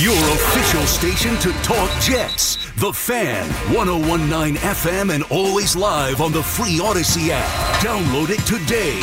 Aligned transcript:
Your 0.00 0.16
official 0.16 0.82
station 0.86 1.36
to 1.38 1.52
talk 1.62 1.88
Jets. 2.00 2.56
The 2.80 2.92
Fan, 2.92 3.48
1019 3.72 4.56
FM, 4.56 5.14
and 5.14 5.22
always 5.30 5.76
live 5.76 6.20
on 6.20 6.32
the 6.32 6.42
free 6.42 6.80
Odyssey 6.80 7.30
app. 7.30 7.48
Download 7.80 8.30
it 8.30 8.40
today. 8.44 9.00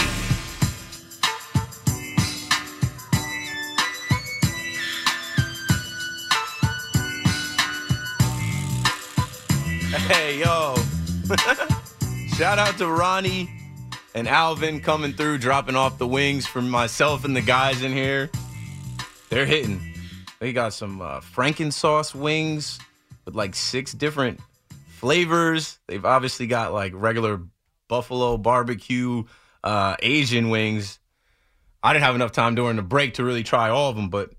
Hey, 10.07 10.39
yo. 10.39 10.75
Shout 12.35 12.59
out 12.59 12.77
to 12.79 12.87
Ronnie 12.87 13.49
and 14.13 14.27
Alvin 14.27 14.81
coming 14.81 15.13
through, 15.13 15.37
dropping 15.37 15.77
off 15.77 15.97
the 15.97 16.07
wings 16.07 16.45
for 16.45 16.61
myself 16.61 17.23
and 17.23 17.33
the 17.33 17.41
guys 17.41 17.81
in 17.81 17.93
here. 17.93 18.29
They're 19.29 19.45
hitting. 19.45 19.90
They 20.41 20.53
got 20.53 20.73
some 20.73 21.03
uh, 21.03 21.19
Frankensauce 21.19 22.15
wings 22.15 22.79
with 23.25 23.35
like 23.35 23.53
six 23.53 23.93
different 23.93 24.39
flavors. 24.87 25.77
They've 25.87 26.03
obviously 26.03 26.47
got 26.47 26.73
like 26.73 26.93
regular 26.95 27.41
buffalo 27.87 28.37
barbecue 28.37 29.25
uh, 29.63 29.97
Asian 30.01 30.49
wings. 30.49 30.97
I 31.83 31.93
didn't 31.93 32.05
have 32.05 32.15
enough 32.15 32.31
time 32.31 32.55
during 32.55 32.75
the 32.75 32.81
break 32.81 33.13
to 33.15 33.23
really 33.23 33.43
try 33.43 33.69
all 33.69 33.91
of 33.91 33.95
them, 33.95 34.09
but 34.09 34.31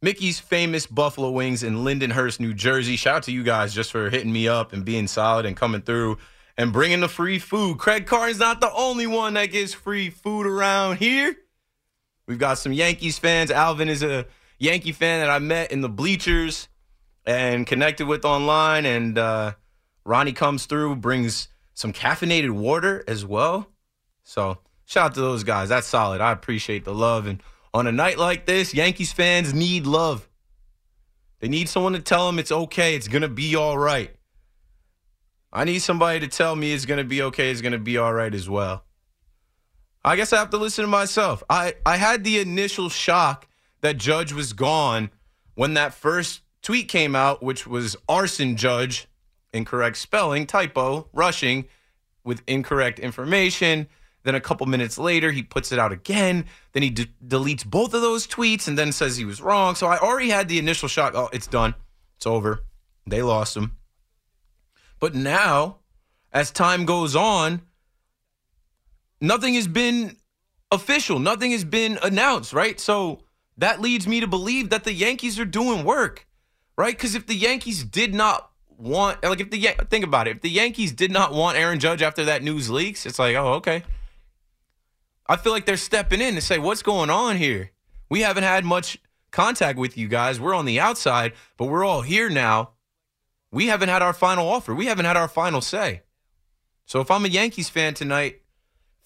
Mickey's 0.00 0.40
famous 0.40 0.86
buffalo 0.86 1.30
wings 1.30 1.62
in 1.62 1.84
Lindenhurst, 1.84 2.40
New 2.40 2.54
Jersey. 2.54 2.96
Shout 2.96 3.16
out 3.16 3.22
to 3.24 3.32
you 3.32 3.42
guys 3.42 3.74
just 3.74 3.92
for 3.92 4.08
hitting 4.08 4.32
me 4.32 4.48
up 4.48 4.72
and 4.72 4.82
being 4.82 5.08
solid 5.08 5.44
and 5.44 5.54
coming 5.54 5.82
through 5.82 6.16
and 6.56 6.72
bringing 6.72 7.00
the 7.00 7.08
free 7.08 7.38
food. 7.38 7.76
Craig 7.76 8.06
Carton's 8.06 8.38
not 8.38 8.62
the 8.62 8.72
only 8.72 9.06
one 9.06 9.34
that 9.34 9.52
gets 9.52 9.74
free 9.74 10.08
food 10.08 10.46
around 10.46 10.96
here. 10.96 11.36
We've 12.26 12.38
got 12.38 12.56
some 12.56 12.72
Yankees 12.72 13.18
fans. 13.18 13.50
Alvin 13.50 13.90
is 13.90 14.02
a 14.02 14.24
Yankee 14.58 14.92
fan 14.92 15.20
that 15.20 15.30
I 15.30 15.38
met 15.38 15.72
in 15.72 15.80
the 15.80 15.88
bleachers 15.88 16.68
and 17.24 17.66
connected 17.66 18.06
with 18.06 18.24
online. 18.24 18.86
And 18.86 19.18
uh, 19.18 19.52
Ronnie 20.04 20.32
comes 20.32 20.66
through, 20.66 20.96
brings 20.96 21.48
some 21.74 21.92
caffeinated 21.92 22.50
water 22.50 23.04
as 23.06 23.24
well. 23.24 23.68
So 24.22 24.58
shout 24.86 25.06
out 25.06 25.14
to 25.14 25.20
those 25.20 25.44
guys. 25.44 25.68
That's 25.68 25.86
solid. 25.86 26.20
I 26.20 26.32
appreciate 26.32 26.84
the 26.84 26.94
love. 26.94 27.26
And 27.26 27.42
on 27.74 27.86
a 27.86 27.92
night 27.92 28.18
like 28.18 28.46
this, 28.46 28.72
Yankees 28.72 29.12
fans 29.12 29.52
need 29.52 29.86
love. 29.86 30.28
They 31.40 31.48
need 31.48 31.68
someone 31.68 31.92
to 31.92 32.00
tell 32.00 32.26
them 32.26 32.38
it's 32.38 32.52
okay. 32.52 32.94
It's 32.94 33.08
going 33.08 33.22
to 33.22 33.28
be 33.28 33.56
all 33.56 33.76
right. 33.76 34.10
I 35.52 35.64
need 35.64 35.80
somebody 35.80 36.20
to 36.20 36.28
tell 36.28 36.56
me 36.56 36.72
it's 36.72 36.86
going 36.86 36.98
to 36.98 37.04
be 37.04 37.22
okay. 37.22 37.50
It's 37.50 37.60
going 37.60 37.72
to 37.72 37.78
be 37.78 37.98
all 37.98 38.12
right 38.12 38.34
as 38.34 38.48
well. 38.48 38.84
I 40.04 40.16
guess 40.16 40.32
I 40.32 40.38
have 40.38 40.50
to 40.50 40.56
listen 40.56 40.84
to 40.84 40.88
myself. 40.88 41.42
I, 41.50 41.74
I 41.84 41.96
had 41.96 42.24
the 42.24 42.38
initial 42.38 42.88
shock 42.88 43.48
that 43.86 43.98
Judge 43.98 44.32
was 44.32 44.52
gone 44.52 45.10
when 45.54 45.74
that 45.74 45.94
first 45.94 46.42
tweet 46.60 46.88
came 46.88 47.14
out, 47.14 47.42
which 47.42 47.66
was 47.66 47.96
arson 48.08 48.56
Judge, 48.56 49.06
incorrect 49.52 49.96
spelling, 49.96 50.44
typo, 50.44 51.08
rushing 51.12 51.66
with 52.24 52.42
incorrect 52.48 52.98
information. 52.98 53.86
Then 54.24 54.34
a 54.34 54.40
couple 54.40 54.66
minutes 54.66 54.98
later, 54.98 55.30
he 55.30 55.44
puts 55.44 55.70
it 55.70 55.78
out 55.78 55.92
again. 55.92 56.46
Then 56.72 56.82
he 56.82 56.90
deletes 56.90 57.64
both 57.64 57.94
of 57.94 58.02
those 58.02 58.26
tweets 58.26 58.66
and 58.66 58.76
then 58.76 58.90
says 58.90 59.16
he 59.16 59.24
was 59.24 59.40
wrong. 59.40 59.76
So 59.76 59.86
I 59.86 59.98
already 59.98 60.30
had 60.30 60.48
the 60.48 60.58
initial 60.58 60.88
shock. 60.88 61.14
Oh, 61.14 61.30
it's 61.32 61.46
done. 61.46 61.76
It's 62.16 62.26
over. 62.26 62.64
They 63.06 63.22
lost 63.22 63.56
him. 63.56 63.76
But 64.98 65.14
now, 65.14 65.78
as 66.32 66.50
time 66.50 66.86
goes 66.86 67.14
on, 67.14 67.62
nothing 69.20 69.54
has 69.54 69.68
been 69.68 70.16
official. 70.72 71.20
Nothing 71.20 71.52
has 71.52 71.64
been 71.64 72.00
announced, 72.02 72.52
right? 72.52 72.80
So 72.80 73.20
that 73.58 73.80
leads 73.80 74.06
me 74.06 74.20
to 74.20 74.26
believe 74.26 74.70
that 74.70 74.84
the 74.84 74.92
Yankees 74.92 75.38
are 75.38 75.44
doing 75.44 75.84
work, 75.84 76.26
right? 76.76 76.96
Because 76.96 77.14
if 77.14 77.26
the 77.26 77.34
Yankees 77.34 77.84
did 77.84 78.14
not 78.14 78.50
want, 78.76 79.22
like, 79.22 79.40
if 79.40 79.50
the 79.50 79.74
think 79.90 80.04
about 80.04 80.28
it, 80.28 80.36
if 80.36 80.42
the 80.42 80.50
Yankees 80.50 80.92
did 80.92 81.10
not 81.10 81.32
want 81.32 81.56
Aaron 81.56 81.78
Judge 81.78 82.02
after 82.02 82.24
that 82.24 82.42
news 82.42 82.70
leaks, 82.70 83.06
it's 83.06 83.18
like, 83.18 83.36
oh, 83.36 83.54
okay. 83.54 83.82
I 85.28 85.36
feel 85.36 85.52
like 85.52 85.66
they're 85.66 85.76
stepping 85.76 86.20
in 86.20 86.34
to 86.34 86.40
say, 86.40 86.58
what's 86.58 86.82
going 86.82 87.10
on 87.10 87.36
here? 87.36 87.72
We 88.08 88.20
haven't 88.20 88.44
had 88.44 88.64
much 88.64 88.98
contact 89.32 89.78
with 89.78 89.98
you 89.98 90.08
guys. 90.08 90.38
We're 90.38 90.54
on 90.54 90.66
the 90.66 90.78
outside, 90.78 91.32
but 91.56 91.66
we're 91.66 91.84
all 91.84 92.02
here 92.02 92.30
now. 92.30 92.70
We 93.50 93.66
haven't 93.66 93.88
had 93.88 94.02
our 94.02 94.12
final 94.12 94.48
offer. 94.48 94.74
We 94.74 94.86
haven't 94.86 95.06
had 95.06 95.16
our 95.16 95.28
final 95.28 95.60
say. 95.60 96.02
So 96.84 97.00
if 97.00 97.10
I'm 97.10 97.24
a 97.24 97.28
Yankees 97.28 97.68
fan 97.68 97.94
tonight, 97.94 98.42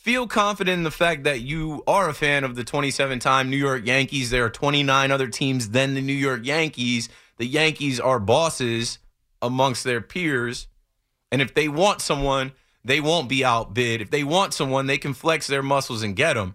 feel 0.00 0.26
confident 0.26 0.78
in 0.78 0.82
the 0.82 0.90
fact 0.90 1.24
that 1.24 1.42
you 1.42 1.84
are 1.86 2.08
a 2.08 2.14
fan 2.14 2.42
of 2.42 2.56
the 2.56 2.64
27 2.64 3.18
time 3.18 3.50
New 3.50 3.56
York 3.56 3.84
Yankees. 3.84 4.30
There 4.30 4.46
are 4.46 4.50
29 4.50 5.10
other 5.10 5.28
teams 5.28 5.70
than 5.70 5.92
the 5.92 6.00
New 6.00 6.14
York 6.14 6.40
Yankees. 6.44 7.10
The 7.36 7.46
Yankees 7.46 8.00
are 8.00 8.18
bosses 8.18 8.98
amongst 9.42 9.84
their 9.84 10.00
peers. 10.00 10.68
And 11.30 11.42
if 11.42 11.52
they 11.52 11.68
want 11.68 12.00
someone, 12.00 12.52
they 12.82 13.00
won't 13.00 13.28
be 13.28 13.44
outbid. 13.44 14.00
If 14.00 14.10
they 14.10 14.24
want 14.24 14.54
someone, 14.54 14.86
they 14.86 14.96
can 14.96 15.12
flex 15.12 15.46
their 15.46 15.62
muscles 15.62 16.02
and 16.02 16.16
get 16.16 16.32
them. 16.34 16.54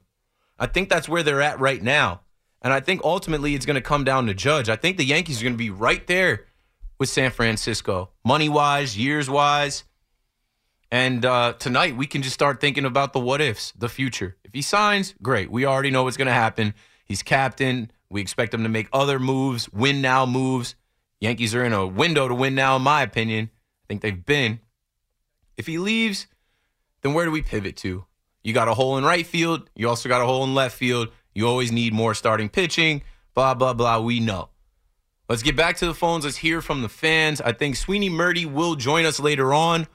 I 0.58 0.66
think 0.66 0.90
that's 0.90 1.08
where 1.08 1.22
they're 1.22 1.42
at 1.42 1.60
right 1.60 1.82
now. 1.82 2.22
And 2.64 2.74
I 2.74 2.80
think 2.80 3.02
ultimately 3.04 3.54
it's 3.54 3.68
going 3.68 3.76
to 3.76 3.82
come 3.82 4.04
down 4.04 4.26
to 4.26 4.34
Judge. 4.34 4.70
I 4.70 4.76
think 4.76 4.98
the 4.98 5.06
Yankees 5.06 5.40
are 5.40 5.44
going 5.44 5.54
to 5.54 5.58
be 5.58 5.70
right 5.70 6.06
there 6.08 6.46
with 6.98 7.10
San 7.10 7.30
Francisco, 7.30 8.10
money 8.24 8.50
wise, 8.50 8.98
years 8.98 9.30
wise. 9.30 9.84
And 10.96 11.26
uh, 11.26 11.52
tonight 11.60 11.98
we 11.98 12.08
can 12.08 12.22
just 12.22 12.36
start 12.36 12.62
thinking 12.62 12.86
about 12.86 13.12
the 13.12 13.20
what 13.20 13.42
ifs, 13.42 13.74
the 13.78 13.90
future. 13.90 14.38
If 14.46 14.54
he 14.54 14.62
signs, 14.62 15.14
great. 15.22 15.52
We 15.52 15.66
already 15.66 15.92
know 15.92 16.04
what's 16.04 16.16
going 16.16 16.28
to 16.28 16.32
happen. 16.32 16.74
He's 17.04 17.22
captain. 17.22 17.92
We 18.10 18.22
expect 18.22 18.54
him 18.54 18.64
to 18.64 18.70
make 18.70 18.88
other 18.94 19.20
moves, 19.20 19.70
win 19.74 20.00
now 20.00 20.26
moves. 20.26 20.76
Yankees 21.20 21.54
are 21.54 21.66
in 21.66 21.74
a 21.74 21.86
window 21.86 22.30
to 22.30 22.34
win 22.34 22.56
now, 22.56 22.78
in 22.78 22.82
my 22.82 23.02
opinion. 23.02 23.50
I 23.52 23.86
think 23.90 24.04
they've 24.04 24.26
been. 24.26 24.62
If 25.58 25.68
he 25.68 25.80
leaves, 25.80 26.28
then 27.02 27.14
where 27.14 27.26
do 27.26 27.32
we 27.32 27.42
pivot 27.42 27.76
to? 27.78 28.06
You 28.42 28.54
got 28.54 28.70
a 28.70 28.74
hole 28.74 28.98
in 28.98 29.04
right 29.04 29.28
field. 29.28 29.70
You 29.76 29.90
also 29.90 30.08
got 30.08 30.22
a 30.22 30.26
hole 30.26 30.46
in 30.46 30.56
left 30.56 30.78
field. 30.78 31.10
You 31.34 31.46
always 31.46 31.74
need 31.74 31.92
more 31.92 32.14
starting 32.14 32.48
pitching. 32.48 33.02
Blah, 33.34 33.56
blah, 33.56 33.74
blah. 33.74 34.00
We 34.00 34.22
know. 34.22 34.48
Let's 35.28 35.44
get 35.44 35.58
back 35.58 35.76
to 35.78 35.88
the 35.88 35.94
phones. 35.94 36.24
Let's 36.24 36.38
hear 36.38 36.62
from 36.62 36.84
the 36.84 36.90
fans. 36.90 37.42
I 37.42 37.52
think 37.52 37.76
Sweeny 37.76 38.10
Murti 38.10 38.46
will 38.46 38.76
join 38.76 39.04
us 39.04 39.20
later 39.20 39.54
on. 39.54 39.88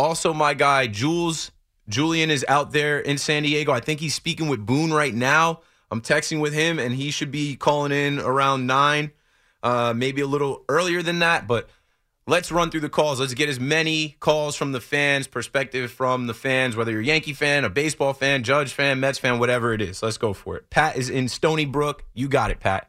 Also, 0.00 0.32
my 0.32 0.54
guy, 0.54 0.86
Jules, 0.86 1.52
Julian 1.86 2.30
is 2.30 2.42
out 2.48 2.72
there 2.72 2.98
in 2.98 3.18
San 3.18 3.42
Diego. 3.42 3.70
I 3.70 3.80
think 3.80 4.00
he's 4.00 4.14
speaking 4.14 4.48
with 4.48 4.64
Boone 4.64 4.94
right 4.94 5.12
now. 5.12 5.60
I'm 5.90 6.00
texting 6.00 6.40
with 6.40 6.54
him, 6.54 6.78
and 6.78 6.94
he 6.94 7.10
should 7.10 7.30
be 7.30 7.54
calling 7.54 7.92
in 7.92 8.18
around 8.18 8.66
nine, 8.66 9.10
uh, 9.62 9.92
maybe 9.94 10.22
a 10.22 10.26
little 10.26 10.64
earlier 10.70 11.02
than 11.02 11.18
that. 11.18 11.46
But 11.46 11.68
let's 12.26 12.50
run 12.50 12.70
through 12.70 12.80
the 12.80 12.88
calls. 12.88 13.20
Let's 13.20 13.34
get 13.34 13.50
as 13.50 13.60
many 13.60 14.16
calls 14.20 14.56
from 14.56 14.72
the 14.72 14.80
fans, 14.80 15.26
perspective 15.26 15.90
from 15.90 16.28
the 16.28 16.34
fans, 16.34 16.76
whether 16.76 16.92
you're 16.92 17.02
a 17.02 17.04
Yankee 17.04 17.34
fan, 17.34 17.66
a 17.66 17.68
baseball 17.68 18.14
fan, 18.14 18.42
Judge 18.42 18.72
fan, 18.72 19.00
Mets 19.00 19.18
fan, 19.18 19.38
whatever 19.38 19.74
it 19.74 19.82
is. 19.82 20.02
Let's 20.02 20.16
go 20.16 20.32
for 20.32 20.56
it. 20.56 20.70
Pat 20.70 20.96
is 20.96 21.10
in 21.10 21.28
Stony 21.28 21.66
Brook. 21.66 22.06
You 22.14 22.26
got 22.26 22.50
it, 22.50 22.58
Pat. 22.58 22.88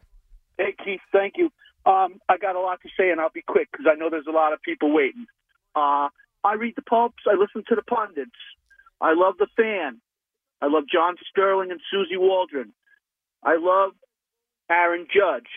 Hey, 0.56 0.74
Keith, 0.82 1.00
thank 1.12 1.34
you. 1.36 1.50
Um, 1.84 2.20
I 2.26 2.38
got 2.38 2.56
a 2.56 2.60
lot 2.60 2.80
to 2.80 2.88
say, 2.98 3.10
and 3.10 3.20
I'll 3.20 3.28
be 3.28 3.42
quick 3.46 3.68
because 3.70 3.84
I 3.86 3.96
know 3.96 4.08
there's 4.08 4.26
a 4.26 4.32
lot 4.32 4.54
of 4.54 4.62
people 4.62 4.94
waiting. 4.94 5.26
Uh, 5.74 6.08
I 6.44 6.54
read 6.54 6.74
the 6.76 6.82
pulps. 6.82 7.22
I 7.30 7.34
listen 7.34 7.64
to 7.68 7.74
the 7.74 7.82
pundits. 7.82 8.30
I 9.00 9.14
love 9.14 9.34
the 9.38 9.48
fan. 9.56 10.00
I 10.60 10.66
love 10.66 10.84
John 10.92 11.16
Sterling 11.28 11.70
and 11.70 11.80
Suzyn 11.92 12.20
Waldman. 12.20 12.72
I 13.42 13.56
love 13.58 13.92
Aaron 14.70 15.06
Judge. 15.12 15.48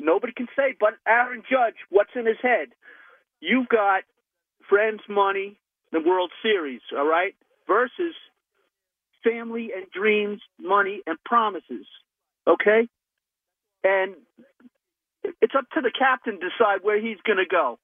nobody 0.00 0.32
can 0.32 0.48
say 0.56 0.74
but 0.78 0.94
Aaron 1.06 1.42
Judge 1.48 1.76
what's 1.90 2.10
in 2.16 2.26
his 2.26 2.36
head. 2.42 2.68
You've 3.40 3.68
got 3.68 4.02
friends, 4.68 5.00
money, 5.08 5.58
the 5.92 6.00
World 6.00 6.32
Series, 6.42 6.80
all 6.96 7.06
right, 7.06 7.34
versus 7.66 8.14
family 9.22 9.70
and 9.74 9.86
dreams, 9.90 10.40
money 10.58 11.00
and 11.06 11.16
promises. 11.24 11.86
Okay? 12.46 12.88
And 13.82 14.14
it's 15.40 15.54
up 15.56 15.68
to 15.74 15.80
the 15.80 15.92
captain 15.96 16.40
to 16.40 16.48
decide 16.50 16.80
where 16.82 17.00
he's 17.00 17.18
going 17.24 17.38
to 17.38 17.46
go. 17.48 17.78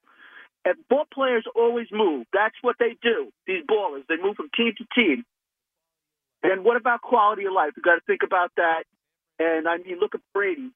And 0.71 0.79
ball 0.89 1.05
players 1.13 1.45
always 1.57 1.89
move. 1.91 2.27
That's 2.33 2.55
what 2.63 2.77
they 2.79 2.97
do. 3.03 3.33
These 3.45 3.65
ballers, 3.69 4.07
they 4.09 4.17
move 4.17 4.37
from 4.37 4.51
team 4.57 4.73
to 4.79 4.85
team. 4.95 5.25
And 6.45 6.65
what 6.65 6.77
about 6.77 7.03
quality 7.03 7.45
of 7.47 7.53
life? 7.53 7.73
We've 7.75 7.85
got 7.85 7.97
to 7.97 8.01
think 8.07 8.23
about 8.23 8.53
that. 8.57 8.85
And 9.41 9.67
I 9.67 9.79
mean, 9.79 9.99
look 9.99 10.15
at 10.15 10.21
Brady. 10.33 10.71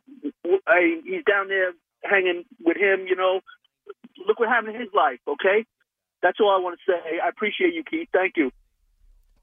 I, 0.67 1.01
he's 1.05 1.23
down 1.25 1.47
there 1.47 1.75
hanging 2.03 2.45
with 2.65 2.77
him, 2.77 3.07
you 3.07 3.15
know. 3.15 3.41
Look 4.27 4.41
what 4.41 4.49
happened 4.49 4.75
in 4.75 4.81
his 4.81 4.91
life, 4.93 5.21
okay? 5.29 5.65
That's 6.23 6.41
all 6.41 6.51
I 6.51 6.59
want 6.59 6.77
to 6.85 6.93
say. 6.93 7.21
I 7.23 7.29
appreciate 7.29 7.73
you, 7.75 7.85
Keith. 7.85 8.09
Thank 8.13 8.37
you. 8.37 8.51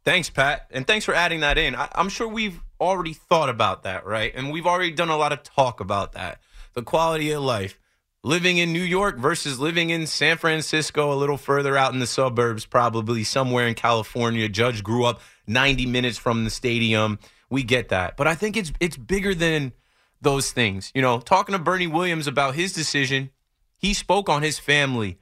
Thanks, 0.03 0.29
Pat. 0.29 0.67
And 0.71 0.85
thanks 0.85 1.05
for 1.05 1.13
adding 1.13 1.39
that 1.41 1.57
in. 1.57 1.75
I, 1.75 1.87
I'm 1.95 2.09
sure 2.09 2.27
we've 2.27 2.59
already 2.79 3.13
thought 3.13 3.49
about 3.49 3.83
that, 3.83 4.05
right? 4.05 4.33
And 4.35 4.51
we've 4.51 4.67
already 4.67 4.91
done 4.91 5.09
a 5.09 5.17
lot 5.17 5.31
of 5.31 5.43
talk 5.43 5.79
about 5.79 6.11
that. 6.13 6.41
The 6.73 6.81
quality 6.81 7.31
of 7.31 7.41
life. 7.41 7.79
Living 8.23 8.57
in 8.57 8.71
New 8.71 8.83
York 8.83 9.17
versus 9.17 9.59
living 9.59 9.89
in 9.89 10.05
San 10.05 10.37
Francisco, 10.37 11.11
a 11.11 11.15
little 11.15 11.37
further 11.37 11.75
out 11.75 11.93
in 11.93 11.99
the 11.99 12.05
suburbs, 12.05 12.65
probably 12.65 13.23
somewhere 13.23 13.67
in 13.67 13.73
California. 13.73 14.47
Judge 14.47 14.83
grew 14.83 15.05
up 15.05 15.21
90 15.47 15.87
minutes 15.87 16.19
from 16.19 16.43
the 16.43 16.51
stadium. 16.51 17.17
We 17.49 17.63
get 17.63 17.89
that. 17.89 18.17
But 18.17 18.27
I 18.27 18.35
think 18.35 18.57
it's 18.57 18.71
it's 18.79 18.95
bigger 18.95 19.33
than 19.33 19.73
those 20.21 20.51
things. 20.51 20.91
You 20.93 21.01
know, 21.01 21.19
talking 21.19 21.53
to 21.53 21.59
Bernie 21.59 21.87
Williams 21.87 22.27
about 22.27 22.53
his 22.53 22.73
decision, 22.73 23.31
he 23.79 23.95
spoke 23.95 24.29
on 24.29 24.43
his 24.43 24.59
family 24.59 25.17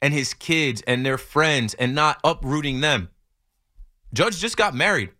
and 0.00 0.14
his 0.14 0.32
kids 0.32 0.82
and 0.86 1.04
their 1.04 1.18
friends 1.18 1.74
and 1.74 1.96
not 1.96 2.20
uprooting 2.22 2.80
them. 2.80 3.08
Judge 4.12 4.38
just 4.38 4.56
got 4.56 4.72
married. 4.72 5.10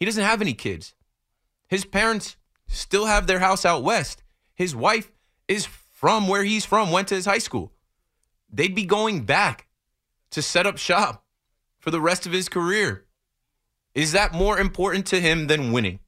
He 0.00 0.04
doesn't 0.04 0.24
have 0.24 0.40
any 0.40 0.54
kids. 0.54 0.94
His 1.68 1.84
parents 1.84 2.36
still 2.66 3.06
have 3.06 3.26
their 3.28 3.38
house 3.38 3.64
out 3.64 3.84
west. 3.84 4.22
His 4.54 4.74
wife 4.74 5.12
is 5.46 5.68
from 6.04 6.28
where 6.28 6.44
he's 6.44 6.66
from, 6.66 6.90
went 6.90 7.08
to 7.08 7.14
his 7.14 7.24
high 7.24 7.38
school. 7.38 7.72
They'd 8.52 8.74
be 8.74 8.84
going 8.84 9.24
back 9.24 9.68
to 10.32 10.42
set 10.42 10.66
up 10.66 10.76
shop 10.76 11.24
for 11.78 11.90
the 11.90 11.98
rest 11.98 12.26
of 12.26 12.32
his 12.32 12.50
career. 12.50 13.06
Is 13.94 14.12
that 14.12 14.34
more 14.34 14.58
important 14.58 15.06
to 15.06 15.18
him 15.18 15.46
than 15.46 15.72
winning? 15.72 16.00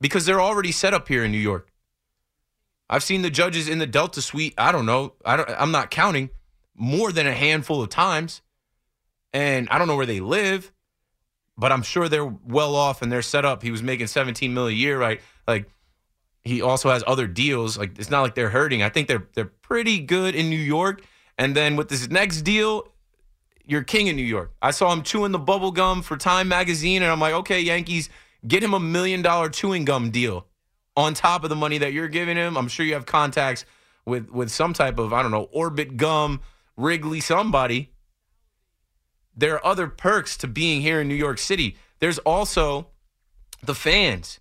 Because 0.00 0.24
they're 0.24 0.40
already 0.40 0.72
set 0.72 0.94
up 0.94 1.08
here 1.08 1.22
in 1.22 1.30
New 1.30 1.36
York. 1.36 1.74
I've 2.88 3.02
seen 3.02 3.20
the 3.20 3.28
judges 3.28 3.68
in 3.68 3.80
the 3.80 3.86
Delta 3.86 4.22
suite, 4.22 4.54
I 4.56 4.72
don't 4.72 4.86
know, 4.86 5.12
I 5.26 5.36
don't, 5.36 5.50
I'm 5.50 5.70
not 5.70 5.90
counting, 5.90 6.30
more 6.74 7.12
than 7.12 7.26
a 7.26 7.34
handful 7.34 7.82
of 7.82 7.90
times. 7.90 8.40
And 9.34 9.68
I 9.68 9.76
don't 9.76 9.88
know 9.88 9.96
where 9.96 10.06
they 10.06 10.20
live, 10.20 10.72
but 11.58 11.70
I'm 11.70 11.82
sure 11.82 12.08
they're 12.08 12.24
well 12.24 12.76
off 12.76 13.02
and 13.02 13.12
they're 13.12 13.20
set 13.20 13.44
up. 13.44 13.62
He 13.62 13.70
was 13.70 13.82
making 13.82 14.06
17 14.06 14.54
million 14.54 14.74
a 14.74 14.80
year, 14.80 14.98
right? 14.98 15.20
Like 15.46 15.68
he 16.44 16.60
also 16.60 16.90
has 16.90 17.02
other 17.06 17.26
deals. 17.26 17.78
Like 17.78 17.98
it's 17.98 18.10
not 18.10 18.22
like 18.22 18.34
they're 18.34 18.50
hurting. 18.50 18.82
I 18.82 18.90
think 18.90 19.08
they're 19.08 19.26
they're 19.34 19.46
pretty 19.46 20.00
good 20.00 20.34
in 20.34 20.50
New 20.50 20.56
York. 20.56 21.02
And 21.38 21.56
then 21.56 21.74
with 21.76 21.88
this 21.88 22.08
next 22.08 22.42
deal, 22.42 22.86
you're 23.64 23.82
king 23.82 24.06
in 24.06 24.16
New 24.16 24.22
York. 24.22 24.52
I 24.62 24.70
saw 24.70 24.92
him 24.92 25.02
chewing 25.02 25.32
the 25.32 25.38
bubble 25.38 25.72
gum 25.72 26.02
for 26.02 26.16
Time 26.16 26.48
magazine, 26.48 27.02
and 27.02 27.10
I'm 27.10 27.18
like, 27.18 27.34
okay, 27.34 27.60
Yankees, 27.60 28.08
get 28.46 28.62
him 28.62 28.74
a 28.74 28.80
million 28.80 29.22
dollar 29.22 29.48
chewing 29.48 29.84
gum 29.84 30.10
deal 30.10 30.46
on 30.96 31.14
top 31.14 31.44
of 31.44 31.50
the 31.50 31.56
money 31.56 31.78
that 31.78 31.92
you're 31.92 32.08
giving 32.08 32.36
him. 32.36 32.56
I'm 32.56 32.68
sure 32.68 32.84
you 32.84 32.94
have 32.94 33.06
contacts 33.06 33.64
with 34.04 34.28
with 34.30 34.50
some 34.50 34.74
type 34.74 34.98
of 34.98 35.12
I 35.12 35.22
don't 35.22 35.30
know 35.30 35.48
Orbit 35.52 35.96
gum, 35.96 36.40
Wrigley, 36.76 37.20
somebody. 37.20 37.90
There 39.36 39.54
are 39.54 39.66
other 39.66 39.88
perks 39.88 40.36
to 40.38 40.46
being 40.46 40.82
here 40.82 41.00
in 41.00 41.08
New 41.08 41.14
York 41.14 41.38
City. 41.38 41.76
There's 41.98 42.18
also 42.18 42.88
the 43.62 43.74
fans. 43.74 44.38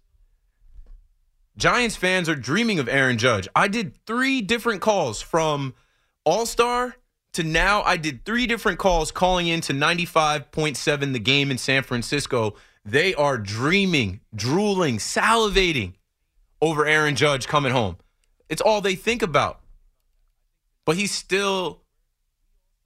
Giants 1.56 1.96
fans 1.96 2.28
are 2.28 2.36
dreaming 2.36 2.80
of 2.80 2.90
Aaron 2.90 3.18
Judge. 3.18 3.48
I 3.56 3.68
did 3.68 3.96
three 4.06 4.42
different 4.42 4.82
calls 4.82 5.22
from 5.22 5.76
All 6.26 6.46
Star 6.46 6.96
to 7.34 7.44
now. 7.44 7.84
I 7.84 7.98
did 7.98 8.26
three 8.26 8.48
different 8.48 8.80
calls 8.80 9.12
calling 9.12 9.48
in 9.48 9.62
to 9.62 9.74
95.7 9.74 11.14
the 11.14 11.20
game 11.20 11.52
in 11.52 11.58
San 11.58 11.84
Francisco. 11.84 12.56
They 12.84 13.14
are 13.14 13.38
dreaming, 13.38 14.22
drooling, 14.36 14.98
salivating 14.98 15.94
over 16.62 16.86
Aaron 16.86 17.16
Judge 17.16 17.48
coming 17.48 17.72
home. 17.72 17.98
It's 18.50 18.62
all 18.62 18.82
they 18.82 18.96
think 18.96 19.22
about. 19.22 19.60
But 20.86 20.98
he's 20.98 21.12
still 21.12 21.82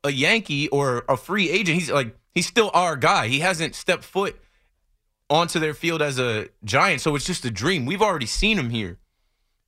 a 0.03 0.11
Yankee 0.11 0.67
or 0.67 1.03
a 1.09 1.17
free 1.17 1.49
agent. 1.49 1.79
He's 1.79 1.89
like, 1.89 2.15
he's 2.35 2.45
still 2.45 2.69
our 2.73 2.95
guy. 2.95 3.27
He 3.27 3.39
hasn't 3.39 3.75
stepped 3.75 4.03
foot 4.03 4.39
onto 5.29 5.59
their 5.59 5.73
field 5.73 6.01
as 6.01 6.19
a 6.19 6.49
Giant. 6.63 7.01
So 7.01 7.15
it's 7.15 7.25
just 7.25 7.45
a 7.45 7.51
dream. 7.51 7.85
We've 7.85 8.01
already 8.01 8.25
seen 8.25 8.57
him 8.57 8.69
here. 8.69 8.97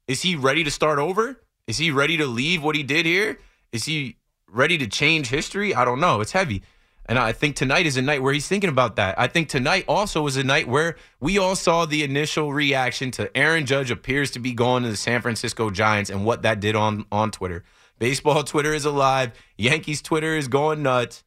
Is 0.08 0.22
he 0.22 0.36
ready 0.36 0.64
to 0.64 0.72
start 0.72 1.00
over? 1.00 1.42
Is 1.68 1.78
he 1.78 1.92
ready 1.92 2.18
to 2.18 2.26
leave 2.26 2.64
what 2.64 2.76
he 2.76 2.84
did 2.84 3.06
here? 3.06 3.40
Is 3.72 3.86
he 3.86 4.18
ready 4.50 4.78
to 4.80 4.88
change 4.88 5.28
history? 5.28 5.76
I 5.76 5.86
don't 5.86 6.00
know. 6.00 6.22
It's 6.22 6.32
heavy. 6.32 6.64
And 7.06 7.18
I 7.18 7.32
think 7.32 7.56
tonight 7.56 7.88
is 7.88 7.98
a 7.98 8.04
night 8.04 8.22
where 8.22 8.34
he's 8.34 8.48
thinking 8.48 8.70
about 8.70 8.96
that. 8.98 9.20
I 9.20 9.28
think 9.28 9.50
tonight 9.50 9.86
also 9.88 10.28
is 10.28 10.38
a 10.38 10.44
night 10.44 10.68
where 10.68 10.96
we 11.20 11.40
all 11.40 11.56
saw 11.56 11.86
the 11.86 12.04
initial 12.04 12.54
reaction 12.54 13.10
to 13.12 13.36
Aaron 13.36 13.66
Judge 13.66 13.90
appears 13.90 14.30
to 14.32 14.40
be 14.40 14.54
going 14.54 14.84
to 14.84 14.90
the 14.90 14.96
San 14.96 15.22
Francisco 15.22 15.72
Giants 15.72 16.12
and 16.12 16.24
what 16.24 16.44
that 16.44 16.60
did 16.60 16.76
on, 16.76 17.06
on 17.12 17.32
Twitter. 17.32 17.64
Baseball 17.98 18.44
Twitter 18.44 18.74
is 18.76 18.86
alive. 18.86 19.32
Yankees 19.58 20.04
Twitter 20.04 20.36
is 20.36 20.48
going 20.48 20.84
nuts. 20.84 21.24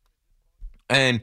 And 0.88 1.20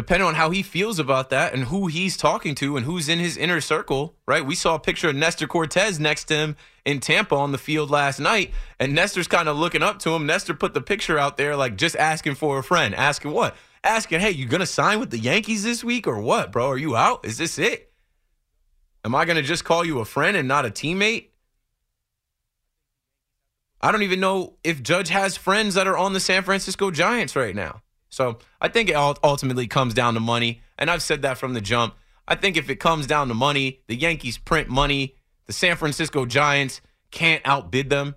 depending 0.00 0.26
on 0.26 0.34
how 0.34 0.48
he 0.48 0.62
feels 0.62 0.98
about 0.98 1.28
that 1.28 1.52
and 1.52 1.64
who 1.64 1.86
he's 1.86 2.16
talking 2.16 2.54
to 2.54 2.74
and 2.78 2.86
who's 2.86 3.06
in 3.06 3.18
his 3.18 3.36
inner 3.36 3.60
circle, 3.60 4.14
right? 4.26 4.46
We 4.46 4.54
saw 4.54 4.74
a 4.74 4.80
picture 4.80 5.10
of 5.10 5.14
Nestor 5.14 5.46
Cortes 5.46 5.98
next 5.98 6.24
to 6.24 6.34
him 6.36 6.56
in 6.86 7.00
Tampa 7.00 7.34
on 7.34 7.52
the 7.52 7.58
field 7.58 7.90
last 7.90 8.18
night, 8.18 8.50
and 8.78 8.94
Nestor's 8.94 9.28
kind 9.28 9.46
of 9.46 9.58
looking 9.58 9.82
up 9.82 9.98
to 9.98 10.14
him. 10.14 10.24
Nestor 10.24 10.54
put 10.54 10.72
the 10.72 10.80
picture 10.80 11.18
out 11.18 11.36
there, 11.36 11.54
like 11.54 11.76
just 11.76 11.96
asking 11.96 12.36
for 12.36 12.58
a 12.58 12.62
friend. 12.62 12.94
Asking 12.94 13.32
what? 13.32 13.54
Asking, 13.84 14.20
hey, 14.20 14.30
you 14.30 14.46
gonna 14.46 14.64
sign 14.64 15.00
with 15.00 15.10
the 15.10 15.18
Yankees 15.18 15.64
this 15.64 15.84
week 15.84 16.06
or 16.06 16.18
what, 16.18 16.50
bro? 16.50 16.68
Are 16.68 16.78
you 16.78 16.96
out? 16.96 17.26
Is 17.26 17.36
this 17.36 17.58
it? 17.58 17.92
Am 19.04 19.14
I 19.14 19.26
gonna 19.26 19.42
just 19.42 19.66
call 19.66 19.84
you 19.84 19.98
a 19.98 20.06
friend 20.06 20.34
and 20.34 20.48
not 20.48 20.64
a 20.64 20.70
teammate? 20.70 21.26
I 23.82 23.92
don't 23.92 24.02
even 24.02 24.20
know 24.20 24.54
if 24.64 24.82
Judge 24.82 25.10
has 25.10 25.36
friends 25.36 25.74
that 25.74 25.86
are 25.86 25.98
on 25.98 26.14
the 26.14 26.20
San 26.20 26.42
Francisco 26.42 26.90
Giants 26.90 27.36
right 27.36 27.54
now. 27.54 27.82
So 28.10 28.38
I 28.60 28.68
think 28.68 28.90
it 28.90 28.96
ultimately 28.96 29.66
comes 29.66 29.94
down 29.94 30.14
to 30.14 30.20
money. 30.20 30.60
And 30.76 30.90
I've 30.90 31.02
said 31.02 31.22
that 31.22 31.38
from 31.38 31.54
the 31.54 31.60
jump. 31.60 31.94
I 32.28 32.34
think 32.34 32.56
if 32.56 32.68
it 32.68 32.76
comes 32.76 33.06
down 33.06 33.28
to 33.28 33.34
money, 33.34 33.80
the 33.86 33.96
Yankees 33.96 34.38
print 34.38 34.68
money. 34.68 35.16
The 35.46 35.52
San 35.52 35.76
Francisco 35.76 36.26
Giants 36.26 36.80
can't 37.10 37.42
outbid 37.44 37.90
them. 37.90 38.14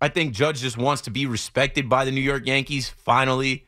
I 0.00 0.08
think 0.08 0.34
Judge 0.34 0.60
just 0.60 0.76
wants 0.76 1.02
to 1.02 1.10
be 1.10 1.26
respected 1.26 1.88
by 1.88 2.04
the 2.04 2.10
New 2.10 2.20
York 2.20 2.46
Yankees 2.46 2.88
finally. 2.88 3.66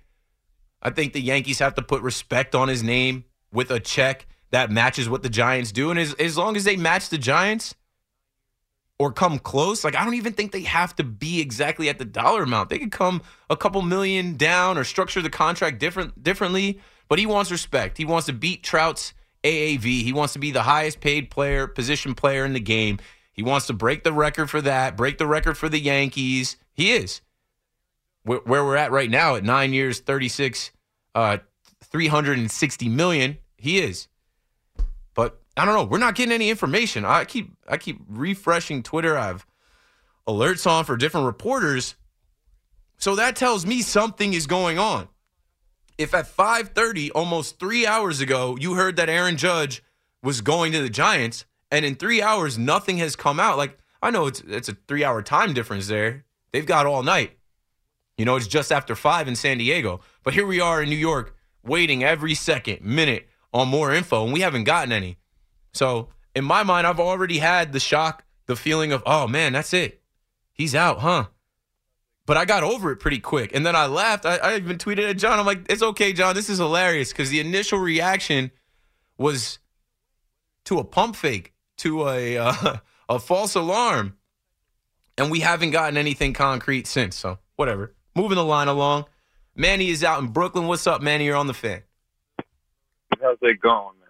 I 0.82 0.90
think 0.90 1.12
the 1.12 1.20
Yankees 1.20 1.60
have 1.60 1.76
to 1.76 1.82
put 1.82 2.02
respect 2.02 2.54
on 2.54 2.68
his 2.68 2.82
name 2.82 3.24
with 3.52 3.70
a 3.70 3.78
check 3.78 4.26
that 4.50 4.70
matches 4.70 5.08
what 5.08 5.22
the 5.22 5.28
Giants 5.28 5.70
do. 5.70 5.90
And 5.90 5.98
as, 5.98 6.12
as 6.14 6.36
long 6.36 6.56
as 6.56 6.64
they 6.64 6.76
match 6.76 7.08
the 7.08 7.18
Giants, 7.18 7.74
or 8.98 9.12
come 9.12 9.38
close. 9.38 9.84
Like 9.84 9.96
I 9.96 10.04
don't 10.04 10.14
even 10.14 10.32
think 10.32 10.52
they 10.52 10.62
have 10.62 10.94
to 10.96 11.04
be 11.04 11.40
exactly 11.40 11.88
at 11.88 11.98
the 11.98 12.04
dollar 12.04 12.42
amount. 12.42 12.70
They 12.70 12.78
could 12.78 12.92
come 12.92 13.22
a 13.50 13.56
couple 13.56 13.82
million 13.82 14.36
down 14.36 14.78
or 14.78 14.84
structure 14.84 15.22
the 15.22 15.30
contract 15.30 15.78
different 15.78 16.22
differently. 16.22 16.80
But 17.08 17.18
he 17.18 17.26
wants 17.26 17.50
respect. 17.50 17.98
He 17.98 18.04
wants 18.04 18.26
to 18.26 18.32
beat 18.32 18.62
Trout's 18.62 19.12
AAV. 19.42 19.84
He 19.84 20.12
wants 20.12 20.32
to 20.32 20.38
be 20.38 20.50
the 20.50 20.62
highest 20.62 21.00
paid 21.00 21.30
player, 21.30 21.66
position 21.66 22.14
player 22.14 22.44
in 22.44 22.54
the 22.54 22.60
game. 22.60 22.98
He 23.32 23.42
wants 23.42 23.66
to 23.66 23.72
break 23.72 24.04
the 24.04 24.12
record 24.12 24.48
for 24.48 24.60
that, 24.62 24.96
break 24.96 25.18
the 25.18 25.26
record 25.26 25.58
for 25.58 25.68
the 25.68 25.80
Yankees. 25.80 26.56
He 26.72 26.92
is. 26.92 27.20
Where, 28.22 28.40
we're 28.46 28.76
at 28.76 28.90
right 28.90 29.10
now 29.10 29.36
at 29.36 29.44
nine 29.44 29.74
years, 29.74 30.00
36, 30.00 30.70
uh, 31.14 31.38
360 31.82 32.88
million, 32.88 33.38
he 33.58 33.78
is. 33.78 34.08
I 35.56 35.64
don't 35.64 35.74
know. 35.74 35.84
We're 35.84 35.98
not 35.98 36.14
getting 36.16 36.32
any 36.32 36.50
information. 36.50 37.04
I 37.04 37.24
keep 37.24 37.52
I 37.68 37.76
keep 37.76 38.00
refreshing 38.08 38.82
Twitter. 38.82 39.16
I 39.16 39.26
have 39.26 39.46
alerts 40.26 40.66
on 40.68 40.84
for 40.84 40.96
different 40.96 41.26
reporters. 41.26 41.94
So 42.98 43.14
that 43.16 43.36
tells 43.36 43.64
me 43.64 43.82
something 43.82 44.32
is 44.32 44.46
going 44.46 44.78
on. 44.78 45.08
If 45.96 46.12
at 46.12 46.26
5:30 46.26 47.10
almost 47.14 47.60
3 47.60 47.86
hours 47.86 48.20
ago 48.20 48.56
you 48.58 48.74
heard 48.74 48.96
that 48.96 49.08
Aaron 49.08 49.36
Judge 49.36 49.82
was 50.22 50.40
going 50.40 50.72
to 50.72 50.82
the 50.82 50.90
Giants 50.90 51.44
and 51.70 51.84
in 51.84 51.94
3 51.94 52.20
hours 52.20 52.58
nothing 52.58 52.98
has 52.98 53.14
come 53.14 53.38
out 53.38 53.56
like 53.56 53.78
I 54.02 54.10
know 54.10 54.26
it's 54.26 54.40
it's 54.40 54.68
a 54.68 54.74
3-hour 54.74 55.22
time 55.22 55.54
difference 55.54 55.86
there. 55.86 56.24
They've 56.52 56.66
got 56.66 56.86
all 56.86 57.02
night. 57.02 57.38
You 58.18 58.24
know, 58.24 58.36
it's 58.36 58.46
just 58.46 58.72
after 58.72 58.94
5 58.94 59.28
in 59.28 59.36
San 59.36 59.58
Diego. 59.58 60.00
But 60.22 60.34
here 60.34 60.46
we 60.46 60.60
are 60.60 60.82
in 60.82 60.88
New 60.88 60.96
York 60.96 61.36
waiting 61.64 62.04
every 62.04 62.34
second, 62.34 62.82
minute 62.82 63.28
on 63.52 63.68
more 63.68 63.92
info 63.92 64.24
and 64.24 64.32
we 64.32 64.40
haven't 64.40 64.64
gotten 64.64 64.92
any. 64.92 65.18
So 65.74 66.08
in 66.34 66.44
my 66.44 66.62
mind, 66.62 66.86
I've 66.86 67.00
already 67.00 67.38
had 67.38 67.72
the 67.72 67.80
shock 67.80 68.24
the 68.46 68.56
feeling 68.56 68.92
of, 68.92 69.02
oh 69.06 69.26
man, 69.26 69.52
that's 69.52 69.72
it. 69.72 70.02
He's 70.52 70.74
out, 70.74 71.00
huh? 71.00 71.26
But 72.26 72.36
I 72.36 72.44
got 72.44 72.62
over 72.62 72.90
it 72.90 72.96
pretty 72.96 73.18
quick. 73.18 73.54
And 73.54 73.66
then 73.66 73.76
I 73.76 73.86
laughed. 73.86 74.24
I, 74.24 74.36
I 74.36 74.56
even 74.56 74.78
tweeted 74.78 75.08
at 75.10 75.18
Jon. 75.18 75.38
I'm 75.38 75.44
like, 75.44 75.66
it's 75.68 75.82
okay, 75.82 76.12
Jon. 76.12 76.34
This 76.34 76.48
is 76.48 76.58
hilarious. 76.58 77.10
Because 77.10 77.28
the 77.28 77.40
initial 77.40 77.78
reaction 77.78 78.50
was 79.18 79.58
to 80.64 80.78
a 80.78 80.84
pump 80.84 81.16
fake, 81.16 81.52
to 81.78 82.08
a 82.08 82.38
uh, 82.38 82.76
a 83.08 83.18
false 83.18 83.54
alarm. 83.54 84.16
And 85.18 85.30
we 85.30 85.40
haven't 85.40 85.70
gotten 85.70 85.96
anything 85.96 86.32
concrete 86.32 86.86
since. 86.86 87.16
So 87.16 87.38
whatever. 87.56 87.94
Moving 88.16 88.36
the 88.36 88.44
line 88.44 88.68
along. 88.68 89.06
Manny 89.54 89.88
is 89.88 90.02
out 90.02 90.20
in 90.20 90.28
Brooklyn. 90.28 90.66
What's 90.66 90.86
up, 90.86 91.02
Manny? 91.02 91.26
You're 91.26 91.36
on 91.36 91.46
the 91.46 91.54
fan. 91.54 91.82
How's 93.20 93.38
it 93.42 93.60
going, 93.60 93.94
man? 94.00 94.03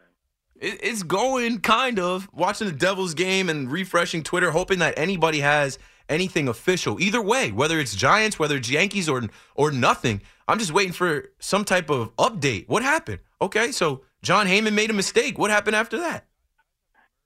It, 0.61 0.81
it's 0.83 1.03
going 1.03 1.61
kind 1.61 1.99
of. 1.99 2.29
Watching 2.33 2.67
the 2.67 2.73
Devils 2.73 3.15
game 3.15 3.49
and 3.49 3.71
refreshing 3.71 4.23
Twitter, 4.23 4.51
hoping 4.51 4.79
that 4.81 4.99
anybody 4.99 5.41
has 5.41 5.79
anything 6.09 6.49
official. 6.49 7.01
Either 7.01 7.23
way, 7.23 7.51
whether 7.53 7.79
it's 7.79 7.95
Giants, 7.95 8.39
whether 8.39 8.57
it's 8.57 8.71
Yankees, 8.71 9.09
or 9.09 9.23
or 9.55 9.71
nothing. 9.71 10.21
I'm 10.47 10.59
just 10.59 10.73
waiting 10.73 10.93
for 10.93 11.31
some 11.39 11.65
type 11.65 11.91
of 11.91 12.15
update. 12.17 12.69
What 12.69 12.83
happened? 12.83 13.21
Okay, 13.41 13.73
so 13.73 14.03
Jon 14.23 14.47
Heyman 14.47 14.75
made 14.75 14.91
a 14.91 14.95
mistake. 14.95 15.39
What 15.39 15.51
happened 15.51 15.77
after 15.77 15.99
that? 15.99 16.27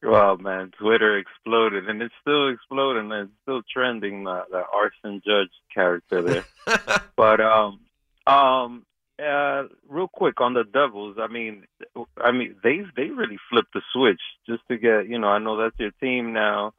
Well, 0.03 0.37
man, 0.37 0.71
Twitter 0.79 1.19
exploded, 1.19 1.89
and 1.89 2.01
it's 2.01 2.15
still 2.21 2.51
exploding. 2.51 3.11
And 3.11 3.29
it's 3.29 3.39
still 3.43 3.63
trending. 3.73 4.25
The, 4.25 4.45
the 4.51 4.63
arson 4.73 5.21
judge 5.27 5.51
character 5.75 6.23
there. 6.23 6.45
but 7.17 7.41
um, 7.41 7.81
um, 8.27 8.87
uh, 9.19 9.65
real 9.89 10.09
quick 10.09 10.41
on 10.41 10.55
the 10.55 10.65
Devils. 10.65 11.17
I 11.21 11.27
mean, 11.27 11.65
I 12.17 12.33
mean 12.33 12.57
they 12.63 12.83
they 12.97 13.11
really 13.11 13.39
flipped 13.51 13.75
the 13.75 13.83
switch 13.93 14.21
just 14.49 14.63
to 14.69 14.79
get 14.79 15.09
you 15.09 15.19
know. 15.19 15.29
I 15.29 15.39
know 15.39 15.57
that's 15.57 15.79
your 15.79 15.91
team 16.01 16.33
now 16.33 16.75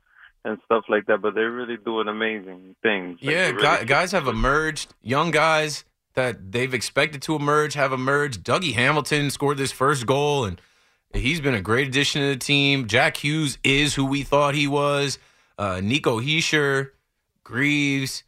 and 0.45 0.57
stuff 0.65 0.85
like 0.87 1.05
that, 1.07 1.21
but 1.21 1.35
they're 1.35 1.51
really 1.51 1.77
doing 1.77 2.07
amazing 2.07 2.75
things. 2.81 3.19
Like, 3.21 3.35
Yeah, 3.35 3.49
really 3.49 3.61
guys, 3.61 3.85
guys 3.85 4.11
have 4.13 4.27
emerged. 4.27 4.93
Young 5.01 5.31
guys 5.31 5.83
that 6.13 6.51
they've 6.51 6.73
expected 6.73 7.21
to 7.23 7.35
emerge 7.35 7.73
have 7.73 7.91
emerged. 7.91 8.43
Dougie 8.43 8.73
Hamilton 8.73 9.29
scored 9.31 9.57
this 9.57 9.71
first 9.71 10.05
goal, 10.05 10.45
and 10.45 10.61
he's 11.13 11.41
been 11.41 11.53
a 11.53 11.61
great 11.61 11.87
addition 11.87 12.21
to 12.21 12.29
the 12.29 12.37
team. 12.37 12.87
Jack 12.87 13.17
Hughes 13.17 13.57
is 13.63 13.95
who 13.95 14.05
we 14.05 14.23
thought 14.23 14.55
he 14.55 14.67
was. 14.67 15.19
Uh, 15.57 15.81
Nico 15.83 16.19
Hischier, 16.19 16.91
Greaves, 17.43 18.23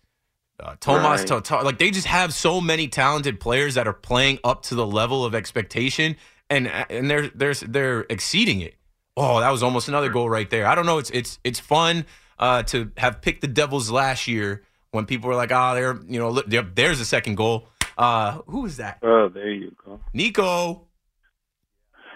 uh, 0.61 0.75
Tomas 0.79 1.21
Right. 1.21 1.27
Tatar. 1.27 1.63
Like 1.63 1.77
they 1.77 1.91
just 1.91 2.07
have 2.07 2.33
so 2.33 2.61
many 2.61 2.87
talented 2.87 3.39
players 3.39 3.75
that 3.75 3.87
are 3.87 3.93
playing 3.93 4.39
up 4.43 4.63
to 4.63 4.75
the 4.75 4.85
level 4.85 5.25
of 5.25 5.33
expectation, 5.35 6.15
and 6.49 6.67
and 6.67 7.09
they're 7.09 7.27
they're 7.29 7.53
they're 7.53 8.01
exceeding 8.09 8.61
it. 8.61 8.75
Oh, 9.17 9.39
that 9.41 9.49
was 9.49 9.61
almost 9.63 9.87
another 9.87 10.09
goal 10.09 10.29
right 10.29 10.49
there. 10.49 10.65
I 10.67 10.75
don't 10.75 10.85
know. 10.85 10.97
It's 10.97 11.09
it's 11.09 11.39
it's 11.43 11.59
fun 11.59 12.05
uh, 12.39 12.63
to 12.63 12.91
have 12.97 13.21
picked 13.21 13.41
the 13.41 13.47
Devils 13.47 13.91
last 13.91 14.27
year 14.27 14.63
when 14.91 15.05
people 15.05 15.27
were 15.29 15.35
like, 15.35 15.51
"Ah, 15.51 15.73
they're 15.73 15.99
you 16.07 16.19
know, 16.19 16.29
look, 16.29 16.47
there- 16.47 16.61
there's 16.63 16.99
a 16.99 17.05
second 17.05 17.35
goal." 17.35 17.67
Uh, 17.97 18.39
who 18.47 18.61
was 18.61 18.77
that? 18.77 18.99
Oh, 19.03 19.27
there 19.29 19.51
you 19.51 19.75
go. 19.85 19.99
Nico. 20.13 20.87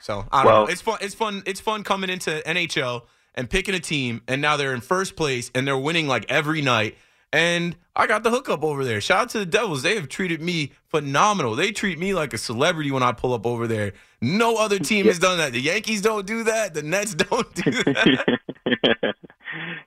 So 0.00 0.24
I 0.30 0.42
don't 0.44 0.52
Well- 0.52 0.64
know. 0.66 0.70
It's 0.70 0.82
fun. 0.82 0.98
It's 1.00 1.14
fun. 1.14 1.42
It's 1.46 1.60
fun 1.60 1.82
coming 1.82 2.10
into 2.10 2.30
NHL 2.46 3.02
and 3.34 3.50
picking 3.50 3.74
a 3.74 3.80
team, 3.80 4.22
and 4.28 4.40
now 4.40 4.56
they're 4.56 4.72
in 4.74 4.80
first 4.80 5.16
place 5.16 5.50
and 5.54 5.66
they're 5.66 5.76
winning 5.78 6.06
like 6.06 6.26
every 6.28 6.62
night. 6.62 6.96
And 7.32 7.76
I 7.94 8.06
got 8.06 8.22
the 8.22 8.30
hookup 8.30 8.62
over 8.62 8.84
there. 8.84 9.00
Shout 9.00 9.22
out 9.22 9.28
to 9.30 9.38
the 9.38 9.46
Devils. 9.46 9.82
They 9.82 9.96
have 9.96 10.08
treated 10.08 10.40
me 10.40 10.72
phenomenal. 10.88 11.54
They 11.54 11.72
treat 11.72 11.98
me 11.98 12.14
like 12.14 12.32
a 12.32 12.38
celebrity 12.38 12.90
when 12.90 13.02
I 13.02 13.12
pull 13.12 13.34
up 13.34 13.46
over 13.46 13.66
there. 13.66 13.92
No 14.20 14.56
other 14.56 14.78
team 14.78 15.06
has 15.06 15.18
done 15.18 15.38
that. 15.38 15.52
The 15.52 15.60
Yankees 15.60 16.02
don't 16.02 16.26
do 16.26 16.44
that. 16.44 16.74
The 16.74 16.82
Nets 16.82 17.14
don't 17.14 17.54
do 17.54 17.70
that. 17.70 18.38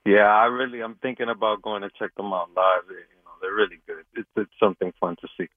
yeah, 0.04 0.26
I 0.26 0.46
really 0.46 0.82
I'm 0.82 0.96
thinking 0.96 1.28
about 1.28 1.62
going 1.62 1.82
to 1.82 1.90
check 1.98 2.14
them 2.16 2.32
out 2.32 2.50
live. 2.54 2.82
You 2.88 2.96
know, 3.24 3.30
they're 3.40 3.54
really 3.54 3.80
good. 3.86 4.04
It's 4.14 4.28
it's 4.36 4.52
something 4.60 4.92
fun 5.00 5.16
to 5.20 5.28
see. 5.38 5.48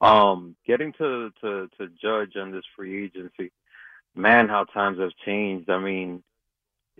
Um, 0.00 0.56
getting 0.66 0.92
to 0.94 1.30
to 1.40 1.68
to 1.78 1.88
judge 2.00 2.36
on 2.36 2.52
this 2.52 2.64
free 2.76 3.04
agency, 3.04 3.52
man, 4.14 4.48
how 4.48 4.64
times 4.64 4.98
have 4.98 5.12
changed. 5.24 5.68
I 5.68 5.78
mean, 5.78 6.22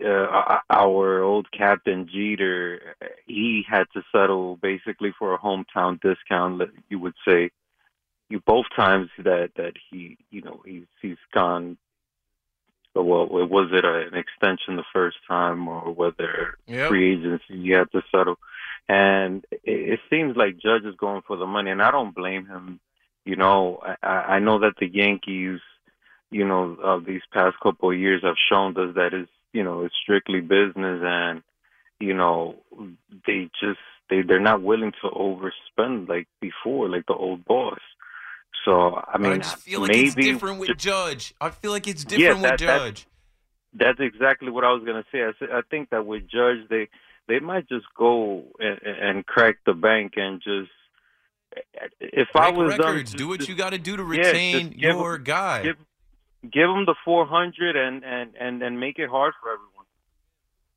uh, 0.03 0.59
our 0.69 1.21
old 1.21 1.51
captain 1.51 2.07
Jeter, 2.11 2.95
he 3.25 3.63
had 3.69 3.85
to 3.93 4.03
settle 4.11 4.57
basically 4.57 5.13
for 5.17 5.33
a 5.33 5.39
hometown 5.39 5.99
discount. 6.01 6.61
You 6.89 6.99
would 6.99 7.15
say, 7.27 7.51
you 8.29 8.39
both 8.39 8.65
times 8.75 9.09
that 9.17 9.51
that 9.55 9.73
he, 9.89 10.17
you 10.29 10.41
know, 10.41 10.61
he's 10.65 10.85
he's 11.01 11.17
gone. 11.33 11.77
Well, 12.95 13.27
was 13.27 13.69
it 13.71 13.85
an 13.85 14.15
extension 14.15 14.75
the 14.75 14.83
first 14.91 15.17
time, 15.27 15.67
or 15.67 15.93
whether 15.93 16.57
Yep. 16.67 16.89
free 16.89 17.13
agency 17.13 17.55
you 17.55 17.75
had 17.75 17.91
to 17.91 18.01
settle? 18.11 18.37
And 18.87 19.45
it, 19.51 19.93
it 19.93 19.99
seems 20.09 20.35
like 20.35 20.57
Judge 20.57 20.83
is 20.83 20.95
going 20.95 21.21
for 21.25 21.37
the 21.37 21.45
money, 21.45 21.71
and 21.71 21.81
I 21.81 21.91
don't 21.91 22.15
blame 22.15 22.45
him. 22.47 22.79
You 23.25 23.35
know, 23.35 23.79
I, 24.01 24.07
I 24.07 24.39
know 24.39 24.59
that 24.59 24.73
the 24.79 24.87
Yankees, 24.87 25.59
you 26.31 26.47
know, 26.47 26.77
uh, 26.83 26.99
these 27.05 27.21
past 27.31 27.59
couple 27.61 27.91
of 27.91 27.97
years 27.97 28.23
have 28.23 28.35
shown 28.49 28.75
us 28.77 28.95
that 28.95 29.13
it's, 29.13 29.31
you 29.53 29.63
know, 29.63 29.83
it's 29.83 29.95
strictly 30.01 30.41
business, 30.41 31.01
and 31.03 31.41
you 31.99 32.13
know, 32.13 32.55
they 33.27 33.49
just 33.59 33.79
they 34.09 34.21
they're 34.21 34.39
not 34.39 34.61
willing 34.61 34.93
to 35.01 35.09
overspend 35.09 36.07
like 36.07 36.27
before, 36.41 36.89
like 36.89 37.05
the 37.07 37.13
old 37.13 37.45
boss. 37.45 37.79
So 38.65 39.01
I 39.07 39.17
mean, 39.17 39.41
I 39.41 39.45
feel 39.45 39.81
like 39.81 39.89
maybe 39.89 40.05
it's 40.07 40.15
different 40.15 40.59
with 40.59 40.77
Judge. 40.77 41.33
I 41.39 41.49
feel 41.49 41.71
like 41.71 41.87
it's 41.87 42.03
Yeah, 42.09 42.17
different 42.17 42.41
that- 42.43 42.51
with 42.53 42.59
Judge. 42.59 43.07
that's 43.73 43.99
exactly 43.99 44.49
what 44.51 44.63
I 44.63 44.71
was 44.71 44.83
gonna 44.85 45.05
say. 45.11 45.21
I 45.23 45.61
think 45.69 45.89
that 45.91 46.05
with 46.05 46.23
Judge, 46.29 46.67
they 46.69 46.89
they 47.27 47.39
might 47.39 47.67
just 47.69 47.85
go 47.97 48.43
and, 48.59 48.79
and 48.83 49.25
crack 49.25 49.57
the 49.65 49.73
bank 49.73 50.13
and 50.17 50.41
just. 50.41 50.71
If 51.99 52.27
I 52.35 52.51
was 52.51 52.71
them, 52.71 52.79
records. 52.79 53.11
just- 53.11 53.17
do 53.17 53.27
what 53.27 53.47
you 53.47 53.55
got 53.55 53.71
to 53.71 53.79
do 53.79 53.97
to 53.97 54.03
yeah, 54.03 54.09
retain 54.27 54.69
give 54.69 54.77
your 54.79 55.17
guy. 55.17 55.63
give 55.63 55.77
give 56.43 56.67
them 56.67 56.85
the 56.85 56.95
four 57.03 57.25
hundred 57.25 57.75
and 57.75 58.03
and 58.03 58.35
and 58.39 58.61
and 58.61 58.79
make 58.79 58.99
it 58.99 59.09
hard 59.09 59.33
for 59.41 59.49
everyone. 59.49 59.85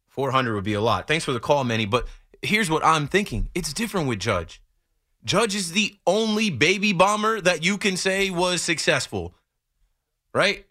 400 0.08 0.54
would 0.54 0.64
be 0.64 0.74
a 0.74 0.80
lot. 0.80 1.08
Thanks 1.08 1.24
for 1.24 1.32
the 1.32 1.40
call, 1.40 1.64
Manny. 1.64 1.86
But 1.86 2.06
here's 2.42 2.68
what 2.68 2.84
I'm 2.84 3.08
thinking 3.08 3.48
it's 3.54 3.72
different 3.72 4.08
with 4.08 4.18
Judge. 4.18 4.62
Judge 5.24 5.54
is 5.54 5.72
the 5.72 5.96
only 6.06 6.50
baby 6.50 6.92
bomber 6.92 7.40
that 7.40 7.64
you 7.64 7.78
can 7.78 7.96
say 7.96 8.28
was 8.28 8.60
successful, 8.60 9.34
right? 10.34 10.66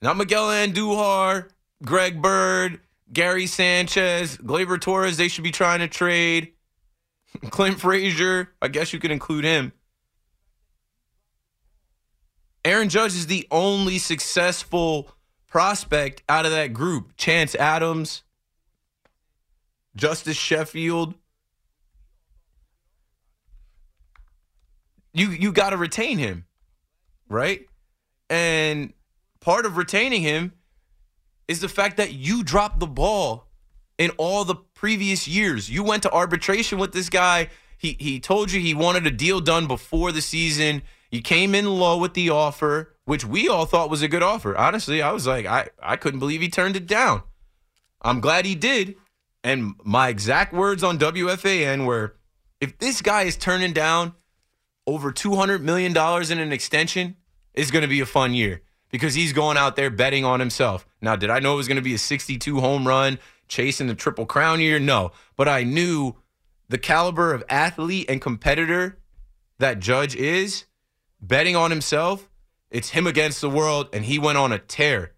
Not 0.00 0.16
Miguel 0.16 0.48
Andujar, 0.48 1.50
Greg 1.84 2.22
Bird, 2.22 2.80
Gary 3.12 3.46
Sanchez, 3.46 4.36
Gleyber 4.38 4.80
Torres, 4.80 5.16
they 5.16 5.28
should 5.28 5.44
be 5.44 5.50
trying 5.50 5.80
to 5.80 5.88
trade. 5.88 6.52
Clint 7.50 7.80
Frazier, 7.80 8.50
I 8.60 8.68
guess 8.68 8.92
you 8.92 8.98
could 8.98 9.10
include 9.10 9.44
him. 9.44 9.72
Aaron 12.64 12.88
Judge 12.88 13.14
is 13.14 13.26
the 13.26 13.46
only 13.50 13.98
successful 13.98 15.10
prospect 15.48 16.22
out 16.28 16.46
of 16.46 16.52
that 16.52 16.72
group. 16.72 17.16
Chance 17.16 17.54
Adams, 17.56 18.22
Justus 19.96 20.36
Sheffield. 20.36 21.14
You 25.12 25.30
you 25.30 25.52
got 25.52 25.70
to 25.70 25.76
retain 25.76 26.18
him, 26.18 26.46
right? 27.28 27.66
And 28.30 28.94
part 29.40 29.66
of 29.66 29.76
retaining 29.76 30.22
him 30.22 30.52
is 31.48 31.60
the 31.60 31.68
fact 31.68 31.98
that 31.98 32.12
you 32.14 32.42
dropped 32.42 32.80
the 32.80 32.86
ball 32.86 33.48
in 33.98 34.10
all 34.16 34.44
the 34.44 34.54
previous 34.54 35.28
years. 35.28 35.68
You 35.68 35.82
went 35.82 36.02
to 36.04 36.12
arbitration 36.12 36.78
with 36.78 36.92
this 36.92 37.10
guy. 37.10 37.48
He 37.76 37.96
he 37.98 38.20
told 38.20 38.52
you 38.52 38.60
he 38.60 38.72
wanted 38.72 39.06
a 39.06 39.10
deal 39.10 39.40
done 39.40 39.66
before 39.66 40.12
the 40.12 40.22
season. 40.22 40.82
You 41.12 41.20
came 41.20 41.54
in 41.54 41.66
low 41.66 41.98
with 41.98 42.14
the 42.14 42.30
offer, 42.30 42.96
which 43.04 43.24
we 43.24 43.46
all 43.46 43.66
thought 43.66 43.90
was 43.90 44.00
a 44.00 44.08
good 44.08 44.22
offer. 44.22 44.56
Honestly, 44.56 45.02
I 45.02 45.12
was 45.12 45.26
like, 45.26 45.44
I, 45.44 45.68
I 45.80 45.96
couldn't 45.96 46.20
believe 46.20 46.40
he 46.40 46.48
turned 46.48 46.74
it 46.74 46.86
down. 46.86 47.22
I'm 48.00 48.20
glad 48.20 48.46
he 48.46 48.54
did. 48.54 48.96
And 49.44 49.74
my 49.84 50.08
exact 50.08 50.54
words 50.54 50.82
on 50.82 50.98
WFAN 50.98 51.84
were 51.84 52.16
if 52.62 52.78
this 52.78 53.02
guy 53.02 53.22
is 53.22 53.36
turning 53.36 53.74
down 53.74 54.14
over 54.86 55.12
$200 55.12 55.60
million 55.60 55.92
in 55.92 56.38
an 56.38 56.52
extension, 56.52 57.16
it's 57.52 57.70
going 57.70 57.82
to 57.82 57.88
be 57.88 58.00
a 58.00 58.06
fun 58.06 58.32
year 58.32 58.62
because 58.90 59.14
he's 59.14 59.34
going 59.34 59.58
out 59.58 59.76
there 59.76 59.90
betting 59.90 60.24
on 60.24 60.40
himself. 60.40 60.86
Now, 61.02 61.16
did 61.16 61.28
I 61.28 61.40
know 61.40 61.52
it 61.54 61.56
was 61.56 61.68
going 61.68 61.76
to 61.76 61.82
be 61.82 61.94
a 61.94 61.98
62 61.98 62.60
home 62.60 62.88
run 62.88 63.18
chasing 63.48 63.86
the 63.86 63.94
Triple 63.94 64.24
Crown 64.24 64.60
year? 64.60 64.78
No. 64.78 65.12
But 65.36 65.48
I 65.48 65.62
knew 65.62 66.16
the 66.70 66.78
caliber 66.78 67.34
of 67.34 67.44
athlete 67.50 68.08
and 68.08 68.18
competitor 68.20 68.98
that 69.58 69.78
Judge 69.78 70.16
is 70.16 70.64
betting 71.22 71.56
on 71.56 71.70
himself. 71.70 72.28
It's 72.70 72.90
him 72.90 73.06
against 73.06 73.40
the 73.40 73.50
world, 73.50 73.88
and 73.92 74.04
he 74.04 74.18
went 74.18 74.38
on 74.38 74.52
a 74.52 74.58
tear. 74.58 75.12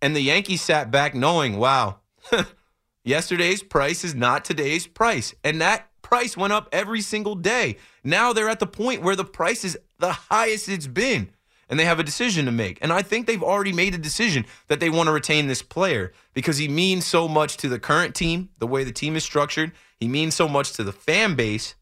And 0.00 0.14
the 0.14 0.20
Yankees 0.20 0.62
sat 0.62 0.90
back 0.90 1.14
knowing, 1.14 1.58
wow, 1.58 2.00
yesterday's 3.04 3.62
price 3.62 4.04
is 4.04 4.14
not 4.14 4.44
today's 4.44 4.86
price. 4.86 5.32
And 5.42 5.60
that 5.60 5.88
price 6.02 6.36
went 6.36 6.52
up 6.52 6.68
every 6.72 7.00
single 7.00 7.36
day. 7.36 7.76
Now 8.04 8.32
they're 8.32 8.48
at 8.48 8.58
the 8.58 8.66
point 8.66 9.02
where 9.02 9.16
the 9.16 9.24
price 9.24 9.64
is 9.64 9.78
the 9.98 10.12
highest 10.12 10.68
it's 10.68 10.86
been. 10.88 11.30
and 11.68 11.78
they 11.78 11.86
have 11.86 11.98
a 11.98 12.04
decision 12.04 12.44
to 12.44 12.52
make. 12.52 12.78
And 12.82 12.92
I 12.92 13.00
think 13.00 13.26
they've 13.26 13.42
already 13.42 13.72
made 13.72 13.94
a 13.94 13.98
decision 13.98 14.44
that 14.68 14.78
they 14.78 14.90
want 14.90 15.06
to 15.06 15.12
retain 15.12 15.46
this 15.46 15.62
player 15.62 16.12
because 16.34 16.58
he 16.58 16.68
means 16.68 17.06
so 17.06 17.26
much 17.26 17.56
to 17.58 17.68
the 17.68 17.78
current 17.78 18.14
team, 18.14 18.50
the 18.58 18.66
way 18.66 18.84
the 18.84 18.92
team 18.92 19.16
is 19.16 19.24
structured. 19.24 19.72
He 19.98 20.06
means 20.06 20.34
so 20.34 20.48
much 20.48 20.72
to 20.74 20.84
the 20.84 20.92
fan 20.92 21.34
base. 21.34 21.74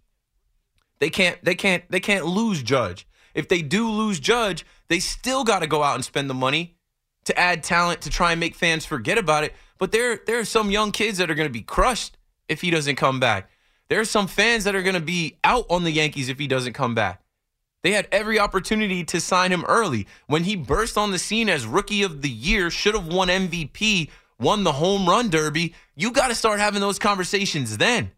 They 1.00 1.10
can't 1.10 1.42
they 1.44 1.54
can't 1.54 1.82
they 1.90 2.00
can't 2.00 2.26
lose 2.26 2.62
Judge. 2.62 3.06
If 3.34 3.48
they 3.48 3.62
do 3.62 3.90
lose 3.90 4.20
Judge, 4.20 4.64
they 4.88 5.00
still 5.00 5.44
got 5.44 5.60
to 5.60 5.66
go 5.66 5.82
out 5.82 5.94
and 5.94 6.04
spend 6.04 6.30
the 6.30 6.34
money 6.34 6.76
to 7.24 7.38
add 7.38 7.62
talent 7.62 8.02
to 8.02 8.10
try 8.10 8.32
and 8.32 8.40
make 8.40 8.54
fans 8.54 8.84
forget 8.84 9.18
about 9.18 9.44
it. 9.44 9.54
But 9.78 9.92
there 9.92 10.20
there 10.26 10.38
are 10.38 10.44
some 10.44 10.70
young 10.70 10.92
kids 10.92 11.18
that 11.18 11.30
are 11.30 11.34
going 11.34 11.48
to 11.48 11.52
be 11.52 11.62
crushed 11.62 12.16
if 12.48 12.60
he 12.60 12.70
doesn't 12.70 12.96
come 12.96 13.18
back. 13.18 13.50
There 13.88 14.00
are 14.00 14.04
some 14.04 14.28
fans 14.28 14.64
that 14.64 14.76
are 14.76 14.82
going 14.82 14.94
to 14.94 15.00
be 15.00 15.38
out 15.42 15.66
on 15.68 15.84
the 15.84 15.90
Yankees 15.90 16.28
if 16.28 16.38
he 16.38 16.46
doesn't 16.46 16.74
come 16.74 16.94
back. 16.94 17.22
They 17.82 17.92
had 17.92 18.08
every 18.12 18.38
opportunity 18.38 19.04
to 19.04 19.20
sign 19.20 19.50
him 19.50 19.64
early. 19.66 20.06
When 20.26 20.44
he 20.44 20.54
burst 20.54 20.98
on 20.98 21.12
the 21.12 21.18
scene 21.18 21.48
as 21.48 21.66
rookie 21.66 22.02
of 22.02 22.20
the 22.22 22.28
year, 22.28 22.70
should 22.70 22.94
have 22.94 23.06
won 23.06 23.28
MVP, 23.28 24.10
won 24.38 24.64
the 24.64 24.72
home 24.72 25.08
run 25.08 25.30
derby, 25.30 25.74
you 25.96 26.12
got 26.12 26.28
to 26.28 26.34
start 26.34 26.60
having 26.60 26.80
those 26.80 26.98
conversations 26.98 27.78
then. 27.78 28.12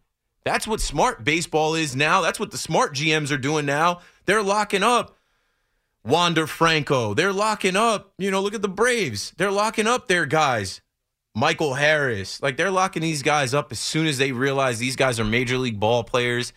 That's 0.45 0.67
what 0.67 0.81
smart 0.81 1.23
baseball 1.23 1.75
is 1.75 1.95
now. 1.95 2.21
That's 2.21 2.39
what 2.39 2.51
the 2.51 2.57
smart 2.57 2.93
GMs 2.93 3.31
are 3.31 3.37
doing 3.37 3.65
now. 3.65 4.01
They're 4.25 4.43
locking 4.43 4.83
up 4.83 5.17
Wander 6.03 6.47
Franco. 6.47 7.13
They're 7.13 7.33
locking 7.33 7.75
up, 7.75 8.13
you 8.17 8.29
know, 8.29 8.41
look 8.41 8.53
at 8.53 8.61
the 8.61 8.67
Braves. 8.67 9.33
They're 9.37 9.51
locking 9.51 9.87
up 9.87 10.07
their 10.07 10.25
guys. 10.25 10.81
Michael 11.35 11.75
Harris. 11.75 12.41
Like 12.41 12.57
they're 12.57 12.71
locking 12.71 13.01
these 13.01 13.23
guys 13.23 13.53
up 13.53 13.71
as 13.71 13.79
soon 13.79 14.05
as 14.05 14.17
they 14.17 14.31
realize 14.31 14.79
these 14.79 14.95
guys 14.95 15.19
are 15.19 15.23
major 15.23 15.57
league 15.57 15.79
ball 15.79 16.03
players 16.03 16.53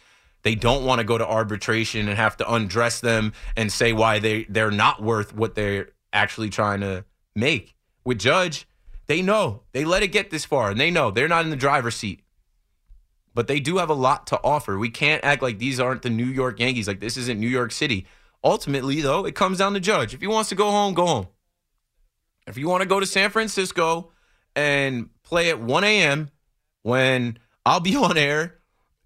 they 0.46 0.54
don't 0.54 0.84
want 0.84 1.00
to 1.00 1.04
go 1.04 1.18
to 1.18 1.26
arbitration 1.26 2.06
and 2.06 2.16
have 2.16 2.36
to 2.36 2.48
undress 2.48 3.00
them 3.00 3.32
and 3.56 3.72
say 3.72 3.92
why 3.92 4.20
they 4.20 4.44
they're 4.44 4.70
not 4.70 5.02
worth 5.02 5.34
what 5.34 5.56
they're 5.56 5.88
actually 6.12 6.50
trying 6.50 6.82
to 6.82 7.04
make. 7.34 7.74
With 8.04 8.20
Judge, 8.20 8.68
they 9.08 9.22
know. 9.22 9.62
They 9.72 9.84
let 9.84 10.04
it 10.04 10.12
get 10.12 10.30
this 10.30 10.44
far 10.44 10.70
and 10.70 10.78
they 10.78 10.92
know 10.92 11.10
they're 11.10 11.26
not 11.26 11.44
in 11.44 11.50
the 11.50 11.56
driver's 11.56 11.96
seat. 11.96 12.22
But 13.36 13.48
they 13.48 13.60
do 13.60 13.76
have 13.76 13.90
a 13.90 13.94
lot 13.94 14.28
to 14.28 14.40
offer. 14.42 14.78
We 14.78 14.88
can't 14.88 15.22
act 15.22 15.42
like 15.42 15.58
these 15.58 15.78
aren't 15.78 16.00
the 16.00 16.08
New 16.08 16.24
York 16.24 16.58
Yankees. 16.58 16.88
Like 16.88 17.00
this 17.00 17.18
isn't 17.18 17.38
New 17.38 17.50
York 17.50 17.70
City. 17.70 18.06
Ultimately, 18.42 19.02
though, 19.02 19.26
it 19.26 19.34
comes 19.34 19.58
down 19.58 19.74
to 19.74 19.80
Judge. 19.80 20.14
If 20.14 20.22
he 20.22 20.26
wants 20.26 20.48
to 20.48 20.54
go 20.54 20.70
home, 20.70 20.94
go 20.94 21.06
home. 21.06 21.26
If 22.46 22.56
you 22.56 22.66
want 22.66 22.80
to 22.80 22.88
go 22.88 22.98
to 22.98 23.04
San 23.04 23.28
Francisco 23.28 24.10
and 24.54 25.10
play 25.22 25.50
at 25.50 25.60
1 25.60 25.84
a.m. 25.84 26.30
when 26.82 27.38
I'll 27.66 27.78
be 27.78 27.94
on 28.08 28.16
air 28.16 28.54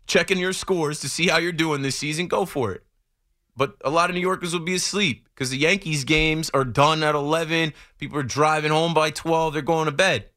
checking 0.07 0.39
your 0.39 0.53
scores 0.53 1.01
to 1.01 1.09
see 1.09 1.27
how 1.27 1.39
you're 1.39 1.51
doing 1.51 1.83
this 1.83 1.97
season, 1.97 2.29
go 2.29 2.45
for 2.45 2.71
it. 2.71 2.85
But 3.57 3.75
a 3.85 3.91
lot 3.91 4.11
of 4.11 4.15
New 4.15 4.23
Yorkers 4.23 4.53
will 4.53 4.61
be 4.61 4.77
asleep 4.77 5.29
because 5.35 5.51
the 5.51 5.59
Yankees 5.59 6.05
games 6.05 6.51
are 6.55 6.65
done 6.65 7.03
at 7.03 7.17
11. 7.17 7.73
People 7.99 8.21
are 8.21 8.23
driving 8.23 8.71
home 8.71 8.95
by 8.95 9.11
12. 9.11 9.55
They're 9.55 9.63
going 9.63 9.87
to 9.87 9.93
bed. 9.93 10.31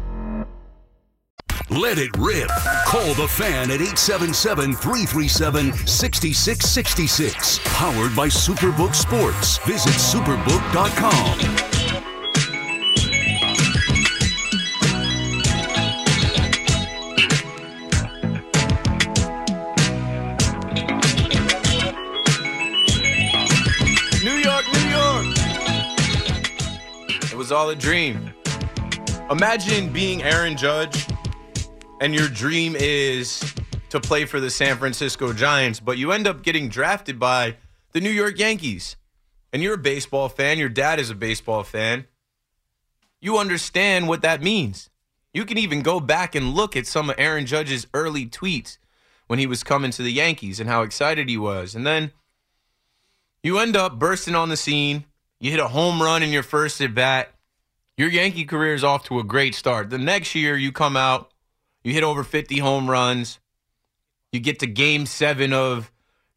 Let 1.71 1.97
it 1.97 2.11
rip. 2.17 2.49
Call 2.85 3.13
the 3.13 3.27
fan 3.27 3.71
at 3.71 3.79
877 3.81 4.75
337 4.75 5.73
6666. 5.87 7.59
Powered 7.63 8.15
by 8.15 8.27
Superbook 8.27 8.93
Sports. 8.93 9.57
Visit 9.59 9.93
superbook.com. 9.93 11.71
all 27.51 27.69
a 27.69 27.75
dream. 27.75 28.33
Imagine 29.29 29.91
being 29.91 30.23
Aaron 30.23 30.55
Judge 30.55 31.05
and 32.01 32.15
your 32.15 32.27
dream 32.27 32.75
is 32.75 33.53
to 33.89 33.99
play 33.99 34.25
for 34.25 34.39
the 34.39 34.49
San 34.49 34.77
Francisco 34.77 35.31
Giants, 35.33 35.79
but 35.79 35.99
you 35.99 36.11
end 36.11 36.27
up 36.27 36.41
getting 36.41 36.67
drafted 36.67 37.19
by 37.19 37.55
the 37.91 38.01
New 38.01 38.09
York 38.09 38.39
Yankees. 38.39 38.97
And 39.53 39.61
you're 39.61 39.75
a 39.75 39.77
baseball 39.77 40.27
fan, 40.27 40.57
your 40.57 40.69
dad 40.69 40.99
is 40.99 41.09
a 41.09 41.15
baseball 41.15 41.63
fan. 41.63 42.07
You 43.21 43.37
understand 43.37 44.07
what 44.07 44.23
that 44.23 44.41
means. 44.41 44.89
You 45.31 45.45
can 45.45 45.59
even 45.59 45.83
go 45.83 45.99
back 45.99 46.33
and 46.33 46.55
look 46.55 46.75
at 46.75 46.87
some 46.87 47.09
of 47.09 47.15
Aaron 47.19 47.45
Judge's 47.45 47.85
early 47.93 48.25
tweets 48.25 48.77
when 49.27 49.37
he 49.37 49.45
was 49.45 49.63
coming 49.63 49.91
to 49.91 50.01
the 50.01 50.11
Yankees 50.11 50.59
and 50.59 50.67
how 50.67 50.81
excited 50.81 51.29
he 51.29 51.37
was. 51.37 51.75
And 51.75 51.85
then 51.85 52.11
you 53.43 53.59
end 53.59 53.75
up 53.77 53.99
bursting 53.99 54.35
on 54.35 54.49
the 54.49 54.57
scene. 54.57 55.05
You 55.39 55.51
hit 55.51 55.59
a 55.59 55.67
home 55.67 56.01
run 56.01 56.23
in 56.23 56.31
your 56.31 56.43
first 56.43 56.81
at 56.81 56.95
bat. 56.95 57.33
Your 57.95 58.09
Yankee 58.09 58.45
career 58.45 58.73
is 58.73 58.83
off 58.83 59.03
to 59.05 59.19
a 59.19 59.23
great 59.23 59.53
start. 59.53 59.91
The 59.91 59.99
next 59.99 60.33
year, 60.33 60.57
you 60.57 60.71
come 60.71 60.97
out, 60.97 61.30
you 61.83 61.93
hit 61.93 62.03
over 62.03 62.23
50 62.23 62.59
home 62.59 62.89
runs. 62.89 63.39
You 64.31 64.39
get 64.39 64.59
to 64.59 64.67
game 64.67 65.05
seven 65.05 65.53
of 65.53 65.91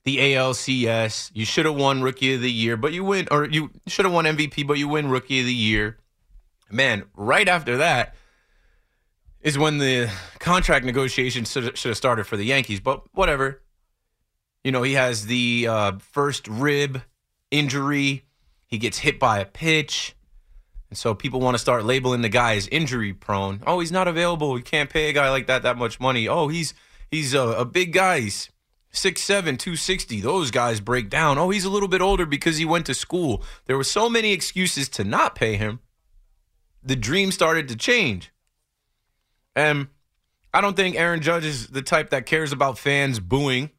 the 0.04 0.18
ALCS. 0.18 1.30
You 1.34 1.44
should 1.44 1.64
have 1.66 1.76
won 1.76 2.02
Rookie 2.02 2.34
of 2.34 2.40
the 2.40 2.50
Year, 2.50 2.76
but 2.76 2.92
you 2.92 3.04
win, 3.04 3.28
or 3.30 3.44
you 3.46 3.70
should 3.86 4.04
have 4.04 4.14
won 4.14 4.24
MVP, 4.24 4.66
but 4.66 4.78
you 4.78 4.88
win 4.88 5.08
Rookie 5.08 5.40
of 5.40 5.46
the 5.46 5.54
Year. 5.54 5.98
Man, 6.70 7.04
right 7.14 7.48
after 7.48 7.76
that 7.78 8.14
is 9.40 9.58
when 9.58 9.78
the 9.78 10.10
contract 10.38 10.84
negotiations 10.84 11.50
should 11.52 11.76
have 11.76 11.96
started 11.96 12.26
for 12.26 12.36
the 12.36 12.44
Yankees, 12.44 12.80
but 12.80 13.02
whatever. 13.14 13.62
You 14.64 14.72
know, 14.72 14.82
he 14.82 14.94
has 14.94 15.26
the 15.26 15.66
uh, 15.68 15.92
first 15.98 16.48
rib 16.48 17.02
injury. 17.50 18.24
He 18.66 18.78
gets 18.78 18.98
hit 18.98 19.20
by 19.20 19.38
a 19.38 19.44
pitch. 19.44 20.16
So 20.94 21.14
people 21.14 21.40
want 21.40 21.54
to 21.54 21.58
start 21.58 21.84
labeling 21.84 22.22
the 22.22 22.28
guy 22.28 22.56
as 22.56 22.68
injury 22.68 23.12
prone. 23.12 23.62
Oh, 23.66 23.80
he's 23.80 23.92
not 23.92 24.08
available. 24.08 24.52
We 24.52 24.62
can't 24.62 24.90
pay 24.90 25.10
a 25.10 25.12
guy 25.12 25.30
like 25.30 25.46
that 25.46 25.62
that 25.62 25.76
much 25.76 26.00
money. 26.00 26.28
Oh, 26.28 26.48
he's 26.48 26.74
he's 27.10 27.34
a, 27.34 27.40
a 27.40 27.64
big 27.64 27.92
guy. 27.92 28.20
He's 28.20 28.50
6'7", 28.92 29.26
260. 29.58 30.20
Those 30.20 30.50
guys 30.50 30.80
break 30.80 31.10
down. 31.10 31.36
Oh, 31.36 31.50
he's 31.50 31.64
a 31.64 31.70
little 31.70 31.88
bit 31.88 32.00
older 32.00 32.26
because 32.26 32.58
he 32.58 32.64
went 32.64 32.86
to 32.86 32.94
school. 32.94 33.42
There 33.66 33.76
were 33.76 33.84
so 33.84 34.08
many 34.08 34.32
excuses 34.32 34.88
to 34.90 35.04
not 35.04 35.34
pay 35.34 35.56
him. 35.56 35.80
The 36.82 36.96
dream 36.96 37.32
started 37.32 37.66
to 37.68 37.76
change. 37.76 38.32
And 39.56 39.88
I 40.52 40.60
don't 40.60 40.76
think 40.76 40.96
Aaron 40.96 41.20
Judge 41.20 41.44
is 41.44 41.68
the 41.68 41.82
type 41.82 42.10
that 42.10 42.26
cares 42.26 42.52
about 42.52 42.78
fans 42.78 43.18
booing. 43.18 43.70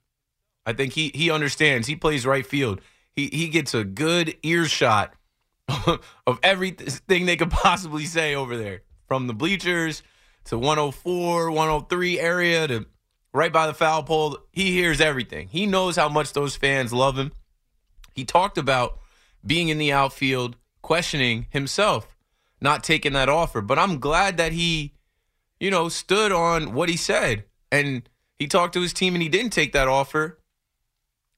I 0.65 0.73
think 0.73 0.93
he 0.93 1.12
he 1.13 1.32
understands. 1.32 1.88
He 1.88 1.95
plays 1.95 2.25
right 2.25 2.45
field. 2.45 2.82
He 3.13 3.30
he 3.32 3.47
gets 3.47 3.73
a 3.73 3.84
good 3.84 4.36
earshot 4.43 5.13
of 6.28 6.39
everything 6.43 7.25
they 7.25 7.36
could 7.36 7.51
possibly 7.51 8.06
say 8.06 8.36
over 8.36 8.58
there, 8.58 8.84
from 9.08 9.28
the 9.28 9.34
bleachers 9.34 10.04
to 10.45 10.58
104, 10.58 11.51
103 11.51 12.19
area 12.19 12.67
to 12.67 12.86
right 13.34 13.51
by 13.51 13.67
the 13.67 13.73
foul 13.73 14.04
pole. 14.04 14.38
He 14.51 14.71
hears 14.71 15.01
everything. 15.01 15.49
He 15.49 15.65
knows 15.65 15.97
how 15.97 16.10
much 16.10 16.34
those 16.34 16.56
fans 16.56 16.93
love 16.93 17.17
him. 17.17 17.34
He 18.13 18.23
talked 18.23 18.58
about 18.58 18.99
being 19.45 19.67
in 19.67 19.78
the 19.78 19.91
outfield, 19.91 20.56
questioning 20.82 21.47
himself, 21.49 22.15
not 22.62 22.84
taking 22.84 23.13
that 23.13 23.30
offer. 23.30 23.62
But 23.62 23.78
I'm 23.78 23.99
glad 23.99 24.38
that 24.38 24.54
he, 24.54 24.93
you 25.60 25.69
know, 25.69 25.89
stood 25.89 26.32
on 26.32 26.73
what 26.73 26.89
he 26.89 26.97
said 26.97 27.43
and 27.71 28.08
he 28.39 28.47
talked 28.47 28.73
to 28.73 28.82
his 28.82 28.93
team 28.93 29.13
and 29.13 29.21
he 29.21 29.30
didn't 29.30 29.51
take 29.51 29.73
that 29.73 29.88
offer. 29.88 30.39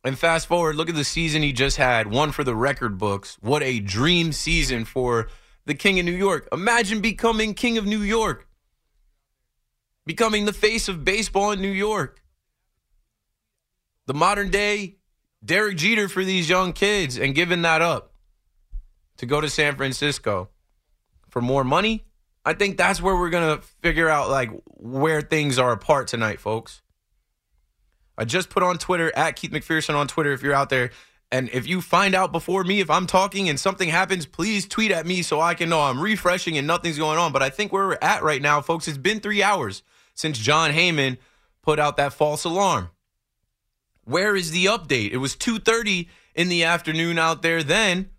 And 0.08 0.18
fast 0.18 0.48
forward, 0.48 0.78
look 0.78 0.88
at 0.88 0.96
the 0.96 1.04
season 1.04 1.42
he 1.42 1.52
just 1.52 1.76
had. 1.76 2.08
One 2.10 2.32
for 2.32 2.46
the 2.46 2.56
record 2.56 2.98
books. 2.98 3.38
What 3.42 3.62
a 3.62 3.82
dream 3.82 4.32
season 4.32 4.86
for 4.86 5.28
the 5.66 5.76
King 5.76 6.00
of 6.00 6.06
New 6.06 6.14
York. 6.14 6.48
Imagine 6.54 7.02
becoming 7.02 7.54
King 7.54 7.78
of 7.78 7.86
New 7.86 8.00
York, 8.00 8.48
becoming 10.06 10.46
the 10.46 10.54
face 10.54 10.88
of 10.88 11.04
baseball 11.04 11.52
in 11.52 11.60
New 11.60 11.68
York. 11.68 12.22
The 14.06 14.14
modern 14.14 14.50
day 14.50 14.96
Derek 15.44 15.76
Jeter 15.76 16.08
for 16.08 16.24
these 16.24 16.48
young 16.48 16.72
kids 16.72 17.18
and 17.18 17.36
giving 17.36 17.64
that 17.64 17.82
up 17.82 18.14
to 19.18 19.26
go 19.26 19.42
to 19.42 19.50
San 19.50 19.76
Francisco 19.76 20.52
for 21.28 21.42
more 21.42 21.66
money. 21.66 22.06
I 22.46 22.54
think 22.54 22.78
that's 22.78 23.02
where 23.02 23.18
we're 23.18 23.30
going 23.30 23.58
to 23.58 23.62
figure 23.82 24.08
out 24.08 24.30
like 24.30 24.52
where 24.68 25.20
things 25.20 25.60
are 25.60 25.74
apart 25.74 26.08
tonight, 26.08 26.40
folks. 26.40 26.82
I 28.18 28.26
just 28.26 28.50
put 28.50 28.64
on 28.64 28.78
Twitter 28.78 29.12
at 29.16 29.36
Keith 29.36 29.52
McPherson 29.52 29.96
on 29.96 30.08
Twitter 30.08 30.32
if 30.34 30.42
you're 30.42 30.54
out 30.54 30.70
there. 30.70 30.92
And 31.32 31.50
if 31.52 31.68
you 31.68 31.82
find 31.82 32.16
out 32.16 32.32
before 32.32 32.64
me, 32.64 32.80
if 32.80 32.90
I'm 32.90 33.06
talking 33.06 33.50
and 33.50 33.60
something 33.60 33.90
happens, 33.90 34.26
please 34.26 34.66
tweet 34.66 34.92
at 34.92 35.06
me 35.06 35.22
so 35.22 35.42
I 35.42 35.56
can 35.56 35.70
know 35.70 35.82
I'm 35.82 36.00
refreshing 36.00 36.58
and 36.58 36.66
nothing's 36.66 36.98
going 36.98 37.18
on. 37.18 37.34
But 37.34 37.44
I 37.44 37.50
think 37.50 37.74
where 37.74 37.88
we're 37.88 37.98
at 38.02 38.24
right 38.24 38.42
now, 38.42 38.62
folks, 38.62 38.88
it's 38.88 38.98
been 38.98 39.20
three 39.20 39.44
hours 39.44 39.84
since 40.14 40.38
Jon 40.40 40.72
Heyman 40.72 41.18
put 41.62 41.80
out 41.80 41.98
that 41.98 42.14
false 42.14 42.46
alarm. 42.46 42.90
Where 44.06 44.38
is 44.38 44.52
the 44.52 44.66
update? 44.66 45.12
It 45.12 45.18
was 45.18 45.36
2:30 45.36 46.08
in 46.34 46.48
the 46.48 46.64
afternoon 46.64 47.20
out 47.20 47.42
there 47.42 47.62
then. 47.62 48.10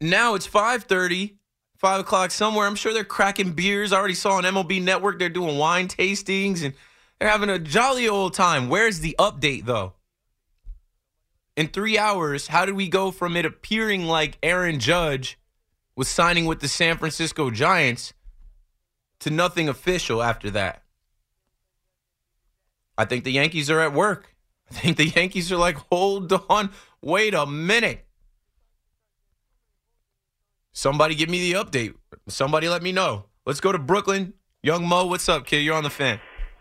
Now 0.00 0.34
it's 0.34 0.48
5:30, 0.48 1.36
5 1.76 2.00
o'clock 2.00 2.32
somewhere. 2.32 2.66
I'm 2.66 2.74
sure 2.74 2.92
they're 2.92 3.04
cracking 3.04 3.52
beers. 3.52 3.92
I 3.92 3.98
already 3.98 4.14
saw 4.14 4.32
on 4.32 4.44
MLB 4.44 4.80
Network 4.80 5.20
they're 5.20 5.28
doing 5.28 5.58
wine 5.58 5.86
tastings 5.86 6.64
and 6.64 6.74
they're 7.20 7.28
having 7.28 7.50
a 7.50 7.58
jolly 7.58 8.08
old 8.08 8.32
time. 8.32 8.70
Where's 8.70 9.00
the 9.00 9.14
update, 9.18 9.66
though? 9.66 9.92
In 11.54 11.68
three 11.68 11.98
hours, 11.98 12.46
how 12.46 12.64
did 12.64 12.74
we 12.74 12.88
go 12.88 13.10
from 13.10 13.36
it 13.36 13.44
appearing 13.44 14.06
like 14.06 14.38
Aaron 14.42 14.80
Judge 14.80 15.38
was 15.94 16.08
signing 16.08 16.46
with 16.46 16.60
the 16.60 16.68
San 16.68 16.96
Francisco 16.96 17.50
Giants 17.50 18.14
to 19.18 19.28
nothing 19.28 19.68
official 19.68 20.22
after 20.22 20.50
that? 20.52 20.82
I 22.96 23.04
think 23.04 23.24
the 23.24 23.32
Yankees 23.32 23.70
are 23.70 23.80
at 23.80 23.92
work. 23.92 24.34
I 24.70 24.74
think 24.74 24.96
the 24.96 25.08
Yankees 25.08 25.52
are 25.52 25.58
like, 25.58 25.76
hold 25.90 26.32
on, 26.48 26.70
wait 27.02 27.34
a 27.34 27.44
minute. 27.44 28.06
Somebody 30.72 31.14
give 31.14 31.28
me 31.28 31.52
the 31.52 31.62
update. 31.62 31.94
Somebody 32.28 32.68
let 32.68 32.82
me 32.82 32.92
know. 32.92 33.24
Let's 33.44 33.60
go 33.60 33.72
to 33.72 33.78
Brooklyn. 33.78 34.32
Young 34.62 34.86
Mo, 34.86 35.06
what's 35.06 35.28
up, 35.28 35.44
kid? 35.44 35.58
You're 35.58 35.74
on 35.74 35.84
the 35.84 35.90
fan. 35.90 36.20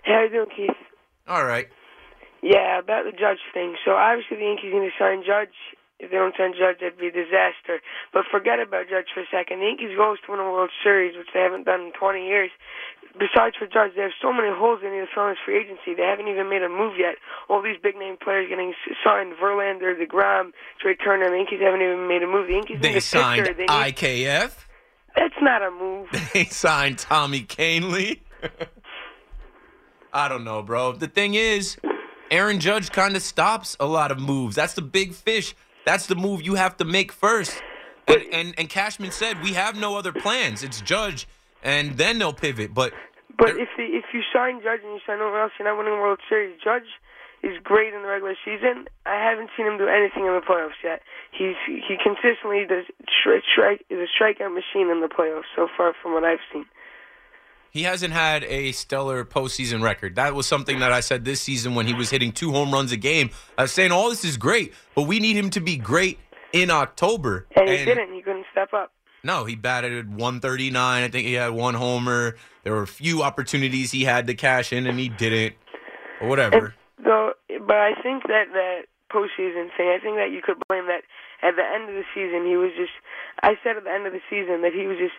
How 0.09 0.23
you 0.25 0.29
doing, 0.29 0.49
Keith? 0.55 0.77
All 1.27 1.45
right. 1.45 1.69
Yeah, 2.41 2.79
about 2.79 3.05
the 3.05 3.13
Judge 3.13 3.43
thing. 3.53 3.75
So 3.85 3.93
obviously 3.93 4.37
the 4.41 4.47
Yankees 4.49 4.71
going 4.71 4.89
to 4.89 4.95
sign 4.97 5.21
Judge. 5.21 5.53
If 5.99 6.09
they 6.09 6.17
don't 6.17 6.33
sign 6.39 6.55
Judge, 6.55 6.79
that'd 6.79 6.97
be 6.97 7.11
a 7.11 7.15
disaster. 7.15 7.83
But 8.15 8.23
forget 8.31 8.63
about 8.63 8.87
Judge 8.87 9.11
for 9.13 9.21
a 9.21 9.29
second. 9.29 9.59
The 9.59 9.67
Yankees 9.67 9.93
go 9.99 10.15
to 10.15 10.27
win 10.31 10.39
a 10.39 10.47
World 10.47 10.71
Series, 10.81 11.19
which 11.19 11.27
they 11.35 11.43
haven't 11.43 11.67
done 11.67 11.91
in 11.91 11.91
20 11.91 12.25
years. 12.25 12.49
Besides 13.19 13.59
for 13.59 13.67
Judge, 13.67 13.99
they 13.99 14.07
have 14.07 14.15
so 14.23 14.31
many 14.31 14.47
holes 14.47 14.79
in 14.81 14.95
the 14.95 15.05
fill 15.11 15.35
free 15.43 15.59
agency. 15.59 15.93
They 15.93 16.07
haven't 16.07 16.31
even 16.31 16.47
made 16.47 16.63
a 16.63 16.71
move 16.71 16.95
yet. 16.95 17.19
All 17.51 17.61
these 17.61 17.75
big 17.77 17.99
name 17.99 18.15
players 18.15 18.47
getting 18.47 18.71
signed: 19.03 19.33
Verlander, 19.35 19.91
Degrom, 19.99 20.55
Trea 20.79 20.95
Turner. 20.95 21.27
The 21.27 21.35
Yankees 21.35 21.59
haven't 21.59 21.81
even 21.81 22.07
made 22.07 22.23
a 22.23 22.27
move. 22.27 22.47
The 22.47 22.53
Yankees 22.53 22.79
they 22.79 22.95
need 22.95 22.97
a 22.97 23.01
signed 23.01 23.43
pitcher. 23.43 23.53
They 23.53 23.67
need, 23.67 23.69
IKF. 23.69 24.55
That's 25.17 25.41
not 25.41 25.61
a 25.61 25.71
move. 25.71 26.07
They 26.33 26.45
signed 26.45 26.99
Tommy 26.99 27.43
Kahnle. 27.43 28.19
I 30.13 30.27
don't 30.27 30.43
know, 30.43 30.61
bro. 30.61 30.93
The 30.93 31.07
thing 31.07 31.35
is, 31.35 31.77
Aaron 32.31 32.59
Judge 32.59 32.91
kind 32.91 33.15
of 33.15 33.21
stops 33.21 33.77
a 33.79 33.85
lot 33.85 34.11
of 34.11 34.19
moves. 34.19 34.55
That's 34.55 34.73
the 34.73 34.81
big 34.81 35.13
fish. 35.13 35.55
That's 35.85 36.07
the 36.07 36.15
move 36.15 36.41
you 36.41 36.55
have 36.55 36.77
to 36.77 36.85
make 36.85 37.11
first. 37.11 37.61
And, 38.07 38.23
and, 38.31 38.53
and 38.57 38.69
Cashman 38.69 39.11
said 39.11 39.41
we 39.43 39.53
have 39.53 39.75
no 39.75 39.97
other 39.97 40.11
plans. 40.11 40.63
It's 40.63 40.81
Judge, 40.81 41.27
and 41.63 41.97
then 41.97 42.17
they'll 42.17 42.33
pivot. 42.33 42.73
But 42.73 42.93
But 43.37 43.51
if 43.51 43.69
the, 43.77 43.83
if 43.83 44.05
you 44.13 44.21
sign 44.33 44.61
Judge 44.61 44.81
and 44.83 44.93
you 44.93 44.99
sign 45.05 45.19
no 45.19 45.29
one 45.29 45.41
else, 45.41 45.51
you're 45.59 45.67
not 45.67 45.77
winning 45.77 45.99
World 45.99 46.19
Series. 46.27 46.59
Judge 46.63 46.89
is 47.43 47.57
great 47.63 47.93
in 47.93 48.01
the 48.01 48.07
regular 48.07 48.35
season. 48.43 48.85
I 49.05 49.15
haven't 49.15 49.49
seen 49.55 49.65
him 49.65 49.77
do 49.77 49.87
anything 49.87 50.25
in 50.25 50.33
the 50.33 50.41
playoffs 50.41 50.81
yet. 50.83 51.01
He's 51.31 51.55
he 51.65 51.95
consistently 52.01 52.65
does 52.67 52.85
strike 53.07 53.43
strike 53.51 53.85
is 53.89 53.99
a 53.99 54.09
strikeout 54.11 54.53
machine 54.53 54.89
in 54.89 55.01
the 55.01 55.07
playoffs 55.07 55.49
so 55.55 55.67
far 55.77 55.93
from 56.01 56.13
what 56.13 56.23
I've 56.23 56.43
seen. 56.51 56.65
He 57.71 57.83
hasn't 57.83 58.13
had 58.13 58.43
a 58.43 58.71
stellar 58.71 59.23
postseason 59.25 59.81
record. 59.83 60.15
That 60.15 60.33
was 60.33 60.47
something 60.47 60.79
that 60.79 60.91
I 60.91 60.99
said 60.99 61.25
this 61.25 61.41
season 61.41 61.75
when 61.75 61.87
he 61.87 61.93
was 61.93 62.09
hitting 62.09 62.31
two 62.31 62.51
home 62.51 62.71
runs 62.71 62.91
a 62.91 62.97
game. 62.97 63.29
I 63.57 63.63
was 63.63 63.71
saying 63.71 63.91
all 63.91 64.09
this 64.09 64.25
is 64.25 64.37
great, 64.37 64.73
but 64.95 65.03
we 65.03 65.19
need 65.19 65.35
him 65.35 65.49
to 65.51 65.59
be 65.59 65.77
great 65.77 66.19
in 66.53 66.71
October. 66.71 67.47
And 67.55 67.69
he 67.69 67.85
didn't. 67.85 68.13
He 68.13 68.21
couldn't 68.21 68.45
step 68.51 68.73
up. 68.73 68.91
No, 69.23 69.45
he 69.45 69.55
batted 69.55 70.09
139. 70.09 71.03
I 71.03 71.07
think 71.09 71.27
he 71.27 71.33
had 71.33 71.51
one 71.51 71.73
homer. 71.73 72.35
There 72.63 72.73
were 72.73 72.83
a 72.83 72.87
few 72.87 73.21
opportunities 73.21 73.91
he 73.91 74.05
had 74.05 74.27
to 74.27 74.33
cash 74.33 74.71
in, 74.71 74.87
and 74.87 74.97
he 74.97 75.09
didn't. 75.09 75.55
Or 76.21 76.27
whatever. 76.27 76.75
Though, 77.03 77.33
but 77.47 77.77
I 77.77 77.91
think 78.01 78.23
that 78.23 78.51
that 78.53 78.81
postseason 79.11 79.69
thing. 79.75 79.89
I 79.89 79.99
think 80.01 80.15
that 80.17 80.31
you 80.31 80.41
could 80.43 80.57
blame 80.67 80.87
that 80.87 81.03
at 81.41 81.55
the 81.55 81.63
end 81.63 81.89
of 81.89 81.95
the 81.95 82.03
season. 82.13 82.45
He 82.45 82.55
was 82.55 82.71
just. 82.77 82.91
I 83.41 83.55
said 83.63 83.77
at 83.77 83.83
the 83.83 83.91
end 83.91 84.07
of 84.07 84.13
the 84.13 84.23
season 84.29 84.61
that 84.61 84.73
he 84.73 84.87
was 84.87 84.97
just 84.97 85.15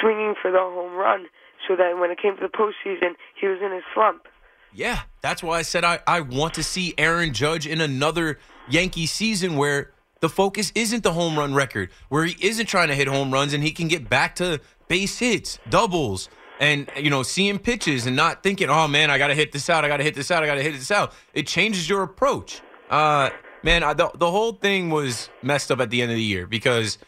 swinging 0.00 0.34
for 0.40 0.50
the 0.50 0.58
home 0.58 0.94
run, 0.94 1.26
so 1.68 1.76
that 1.76 1.98
when 1.98 2.10
it 2.10 2.18
came 2.20 2.36
to 2.36 2.42
the 2.42 2.48
postseason, 2.48 3.14
he 3.40 3.46
was 3.46 3.58
in 3.62 3.72
his 3.72 3.82
slump. 3.94 4.26
Yeah, 4.72 5.02
that's 5.20 5.42
why 5.42 5.58
I 5.58 5.62
said 5.62 5.84
I, 5.84 6.00
I 6.06 6.20
want 6.20 6.54
to 6.54 6.62
see 6.62 6.94
Aaron 6.98 7.32
Judge 7.32 7.66
in 7.66 7.80
another 7.80 8.38
Yankee 8.68 9.06
season 9.06 9.56
where 9.56 9.92
the 10.20 10.28
focus 10.28 10.72
isn't 10.74 11.02
the 11.02 11.12
home 11.12 11.38
run 11.38 11.54
record, 11.54 11.90
where 12.08 12.24
he 12.24 12.36
isn't 12.44 12.66
trying 12.66 12.88
to 12.88 12.94
hit 12.94 13.06
home 13.06 13.32
runs 13.32 13.52
and 13.52 13.62
he 13.62 13.70
can 13.70 13.88
get 13.88 14.08
back 14.08 14.34
to 14.36 14.60
base 14.88 15.18
hits, 15.18 15.58
doubles, 15.68 16.28
and 16.58 16.90
you 16.96 17.10
know, 17.10 17.22
seeing 17.22 17.58
pitches 17.58 18.06
and 18.06 18.16
not 18.16 18.42
thinking, 18.42 18.68
oh 18.68 18.88
man, 18.88 19.10
I 19.10 19.18
gotta 19.18 19.34
hit 19.34 19.52
this 19.52 19.70
out, 19.70 19.84
I 19.84 19.88
gotta 19.88 20.02
hit 20.02 20.14
this 20.14 20.30
out, 20.30 20.42
I 20.42 20.46
gotta 20.46 20.62
hit 20.62 20.72
this 20.72 20.90
out. 20.90 21.12
It 21.34 21.46
changes 21.46 21.88
your 21.88 22.02
approach. 22.02 22.60
Uh, 22.90 23.30
man, 23.62 23.82
I, 23.82 23.92
the, 23.94 24.10
the 24.14 24.30
whole 24.30 24.52
thing 24.52 24.90
was 24.90 25.28
messed 25.42 25.70
up 25.70 25.80
at 25.80 25.90
the 25.90 26.02
end 26.02 26.10
of 26.10 26.16
the 26.16 26.22
year 26.22 26.46
because 26.46 26.98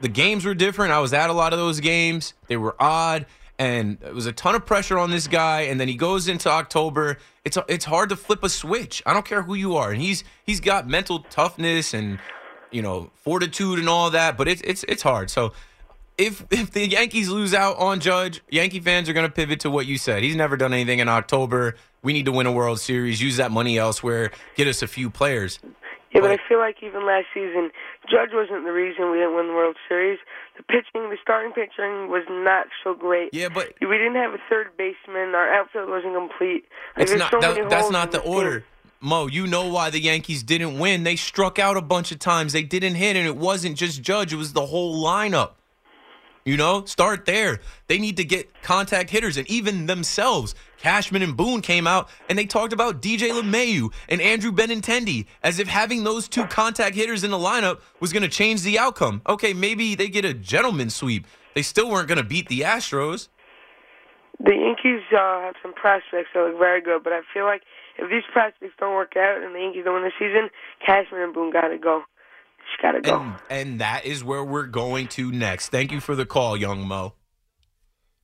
the 0.00 0.08
games 0.08 0.44
were 0.44 0.54
different. 0.54 0.92
I 0.92 1.00
was 1.00 1.12
at 1.12 1.30
a 1.30 1.32
lot 1.32 1.52
of 1.52 1.58
those 1.58 1.80
games. 1.80 2.34
They 2.46 2.56
were 2.56 2.74
odd, 2.78 3.26
and 3.60 3.98
it 4.02 4.14
was 4.14 4.24
a 4.24 4.32
ton 4.32 4.54
of 4.54 4.64
pressure 4.64 4.98
on 4.98 5.10
this 5.10 5.28
guy. 5.28 5.60
And 5.62 5.78
then 5.78 5.86
he 5.86 5.94
goes 5.94 6.28
into 6.28 6.48
October. 6.48 7.18
It's 7.44 7.58
it's 7.68 7.84
hard 7.84 8.08
to 8.08 8.16
flip 8.16 8.42
a 8.42 8.48
switch. 8.48 9.02
I 9.04 9.12
don't 9.12 9.26
care 9.26 9.42
who 9.42 9.54
you 9.54 9.76
are, 9.76 9.92
and 9.92 10.00
he's 10.00 10.24
he's 10.44 10.60
got 10.60 10.88
mental 10.88 11.20
toughness 11.24 11.92
and 11.92 12.18
you 12.70 12.80
know 12.80 13.10
fortitude 13.16 13.78
and 13.78 13.88
all 13.88 14.10
that. 14.10 14.38
But 14.38 14.48
it's 14.48 14.62
it's 14.62 14.82
it's 14.84 15.02
hard. 15.02 15.30
So. 15.30 15.52
If, 16.18 16.44
if 16.50 16.72
the 16.72 16.86
Yankees 16.86 17.30
lose 17.30 17.54
out 17.54 17.78
on 17.78 17.98
Judge, 17.98 18.42
Yankee 18.50 18.80
fans 18.80 19.08
are 19.08 19.14
going 19.14 19.26
to 19.26 19.32
pivot 19.32 19.60
to 19.60 19.70
what 19.70 19.86
you 19.86 19.96
said. 19.96 20.22
He's 20.22 20.36
never 20.36 20.58
done 20.58 20.74
anything 20.74 20.98
in 20.98 21.08
October. 21.08 21.76
We 22.02 22.12
need 22.12 22.26
to 22.26 22.32
win 22.32 22.44
a 22.44 22.52
World 22.52 22.78
Series, 22.78 23.22
use 23.22 23.38
that 23.38 23.50
money 23.50 23.78
elsewhere, 23.78 24.30
get 24.54 24.68
us 24.68 24.82
a 24.82 24.86
few 24.86 25.08
players. 25.08 25.60
Yeah, 26.12 26.20
but 26.20 26.30
I 26.30 26.38
feel 26.46 26.58
like 26.58 26.82
even 26.82 27.06
last 27.06 27.26
season, 27.32 27.70
Judge 28.10 28.30
wasn't 28.34 28.64
the 28.64 28.72
reason 28.72 29.10
we 29.10 29.18
didn't 29.18 29.34
win 29.34 29.46
the 29.46 29.54
World 29.54 29.76
Series. 29.88 30.18
The 30.60 30.66
pitching, 30.74 31.08
the 31.08 31.16
starting 31.22 31.52
pitching 31.52 32.10
was 32.10 32.24
not 32.28 32.66
so 32.84 32.94
great. 32.94 33.30
Yeah, 33.32 33.48
but 33.48 33.72
we 33.80 33.96
didn't 33.96 34.16
have 34.16 34.34
a 34.34 34.38
third 34.50 34.76
baseman. 34.76 35.34
Our 35.34 35.50
outfield 35.54 35.88
wasn't 35.88 36.14
complete. 36.14 36.66
Like, 36.96 37.04
It's 37.08 37.14
not 37.18 37.30
so 37.30 37.40
that- 37.40 37.70
that's 37.70 37.90
not 37.90 38.10
the 38.12 38.18
team. 38.18 38.30
order. 38.32 38.64
Mo, 39.00 39.26
you 39.26 39.46
know 39.46 39.66
why 39.68 39.88
the 39.88 39.98
Yankees 40.00 40.42
didn't 40.42 40.78
win. 40.78 41.04
They 41.04 41.16
struck 41.16 41.58
out 41.58 41.78
a 41.78 41.80
bunch 41.80 42.12
of 42.12 42.18
times. 42.18 42.52
They 42.52 42.62
didn't 42.62 42.96
hit, 42.96 43.16
and 43.16 43.26
it 43.26 43.36
wasn't 43.36 43.76
just 43.78 44.02
Judge, 44.02 44.34
it 44.34 44.36
was 44.36 44.52
the 44.52 44.66
whole 44.66 45.02
lineup. 45.02 45.52
You 46.44 46.56
know, 46.56 46.84
start 46.86 47.26
there. 47.26 47.60
They 47.86 47.98
need 47.98 48.16
to 48.16 48.24
get 48.24 48.62
contact 48.62 49.10
hitters, 49.10 49.36
and 49.36 49.48
even 49.50 49.86
themselves. 49.86 50.54
Cashman 50.78 51.20
and 51.20 51.36
Boone 51.36 51.60
came 51.60 51.86
out 51.86 52.08
and 52.30 52.38
they 52.38 52.46
talked 52.46 52.72
about 52.72 53.02
DJ 53.02 53.30
LeMahieu 53.30 53.92
and 54.08 54.20
Andrew 54.22 54.50
Benintendi 54.50 55.26
as 55.42 55.58
if 55.58 55.68
having 55.68 56.04
those 56.04 56.26
two 56.26 56.46
contact 56.46 56.96
hitters 56.96 57.22
in 57.22 57.30
the 57.30 57.38
lineup 57.38 57.80
was 58.00 58.14
going 58.14 58.22
to 58.22 58.30
change 58.30 58.62
the 58.62 58.78
outcome. 58.78 59.20
Okay, 59.28 59.52
maybe 59.52 59.94
they 59.94 60.08
get 60.08 60.24
a 60.24 60.32
gentleman 60.32 60.88
sweep. 60.88 61.26
They 61.54 61.60
still 61.60 61.90
weren't 61.90 62.08
going 62.08 62.16
to 62.16 62.24
beat 62.24 62.48
the 62.48 62.60
Astros. 62.60 63.28
The 64.42 64.54
Yankees 64.54 65.02
uh, 65.12 65.42
have 65.42 65.56
some 65.60 65.74
prospects 65.74 66.30
that 66.32 66.40
look 66.40 66.58
very 66.58 66.80
good, 66.80 67.04
but 67.04 67.12
I 67.12 67.20
feel 67.34 67.44
like 67.44 67.60
if 67.98 68.08
these 68.08 68.22
prospects 68.32 68.72
don't 68.78 68.94
work 68.94 69.14
out 69.16 69.42
and 69.42 69.54
the 69.54 69.60
Yankees 69.60 69.84
don't 69.84 70.00
win 70.00 70.04
the 70.04 70.12
season, 70.18 70.48
Cashman 70.84 71.20
and 71.20 71.34
Boone 71.34 71.52
gotta 71.52 71.76
go. 71.76 72.04
Just 72.70 72.82
gotta 72.82 73.00
go. 73.00 73.20
And, 73.20 73.34
and 73.50 73.80
that 73.80 74.04
is 74.04 74.22
where 74.22 74.44
we're 74.44 74.66
going 74.66 75.08
to 75.08 75.32
next. 75.32 75.70
Thank 75.70 75.90
you 75.90 76.00
for 76.00 76.14
the 76.14 76.24
call, 76.26 76.56
young 76.56 76.86
Mo. 76.86 77.14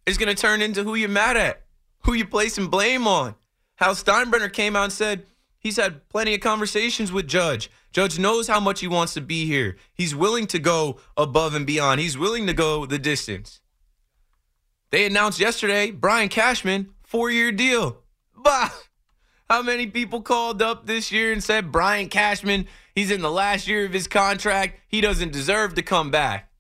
It's 0.07 0.19
going 0.19 0.35
to 0.35 0.41
turn 0.41 0.63
into 0.63 0.85
who 0.85 0.95
you're 0.95 1.09
mad 1.09 1.37
at, 1.37 1.63
who 2.05 2.15
you 2.15 2.25
placing 2.25 2.69
blame 2.69 3.09
on. 3.09 3.35
Hal 3.75 3.95
Steinbrenner 3.95 4.53
came 4.53 4.77
out 4.77 4.85
and 4.85 4.93
said 4.93 5.27
he's 5.59 5.77
had 5.77 6.09
plenty 6.09 6.33
of 6.35 6.41
conversations 6.41 7.11
with 7.11 7.27
Judge. 7.27 7.71
Judge 7.91 8.17
knows 8.17 8.47
how 8.47 8.61
much 8.61 8.81
he 8.81 8.87
wants 8.87 9.15
to 9.15 9.21
be 9.21 9.47
here. 9.47 9.77
He's 9.93 10.15
willing 10.15 10.47
to 10.49 10.61
go 10.61 11.01
above 11.17 11.57
and 11.57 11.67
beyond. 11.67 12.01
He's 12.01 12.17
willing 12.17 12.47
to 12.47 12.53
go 12.55 12.87
the 12.87 13.01
distance. 13.01 13.61
They 14.91 15.07
announced 15.07 15.41
yesterday 15.41 15.91
Brian 15.91 16.29
Cashman, 16.29 16.91
four 17.03 17.31
year 17.33 17.51
deal. 17.51 18.05
Bah! 18.37 18.71
How 19.51 19.63
many 19.63 19.87
people 19.87 20.23
called 20.23 20.63
up 20.63 20.87
this 20.87 21.11
year 21.11 21.33
and 21.33 21.43
said 21.43 21.73
Brian 21.73 22.09
Cashman, 22.09 22.67
he's 22.97 23.13
in 23.13 23.23
the 23.23 23.31
last 23.31 23.69
year 23.69 23.85
of 23.87 23.93
his 23.93 24.09
contract. 24.09 24.81
He 24.89 25.01
doesn't 25.01 25.33
deserve 25.33 25.75
to 25.75 25.83
come 25.83 26.11
back. 26.11 26.51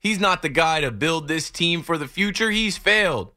He's 0.00 0.18
not 0.18 0.42
the 0.42 0.48
guy 0.48 0.80
to 0.80 0.90
build 0.90 1.28
this 1.28 1.50
team 1.50 1.82
for 1.82 1.96
the 1.96 2.08
future. 2.08 2.50
He's 2.50 2.76
failed. 2.76 3.32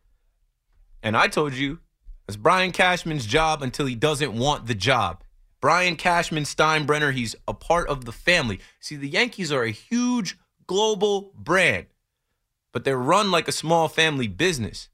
And 1.04 1.16
I 1.16 1.28
told 1.28 1.54
you, 1.54 1.80
it's 2.28 2.38
Brian 2.38 2.72
Cashman's 2.72 3.26
job 3.26 3.62
until 3.62 3.86
he 3.86 3.96
doesn't 3.96 4.34
want 4.34 4.66
the 4.66 4.76
job. 4.76 5.24
Brian 5.62 5.96
Cashman 5.96 6.44
Steinbrenner, 6.44 7.14
he's 7.14 7.36
a 7.48 7.54
part 7.54 7.90
of 7.90 8.06
the 8.06 8.12
family. 8.12 8.60
See, 8.80 8.96
the 8.96 9.10
Yankees 9.10 9.52
are 9.52 9.64
a 9.64 9.72
huge 9.72 10.38
global 10.68 11.32
brand, 11.36 11.88
but 12.72 12.84
they're 12.84 12.98
run 12.98 13.32
like 13.32 13.48
a 13.48 13.52
small 13.52 13.88
family 13.88 14.28
business. 14.28 14.90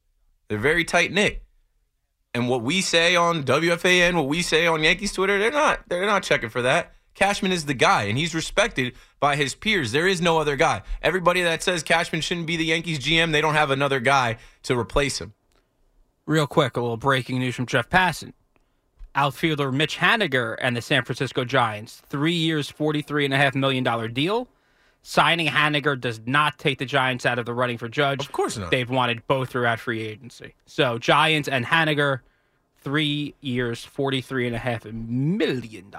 They're 0.48 0.58
very 0.58 0.84
tight 0.86 1.12
knit. 1.12 1.44
And 2.34 2.50
what 2.50 2.62
we 2.62 2.82
say 2.82 3.16
on 3.16 3.44
WFAN, 3.44 4.16
what 4.16 4.28
we 4.28 4.42
say 4.42 4.66
on 4.68 4.84
Yankees 4.84 5.14
Twitter, 5.14 5.40
they're 5.40 5.52
not 5.52 5.82
they're 5.88 6.06
not 6.06 6.24
checking 6.24 6.50
for 6.50 6.62
that. 6.64 6.94
Cashman 7.16 7.52
is 7.54 7.66
the 7.66 7.74
guy, 7.74 8.04
and 8.04 8.18
he's 8.18 8.36
respected 8.36 8.94
by 9.20 9.36
his 9.38 9.56
peers. 9.56 9.92
There 9.92 10.08
is 10.08 10.22
no 10.22 10.38
other 10.38 10.56
guy. 10.56 10.84
Everybody 11.02 11.42
that 11.42 11.64
says 11.64 11.82
Cashman 11.82 12.22
shouldn't 12.22 12.46
be 12.46 12.58
the 12.58 12.66
Yankees 12.66 13.00
GM, 13.00 13.32
they 13.32 13.42
don't 13.42 13.56
have 13.56 13.72
another 13.72 14.00
guy 14.00 14.38
to 14.64 14.78
replace 14.78 15.20
him. 15.20 15.34
Real 16.26 16.46
quick, 16.46 16.76
a 16.76 16.82
little 16.82 16.98
breaking 16.98 17.40
news 17.40 17.56
from 17.56 17.66
Jeff 17.66 17.90
Passan. 17.90 18.34
Outfielder 19.16 19.72
Mitch 19.72 19.98
Haniger 19.98 20.58
and 20.60 20.76
the 20.76 20.82
San 20.82 21.06
Francisco 21.06 21.46
Giants, 21.46 22.02
three 22.10 22.34
years, 22.34 22.70
$43.5 22.70 23.56
million 23.56 24.14
deal. 24.14 24.50
Signing 25.04 25.48
Haniger 25.48 26.00
does 26.00 26.20
not 26.26 26.58
take 26.58 26.80
the 26.80 26.86
Giants 26.86 27.26
out 27.26 27.40
of 27.40 27.46
the 27.46 27.54
running 27.54 27.78
for 27.78 27.88
Judge. 27.88 28.26
Of 28.26 28.32
course 28.32 28.58
not. 28.58 28.72
They've 28.72 28.90
wanted 28.90 29.26
both 29.28 29.52
throughout 29.52 29.80
free 29.80 30.02
agency. 30.02 30.56
So, 30.66 30.98
Giants 30.98 31.48
and 31.48 31.64
Haniger, 31.66 32.22
three 32.80 33.36
years, 33.40 33.88
$43.5 33.96 34.92
million. 35.08 35.94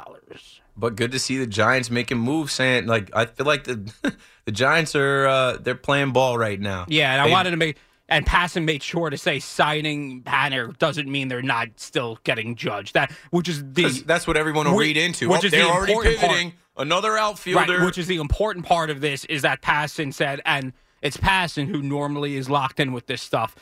But 0.76 0.96
good 0.96 1.12
to 1.12 1.18
see 1.18 1.38
the 1.38 1.46
Giants 1.46 1.90
making 1.90 2.18
moves. 2.18 2.52
Saying 2.52 2.86
like 2.86 3.10
I 3.14 3.26
feel 3.26 3.46
like 3.46 3.64
the 3.64 3.92
the 4.44 4.52
Giants 4.52 4.94
are 4.94 5.26
uh, 5.26 5.56
they're 5.58 5.74
playing 5.74 6.12
ball 6.12 6.36
right 6.38 6.60
now. 6.60 6.84
Yeah, 6.88 7.12
and 7.12 7.20
I 7.22 7.30
wanted 7.30 7.52
to 7.52 7.56
make 7.56 7.76
and 8.08 8.24
Passan 8.26 8.64
made 8.64 8.82
sure 8.82 9.10
to 9.10 9.18
say 9.18 9.38
signing 9.40 10.20
Banner 10.20 10.68
doesn't 10.78 11.10
mean 11.10 11.28
they're 11.28 11.42
not 11.42 11.68
still 11.76 12.18
getting 12.24 12.54
judged. 12.54 12.94
That 12.94 13.10
which 13.30 13.48
is 13.48 13.64
the 13.72 13.88
that's 14.06 14.26
what 14.26 14.36
everyone 14.36 14.66
will 14.66 14.74
Whi- 14.74 14.80
read 14.82 14.96
into. 14.96 15.28
Which 15.28 15.42
Oh, 15.42 15.46
is 15.46 15.50
they're 15.52 15.64
the 15.64 15.70
already 15.70 15.92
important 15.92 16.18
part. 16.20 16.30
pivoting. 16.32 16.52
Another 16.78 17.16
outfielder. 17.16 17.78
Right, 17.78 17.84
which 17.86 17.96
is 17.96 18.06
the 18.06 18.16
important 18.16 18.66
part 18.66 18.90
of 18.90 19.00
this 19.00 19.24
is 19.24 19.40
that 19.42 19.62
Passan 19.62 20.12
said, 20.12 20.42
and 20.44 20.74
it's 21.00 21.16
Passan 21.16 21.68
who 21.68 21.80
normally 21.80 22.36
is 22.36 22.50
locked 22.50 22.78
in 22.80 22.92
with 22.92 23.06
this 23.06 23.22
stuff. 23.22 23.56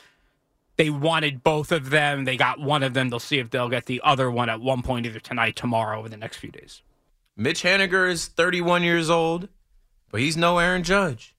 They 0.77 0.89
wanted 0.89 1.41
both 1.41 1.71
of 1.71 1.89
them. 1.91 2.25
They 2.25 2.35
got 2.35 2.59
one 2.59 2.83
of 2.83 2.93
them. 2.93 3.09
They'll 3.09 3.19
see 3.21 3.39
if 3.39 3.49
they'll 3.51 3.69
get 3.69 3.85
the 3.85 4.01
other 4.03 4.29
one 4.29 4.49
at 4.49 4.59
one 4.59 4.81
point, 4.81 5.05
either 5.05 5.21
tonight, 5.21 5.55
tomorrow, 5.55 6.01
or 6.01 6.09
the 6.09 6.17
next 6.17 6.35
few 6.37 6.51
days. 6.51 6.81
Mitch 7.37 7.63
Haniger 7.63 8.09
is 8.09 8.27
31 8.27 8.83
years 8.83 9.09
old, 9.09 9.49
but 10.09 10.21
he's 10.21 10.37
no 10.37 10.57
Aaron 10.57 10.83
Judge. 10.83 11.35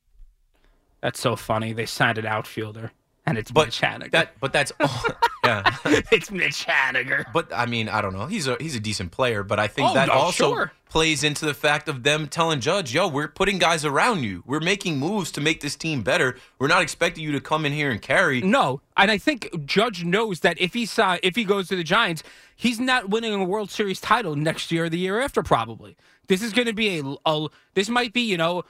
That's 1.01 1.21
so 1.21 1.37
funny. 1.37 1.73
They 1.73 1.87
signed 1.87 2.19
an 2.19 2.27
outfielder, 2.27 2.93
and 3.25 3.39
it's 3.39 3.51
But 3.51 3.69
Mitch 3.69 3.81
Haniger. 3.81 4.11
That, 4.11 4.33
but 4.41 4.53
that's 4.53 4.73
all. 4.81 4.89
Yeah. 5.47 5.77
it's 6.13 6.31
Mitch 6.31 6.67
Haniger. 6.67 7.25
But 7.33 7.53
I 7.55 7.67
mean, 7.67 7.89
I 7.89 8.01
don't 8.01 8.13
know. 8.13 8.27
He's 8.27 8.47
a 8.47 8.57
he's 8.61 8.75
a 8.77 8.81
decent 8.81 9.13
player, 9.13 9.43
but 9.43 9.59
I 9.59 9.69
think 9.69 9.91
Oh, 9.91 9.95
that 9.95 10.09
no, 10.09 10.15
also 10.15 10.53
sure. 10.53 10.73
plays 10.89 11.23
into 11.25 11.45
the 11.45 11.55
fact 11.55 11.89
of 11.89 12.03
them 12.03 12.29
telling 12.29 12.61
Judge, 12.61 12.93
"Yo, 12.95 13.09
we're 13.09 13.29
putting 13.29 13.59
guys 13.59 13.85
around 13.85 14.23
you. 14.25 14.43
We're 14.47 14.61
making 14.61 14.99
moves 14.99 15.31
to 15.33 15.41
make 15.41 15.61
this 15.61 15.77
team 15.77 16.03
better. 16.03 16.37
We're 16.59 16.69
not 16.69 16.83
expecting 16.83 17.23
you 17.25 17.33
to 17.33 17.41
come 17.41 17.65
in 17.65 17.73
here 17.73 17.91
and 17.91 18.03
carry." 18.03 18.41
No, 18.43 18.81
and 18.97 19.11
I 19.11 19.19
think 19.19 19.49
Judge 19.65 20.05
knows 20.05 20.41
that 20.41 20.61
if 20.61 20.75
he 20.75 20.87
saw 20.87 21.17
if 21.23 21.37
he 21.37 21.45
goes 21.45 21.69
to 21.69 21.77
the 21.77 21.85
Giants, 21.85 22.23
he's 22.57 22.81
not 22.81 23.09
winning 23.11 23.33
a 23.35 23.45
World 23.45 23.71
Series 23.71 24.01
title 24.01 24.35
next 24.37 24.71
year 24.73 24.85
or 24.85 24.89
the 24.89 24.99
year 24.99 25.21
after. 25.21 25.43
Probably 25.43 25.97
this 26.29 26.43
is 26.43 26.53
going 26.53 26.67
to 26.67 26.73
be 26.75 26.99
a, 26.99 27.15
a 27.25 27.49
this 27.75 27.89
might 27.89 28.13
be 28.13 28.23
you 28.23 28.37
know 28.37 28.65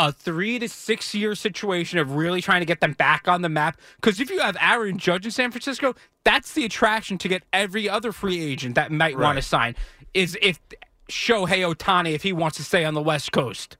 a 0.00 0.12
three 0.12 0.58
to 0.58 0.68
six 0.68 1.14
year 1.14 1.34
situation 1.34 1.98
of 1.98 2.14
really 2.14 2.40
trying 2.40 2.60
to 2.60 2.66
get 2.66 2.80
them 2.80 2.94
back 2.94 3.28
on 3.28 3.42
the 3.42 3.48
map. 3.50 3.78
Because 3.96 4.18
if 4.18 4.30
you 4.30 4.40
have 4.40 4.56
Aaron 4.60 4.96
Judge 4.98 5.26
in 5.26 5.30
San 5.30 5.50
Francisco, 5.50 5.94
that's 6.24 6.54
the 6.54 6.64
attraction 6.64 7.18
to 7.18 7.28
get 7.28 7.42
every 7.52 7.88
other 7.88 8.10
free 8.10 8.42
agent 8.42 8.76
that 8.76 8.90
might 8.90 9.18
want 9.18 9.36
to 9.36 9.42
sign. 9.42 9.76
Is 10.14 10.38
if 10.40 10.58
Shohei 11.08 11.74
Ohtani 11.74 12.12
if 12.14 12.22
he 12.22 12.32
wants 12.32 12.56
to 12.56 12.64
stay 12.64 12.84
on 12.84 12.94
the 12.94 13.02
West 13.02 13.30
Coast. 13.32 13.76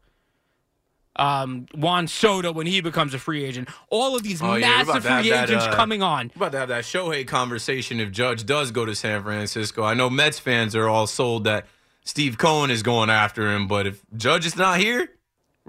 Um, 1.16 1.66
Juan 1.74 2.06
Soto 2.06 2.52
when 2.52 2.66
he 2.66 2.80
becomes 2.80 3.14
a 3.14 3.18
free 3.18 3.44
agent. 3.44 3.68
All 3.90 4.14
of 4.14 4.22
these 4.22 4.40
Oh, 4.40 4.58
massive 4.58 5.02
free 5.02 5.30
that, 5.30 5.48
agents 5.50 5.64
uh, 5.64 5.74
coming 5.74 6.02
on. 6.02 6.30
We're 6.36 6.46
about 6.46 6.52
to 6.52 6.58
have 6.58 6.68
that 6.68 6.84
Shohei 6.84 7.26
conversation 7.26 7.98
if 7.98 8.10
Judge 8.10 8.46
does 8.46 8.70
go 8.70 8.84
to 8.84 8.94
San 8.94 9.22
Francisco. 9.22 9.82
I 9.82 9.94
know 9.94 10.08
Mets 10.08 10.38
fans 10.38 10.76
are 10.76 10.88
all 10.88 11.06
sold 11.06 11.44
that 11.44 11.66
Steve 12.04 12.38
Cohen 12.38 12.70
is 12.70 12.82
going 12.82 13.10
after 13.10 13.52
him, 13.54 13.66
but 13.66 13.86
if 13.86 14.02
Judge 14.16 14.46
is 14.46 14.56
not 14.56 14.78
here, 14.78 15.10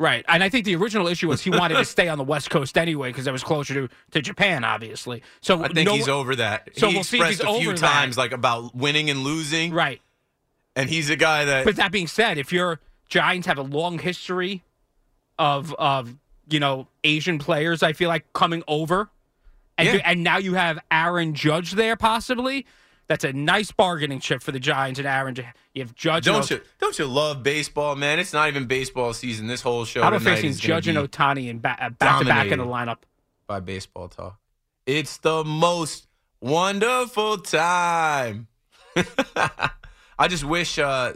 Right. 0.01 0.25
And 0.27 0.43
I 0.43 0.49
think 0.49 0.65
the 0.65 0.75
original 0.75 1.07
issue 1.07 1.27
was 1.27 1.41
he 1.43 1.51
wanted 1.51 1.75
to 1.75 1.85
stay 1.85 2.07
on 2.09 2.17
the 2.17 2.23
West 2.23 2.49
Coast 2.49 2.75
anyway 2.75 3.09
because 3.09 3.27
it 3.27 3.31
was 3.31 3.43
closer 3.43 3.73
to, 3.75 3.89
to 4.11 4.21
Japan, 4.21 4.63
obviously. 4.63 5.21
So 5.41 5.63
I 5.63 5.67
think 5.67 5.85
no- 5.87 5.93
he's 5.93 6.07
over 6.09 6.35
that. 6.37 6.69
So 6.75 6.87
he 6.87 6.95
we'll 6.95 7.03
see 7.03 7.19
if 7.19 7.27
expressed 7.29 7.47
he's 7.47 7.57
a 7.57 7.59
few 7.61 7.69
over 7.69 7.77
that. 7.79 7.93
times 7.93 8.17
like 8.17 8.31
about 8.31 8.73
winning 8.75 9.11
and 9.11 9.19
losing. 9.23 9.71
Right. 9.73 10.01
And 10.75 10.89
he's 10.89 11.11
a 11.11 11.15
guy 11.15 11.45
that 11.45 11.65
But 11.65 11.75
that 11.75 11.91
being 11.91 12.07
said, 12.07 12.39
if 12.39 12.51
your 12.51 12.79
Giants 13.09 13.45
have 13.45 13.59
a 13.59 13.61
long 13.63 13.99
history 13.99 14.63
of 15.37 15.73
of 15.75 16.15
you 16.49 16.59
know 16.59 16.87
Asian 17.03 17.37
players, 17.37 17.83
I 17.83 17.93
feel 17.93 18.09
like 18.09 18.31
coming 18.33 18.63
over, 18.67 19.09
and 19.77 19.87
Yeah. 19.87 20.01
and 20.03 20.23
now 20.23 20.37
you 20.39 20.55
have 20.55 20.79
Aaron 20.89 21.35
Judge 21.35 21.73
there 21.73 21.95
possibly. 21.95 22.65
That's 23.11 23.25
a 23.25 23.33
nice 23.33 23.73
bargaining 23.73 24.21
chip 24.21 24.41
for 24.41 24.53
the 24.53 24.59
Giants 24.59 24.97
and 24.97 25.05
Aaron. 25.05 25.35
You 25.73 25.81
have 25.81 25.93
Judge. 25.93 26.23
Don't 26.23 26.49
and 26.49 26.49
you 26.49 26.61
don't 26.79 26.97
you 26.97 27.05
love 27.05 27.43
baseball, 27.43 27.97
man? 27.97 28.19
It's 28.19 28.31
not 28.31 28.47
even 28.47 28.67
baseball 28.67 29.11
season. 29.11 29.47
This 29.47 29.59
whole 29.59 29.83
show 29.83 30.01
How 30.01 30.07
about 30.07 30.21
facing 30.21 30.53
Judge 30.53 30.87
and 30.87 30.97
Ohtani 30.97 31.49
and 31.49 31.61
back 31.61 31.81
to 31.81 31.89
back 31.99 32.47
in 32.47 32.59
the 32.59 32.65
lineup? 32.65 32.99
by 33.47 33.59
baseball 33.59 34.07
talk. 34.07 34.39
It's 34.85 35.17
the 35.17 35.43
most 35.43 36.07
wonderful 36.39 37.39
time. 37.39 38.47
I 38.95 40.29
just 40.29 40.45
wish, 40.45 40.79
uh, 40.79 41.11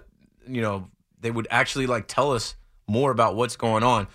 you 0.46 0.62
know, 0.62 0.90
they 1.22 1.32
would 1.32 1.48
actually 1.50 1.88
like 1.88 2.10
tell 2.10 2.34
us 2.34 2.56
more 2.88 3.10
about 3.10 3.38
what's 3.38 3.56
going 3.56 3.84
on. 3.84 4.08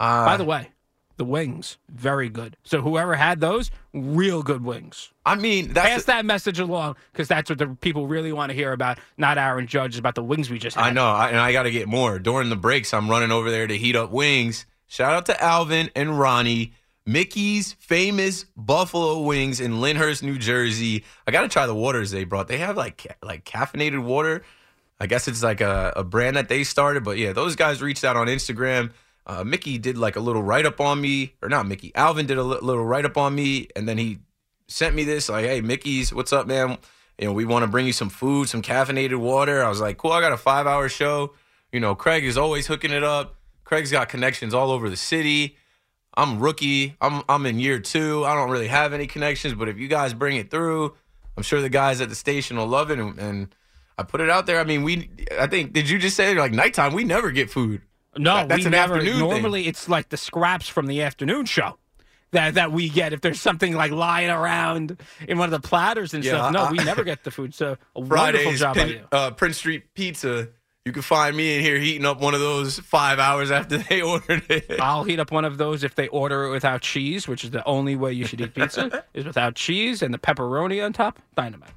Uh, 0.00 0.24
By 0.24 0.38
the 0.38 0.44
way, 0.44 0.70
the 1.18 1.24
wings 1.24 1.76
very 1.90 2.28
good. 2.28 2.56
So 2.62 2.80
whoever 2.80 3.14
had 3.14 3.40
those, 3.40 3.70
real 3.92 4.42
good 4.42 4.64
wings. 4.64 5.12
I 5.26 5.34
mean, 5.34 5.74
that's 5.74 5.88
pass 5.88 6.04
that 6.04 6.24
message 6.24 6.58
along 6.58 6.96
because 7.12 7.28
that's 7.28 7.50
what 7.50 7.58
the 7.58 7.66
people 7.80 8.06
really 8.06 8.32
want 8.32 8.50
to 8.50 8.54
hear 8.56 8.72
about. 8.72 8.98
Not 9.18 9.36
Aaron 9.36 9.66
Judge, 9.66 9.90
it's 9.90 9.98
about 9.98 10.14
the 10.14 10.22
wings 10.22 10.48
we 10.48 10.58
just 10.58 10.76
had. 10.76 10.86
I 10.86 10.90
know, 10.90 11.06
I, 11.06 11.28
and 11.28 11.38
I 11.38 11.52
got 11.52 11.64
to 11.64 11.70
get 11.70 11.88
more. 11.88 12.18
During 12.18 12.48
the 12.48 12.56
breaks, 12.56 12.94
I'm 12.94 13.10
running 13.10 13.30
over 13.30 13.50
there 13.50 13.66
to 13.66 13.76
heat 13.76 13.96
up 13.96 14.10
wings. 14.10 14.64
Shout 14.86 15.12
out 15.12 15.26
to 15.26 15.42
Alvin 15.42 15.90
and 15.94 16.18
Ronnie. 16.18 16.72
Mickey's 17.04 17.72
famous 17.74 18.44
buffalo 18.56 19.22
wings 19.22 19.60
in 19.60 19.80
Lyndhurst, 19.80 20.22
New 20.22 20.38
Jersey. 20.38 21.04
I 21.26 21.30
got 21.30 21.42
to 21.42 21.48
try 21.48 21.66
the 21.66 21.74
waters 21.74 22.10
they 22.10 22.24
brought. 22.24 22.48
They 22.48 22.58
have 22.58 22.76
like 22.76 23.16
like 23.22 23.44
caffeinated 23.44 24.02
water. 24.02 24.42
I 25.00 25.06
guess 25.06 25.28
it's 25.28 25.42
like 25.42 25.60
a, 25.60 25.92
a 25.96 26.04
brand 26.04 26.36
that 26.36 26.48
they 26.48 26.64
started, 26.64 27.04
but 27.04 27.18
yeah, 27.18 27.32
those 27.32 27.56
guys 27.56 27.80
reached 27.80 28.04
out 28.04 28.16
on 28.16 28.26
Instagram. 28.26 28.92
Uh, 29.28 29.44
Mickey 29.44 29.76
did 29.76 29.98
like 29.98 30.16
a 30.16 30.20
little 30.20 30.42
write 30.42 30.64
up 30.64 30.80
on 30.80 31.00
me, 31.00 31.34
or 31.42 31.50
not 31.50 31.66
Mickey. 31.66 31.94
Alvin 31.94 32.26
did 32.26 32.38
a 32.38 32.42
li- 32.42 32.58
little 32.62 32.84
write 32.84 33.04
up 33.04 33.18
on 33.18 33.34
me, 33.34 33.68
and 33.76 33.86
then 33.86 33.98
he 33.98 34.18
sent 34.66 34.94
me 34.94 35.04
this 35.04 35.28
like, 35.28 35.44
"Hey, 35.44 35.60
Mickey's, 35.60 36.12
what's 36.14 36.32
up, 36.32 36.46
man? 36.46 36.78
You 37.18 37.26
know, 37.26 37.32
we 37.32 37.44
want 37.44 37.62
to 37.62 37.66
bring 37.66 37.86
you 37.86 37.92
some 37.92 38.08
food, 38.08 38.48
some 38.48 38.62
caffeinated 38.62 39.18
water." 39.18 39.62
I 39.62 39.68
was 39.68 39.80
like, 39.80 39.98
"Cool, 39.98 40.12
I 40.12 40.22
got 40.22 40.32
a 40.32 40.38
five 40.38 40.66
hour 40.66 40.88
show." 40.88 41.34
You 41.72 41.80
know, 41.80 41.94
Craig 41.94 42.24
is 42.24 42.38
always 42.38 42.66
hooking 42.66 42.90
it 42.90 43.04
up. 43.04 43.36
Craig's 43.64 43.92
got 43.92 44.08
connections 44.08 44.54
all 44.54 44.70
over 44.70 44.88
the 44.88 44.96
city. 44.96 45.58
I'm 46.14 46.40
rookie. 46.40 46.96
I'm 47.00 47.22
I'm 47.28 47.44
in 47.44 47.60
year 47.60 47.78
two. 47.80 48.24
I 48.24 48.34
don't 48.34 48.50
really 48.50 48.68
have 48.68 48.94
any 48.94 49.06
connections, 49.06 49.52
but 49.52 49.68
if 49.68 49.78
you 49.78 49.88
guys 49.88 50.14
bring 50.14 50.36
it 50.38 50.50
through, 50.50 50.96
I'm 51.36 51.42
sure 51.42 51.60
the 51.60 51.68
guys 51.68 52.00
at 52.00 52.08
the 52.08 52.14
station 52.14 52.56
will 52.56 52.66
love 52.66 52.90
it. 52.90 52.98
And, 52.98 53.18
and 53.18 53.54
I 53.98 54.04
put 54.04 54.22
it 54.22 54.30
out 54.30 54.46
there. 54.46 54.58
I 54.58 54.64
mean, 54.64 54.84
we. 54.84 55.10
I 55.38 55.46
think 55.46 55.74
did 55.74 55.90
you 55.90 55.98
just 55.98 56.16
say 56.16 56.34
like 56.34 56.52
nighttime? 56.52 56.94
We 56.94 57.04
never 57.04 57.30
get 57.30 57.50
food. 57.50 57.82
No, 58.18 58.34
That- 58.36 58.48
that's 58.48 58.60
we 58.60 58.66
an 58.66 58.70
never. 58.72 58.94
afternoon 58.94 59.18
thing. 59.20 59.28
Normally, 59.30 59.66
it's 59.68 59.88
like 59.88 60.08
the 60.10 60.16
scraps 60.16 60.68
from 60.68 60.86
the 60.86 61.02
afternoon 61.02 61.46
show 61.46 61.78
that 62.32 62.54
that 62.54 62.72
we 62.72 62.88
get 62.88 63.12
if 63.12 63.20
there's 63.22 63.40
something 63.40 63.74
like 63.74 63.90
lying 63.92 64.28
around 64.30 65.00
in 65.26 65.38
one 65.38 65.52
of 65.52 65.62
the 65.62 65.66
platters 65.66 66.12
and 66.14 66.24
Yeah, 66.24 66.32
stuff. 66.32 66.52
No, 66.52 66.62
I- 66.64 66.70
we 66.72 66.78
never 66.78 67.04
get 67.12 67.24
the 67.24 67.30
food. 67.30 67.54
So 67.54 67.76
a 67.96 68.00
wonderful 68.00 68.08
Fridays, 68.08 68.60
job 68.60 68.74
by 68.76 68.80
Pin- 68.84 68.88
you. 68.90 69.04
uh, 69.12 69.30
Prince 69.32 69.56
Street 69.58 69.94
Pizza. 69.94 70.48
You 70.84 70.92
can 70.92 71.02
find 71.02 71.36
me 71.36 71.56
in 71.58 71.62
here 71.62 71.78
heating 71.78 72.06
up 72.06 72.18
one 72.20 72.32
of 72.32 72.40
those 72.40 72.78
five 72.78 73.18
hours 73.18 73.50
after 73.50 73.76
they 73.90 74.00
ordered 74.00 74.42
it. 74.50 74.80
I'll 74.80 75.04
heat 75.04 75.20
up 75.20 75.30
one 75.30 75.44
of 75.44 75.58
those 75.58 75.84
if 75.84 75.94
they 75.94 76.08
order 76.08 76.44
it 76.44 76.50
without 76.50 76.80
cheese, 76.80 77.28
which 77.28 77.44
is 77.44 77.50
the 77.50 77.62
only 77.66 77.94
way 77.94 78.14
you 78.14 78.24
should 78.24 78.40
eat 78.40 78.54
pizza 78.54 79.04
is 79.14 79.26
without 79.26 79.54
cheese 79.54 80.00
and 80.00 80.14
the 80.14 80.18
pepperoni 80.18 80.82
on 80.82 80.94
top. 80.94 81.18
Dynamite. 81.36 81.68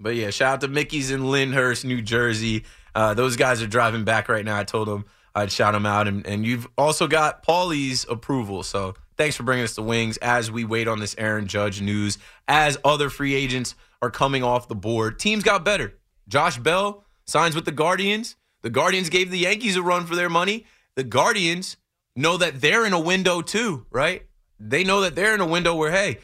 But 0.00 0.16
yeah, 0.16 0.30
shout 0.30 0.54
out 0.54 0.60
to 0.62 0.68
Mickey's 0.68 1.12
in 1.12 1.30
Lyndhurst, 1.30 1.84
New 1.84 2.02
Jersey. 2.02 2.64
Uh, 2.92 3.14
those 3.14 3.36
guys 3.36 3.62
are 3.62 3.68
driving 3.68 4.02
back 4.02 4.28
right 4.28 4.44
now. 4.44 4.58
I 4.58 4.64
told 4.64 4.88
them 4.88 5.04
I'd 5.34 5.52
shout 5.52 5.72
them 5.72 5.86
out. 5.86 6.06
And, 6.08 6.26
and 6.26 6.46
you've 6.46 6.66
also 6.78 7.06
got 7.06 7.42
Paulie's 7.42 8.06
approval. 8.08 8.62
So 8.62 8.94
thanks 9.16 9.36
for 9.36 9.42
bringing 9.42 9.64
us 9.64 9.74
the 9.74 9.82
wings 9.82 10.16
as 10.18 10.50
we 10.50 10.64
wait 10.64 10.88
on 10.88 11.00
this 11.00 11.14
Aaron 11.18 11.46
Judge 11.46 11.80
news. 11.80 12.18
As 12.46 12.78
other 12.84 13.10
free 13.10 13.34
agents 13.34 13.74
are 14.00 14.10
coming 14.10 14.42
off 14.42 14.68
the 14.68 14.74
board, 14.74 15.18
teams 15.18 15.42
got 15.42 15.64
better. 15.64 15.94
Josh 16.28 16.58
Bell 16.58 17.04
signs 17.26 17.54
with 17.54 17.64
the 17.64 17.72
Guardians. 17.72 18.36
The 18.62 18.70
Guardians 18.70 19.10
gave 19.10 19.30
the 19.30 19.38
Yankees 19.38 19.76
a 19.76 19.82
run 19.82 20.06
for 20.06 20.14
their 20.14 20.30
money. 20.30 20.66
The 20.94 21.04
Guardians 21.04 21.76
know 22.16 22.36
that 22.36 22.60
they're 22.60 22.86
in 22.86 22.92
a 22.92 23.00
window 23.00 23.42
too, 23.42 23.86
right? 23.90 24.22
They 24.60 24.84
know 24.84 25.00
that 25.00 25.16
they're 25.16 25.34
in 25.34 25.40
a 25.40 25.46
window 25.46 25.74
where, 25.74 25.90
hey, 25.90 26.18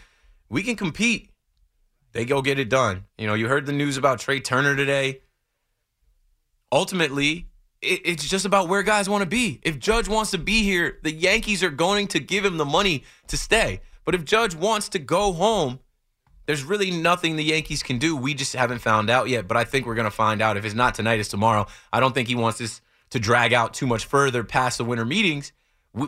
we 0.48 0.62
can 0.62 0.76
compete 0.76 1.30
they 2.12 2.24
go 2.24 2.42
get 2.42 2.58
it 2.58 2.68
done. 2.68 3.04
You 3.18 3.26
know, 3.26 3.34
you 3.34 3.48
heard 3.48 3.66
the 3.66 3.72
news 3.72 3.96
about 3.96 4.18
Trea 4.18 4.40
Turner 4.40 4.74
today. 4.74 5.20
Ultimately, 6.72 7.49
it, 7.82 8.00
it's 8.04 8.28
just 8.28 8.44
about 8.44 8.68
where 8.68 8.82
guys 8.82 9.08
want 9.08 9.22
to 9.22 9.28
be. 9.28 9.60
If 9.62 9.78
Judge 9.78 10.08
wants 10.08 10.30
to 10.32 10.38
be 10.38 10.62
here, 10.62 10.98
the 11.02 11.12
Yankees 11.12 11.62
are 11.62 11.70
going 11.70 12.08
to 12.08 12.20
give 12.20 12.44
him 12.44 12.56
the 12.56 12.64
money 12.64 13.04
to 13.28 13.36
stay. 13.36 13.80
But 14.04 14.14
if 14.14 14.24
Judge 14.24 14.54
wants 14.54 14.88
to 14.90 14.98
go 14.98 15.32
home, 15.32 15.80
there's 16.46 16.64
really 16.64 16.90
nothing 16.90 17.36
the 17.36 17.44
Yankees 17.44 17.82
can 17.82 17.98
do. 17.98 18.16
We 18.16 18.34
just 18.34 18.54
haven't 18.54 18.80
found 18.80 19.08
out 19.08 19.28
yet, 19.28 19.46
but 19.46 19.56
I 19.56 19.64
think 19.64 19.86
we're 19.86 19.94
going 19.94 20.06
to 20.06 20.10
find 20.10 20.42
out. 20.42 20.56
If 20.56 20.64
it's 20.64 20.74
not 20.74 20.94
tonight, 20.94 21.20
it's 21.20 21.28
tomorrow. 21.28 21.66
I 21.92 22.00
don't 22.00 22.14
think 22.14 22.28
he 22.28 22.34
wants 22.34 22.58
this 22.58 22.80
to 23.10 23.20
drag 23.20 23.52
out 23.52 23.74
too 23.74 23.86
much 23.86 24.04
further 24.04 24.42
past 24.44 24.78
the 24.78 24.84
winter 24.84 25.04
meetings. 25.04 25.52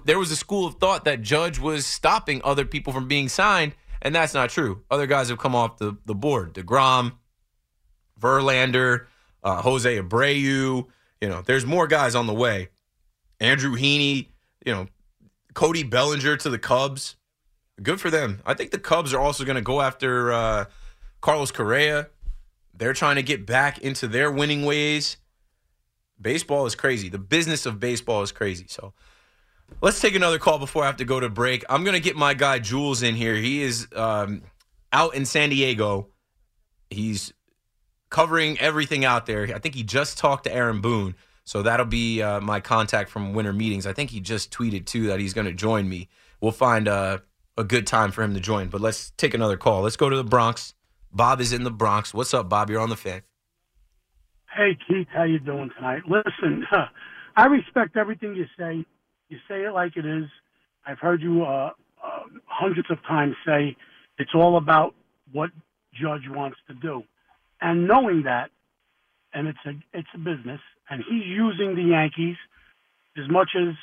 There 0.05 0.19
was 0.19 0.31
a 0.31 0.37
school 0.37 0.67
of 0.67 0.77
thought 0.77 1.05
that 1.05 1.23
Judge 1.23 1.59
was 1.59 1.87
stopping 1.87 2.41
other 2.45 2.65
people 2.65 2.93
from 2.93 3.09
being 3.09 3.29
signed, 3.29 3.75
and 4.01 4.15
that's 4.15 4.35
not 4.35 4.51
true. 4.51 4.83
Other 4.91 5.07
guys 5.07 5.29
have 5.29 5.39
come 5.39 5.55
off 5.55 5.79
the, 5.79 5.97
the 6.07 6.15
board. 6.15 6.55
DeGrom, 6.55 7.13
Verlander, 8.21 9.07
uh, 9.43 9.63
Jose 9.63 9.99
Abreu. 9.99 10.87
You 11.23 11.29
know, 11.29 11.41
there's 11.41 11.65
more 11.65 11.87
guys 11.87 12.17
on 12.17 12.27
the 12.27 12.35
way. 12.35 12.69
Andrew 13.39 13.77
Heaney, 13.77 14.27
you 14.67 14.73
know, 14.73 14.89
Cody 15.55 15.85
Bellinger 15.85 16.37
to 16.39 16.51
the 16.51 16.59
Cubs. 16.59 17.15
Good 17.81 18.01
for 18.01 18.11
them. 18.11 18.43
I 18.45 18.55
think 18.55 18.73
the 18.73 18.79
Cubs 18.79 19.15
are 19.15 19.21
also 19.21 19.45
going 19.45 19.55
to 19.55 19.63
go 19.63 19.81
after 19.81 20.33
uh, 20.33 20.65
Carlos 21.21 21.53
Correa. 21.53 22.09
They're 22.75 22.93
trying 22.93 23.17
to 23.17 23.23
get 23.23 23.47
back 23.47 23.79
into 23.79 24.09
their 24.09 24.33
winning 24.33 24.65
ways. 24.65 25.17
Baseball 26.21 26.67
is 26.67 26.75
crazy. 26.75 27.09
The 27.09 27.19
business 27.19 27.67
of 27.67 27.79
baseball 27.79 28.23
is 28.23 28.33
crazy. 28.33 28.67
So 28.69 28.93
let's 29.81 30.01
take 30.01 30.17
another 30.17 30.41
call 30.41 30.59
before 30.59 30.83
I 30.83 30.87
have 30.87 30.97
to 30.97 31.05
go 31.05 31.21
to 31.21 31.29
break. 31.29 31.65
I'm 31.71 31.85
going 31.85 31.95
to 31.95 32.01
get 32.01 32.17
my 32.17 32.35
guy 32.35 32.59
Jules 32.59 33.01
in 33.01 33.15
here. 33.15 33.37
He 33.37 33.63
is 33.63 33.87
um, 33.95 34.43
out 34.93 35.15
in 35.15 35.25
San 35.25 35.51
Diego. 35.51 36.09
He's 36.91 37.33
covering 38.13 38.61
everything 38.61 39.05
out 39.05 39.25
there. 39.27 39.45
I 39.55 39.59
think 39.59 39.75
he 39.75 39.83
just 39.83 40.19
talked 40.19 40.45
to 40.45 40.55
Aaron 40.55 40.81
Boone. 40.83 41.17
So 41.45 41.63
that'll 41.63 41.87
be 41.87 42.23
uh, 42.23 42.41
my 42.41 42.61
contact 42.61 43.11
from 43.11 43.33
winter 43.33 43.53
meetings. 43.53 43.87
I 43.87 43.93
think 43.93 44.11
he 44.11 44.21
just 44.21 44.53
tweeted 44.53 44.87
too 44.87 45.09
that 45.09 45.19
he's 45.19 45.35
going 45.35 45.47
to 45.47 45.53
join 45.53 45.89
me. 45.89 46.09
We'll 46.41 46.53
find 46.53 46.87
uh, 46.87 47.19
a 47.57 47.65
good 47.65 47.87
time 47.87 48.13
for 48.13 48.23
him 48.23 48.35
to 48.35 48.41
join. 48.41 48.69
But 48.69 48.81
let's 48.81 49.11
take 49.17 49.35
another 49.35 49.57
call. 49.57 49.83
Let's 49.83 49.97
go 49.97 50.09
to 50.09 50.15
the 50.17 50.23
Bronx. 50.23 50.75
Bob 51.11 51.41
is 51.41 51.53
in 51.53 51.65
the 51.65 51.71
Bronx. 51.71 52.15
What's 52.15 52.33
up, 52.33 52.49
Bob? 52.49 52.71
You're 52.71 52.81
on 52.81 52.91
the 52.91 52.97
fan. 52.97 53.23
Hey 54.55 54.77
Keith, 54.87 55.09
how 55.11 55.23
you 55.23 55.39
doing 55.39 55.71
tonight? 55.77 56.03
Listen, 56.07 56.67
I 57.37 57.47
respect 57.47 57.97
everything 57.97 58.37
you 58.37 58.45
say. 58.59 58.85
You 59.31 59.39
say 59.49 59.65
it 59.65 59.73
like 59.73 59.97
it 59.97 60.05
is. 60.05 60.27
I've 60.87 60.99
heard 60.99 61.23
you 61.23 61.45
uh, 61.45 61.71
uh, 62.05 62.21
hundreds 62.45 62.91
of 62.91 62.99
times 63.09 63.35
say 63.47 63.75
it's 64.19 64.33
all 64.35 64.59
about 64.59 64.95
what 65.33 65.49
Judge 65.95 66.29
wants 66.29 66.59
to 66.69 66.75
do, 66.75 67.03
and 67.63 67.87
knowing 67.87 68.25
that, 68.25 68.51
and 69.33 69.49
it's 69.49 69.65
a 69.65 69.73
it's 69.93 70.09
a 70.15 70.19
business, 70.19 70.61
and 70.91 71.03
he's 71.09 71.25
using 71.25 71.75
the 71.75 71.83
Yankees 71.83 72.37
as 73.17 73.31
much 73.31 73.51
as 73.57 73.75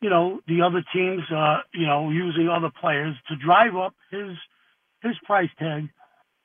you 0.00 0.10
know 0.10 0.40
the 0.48 0.62
other 0.62 0.82
teams, 0.92 1.22
uh, 1.34 1.58
you 1.74 1.86
know, 1.86 2.10
using 2.10 2.48
other 2.48 2.70
players 2.80 3.14
to 3.28 3.36
drive 3.36 3.76
up 3.76 3.94
his 4.10 4.36
his 5.02 5.14
price 5.24 5.50
tag 5.58 5.88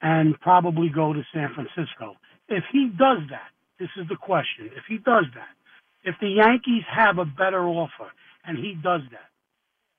and 0.02 0.40
probably 0.42 0.90
go 0.94 1.14
to 1.14 1.24
San 1.34 1.50
Francisco. 1.56 2.16
If 2.50 2.66
he 2.72 2.90
does 2.90 3.20
that, 3.32 3.50
this 3.80 3.90
is 3.98 4.08
the 4.10 4.18
question. 4.18 4.70
If 4.76 4.84
he 4.88 4.98
does 4.98 5.26
that, 5.34 5.56
if 6.04 6.16
the 6.20 6.30
Yankees 6.30 6.84
have 6.94 7.18
a 7.18 7.26
better 7.26 7.64
offer 7.66 8.12
and 8.46 8.58
he 8.58 8.76
does 8.76 9.02
that, 9.12 9.33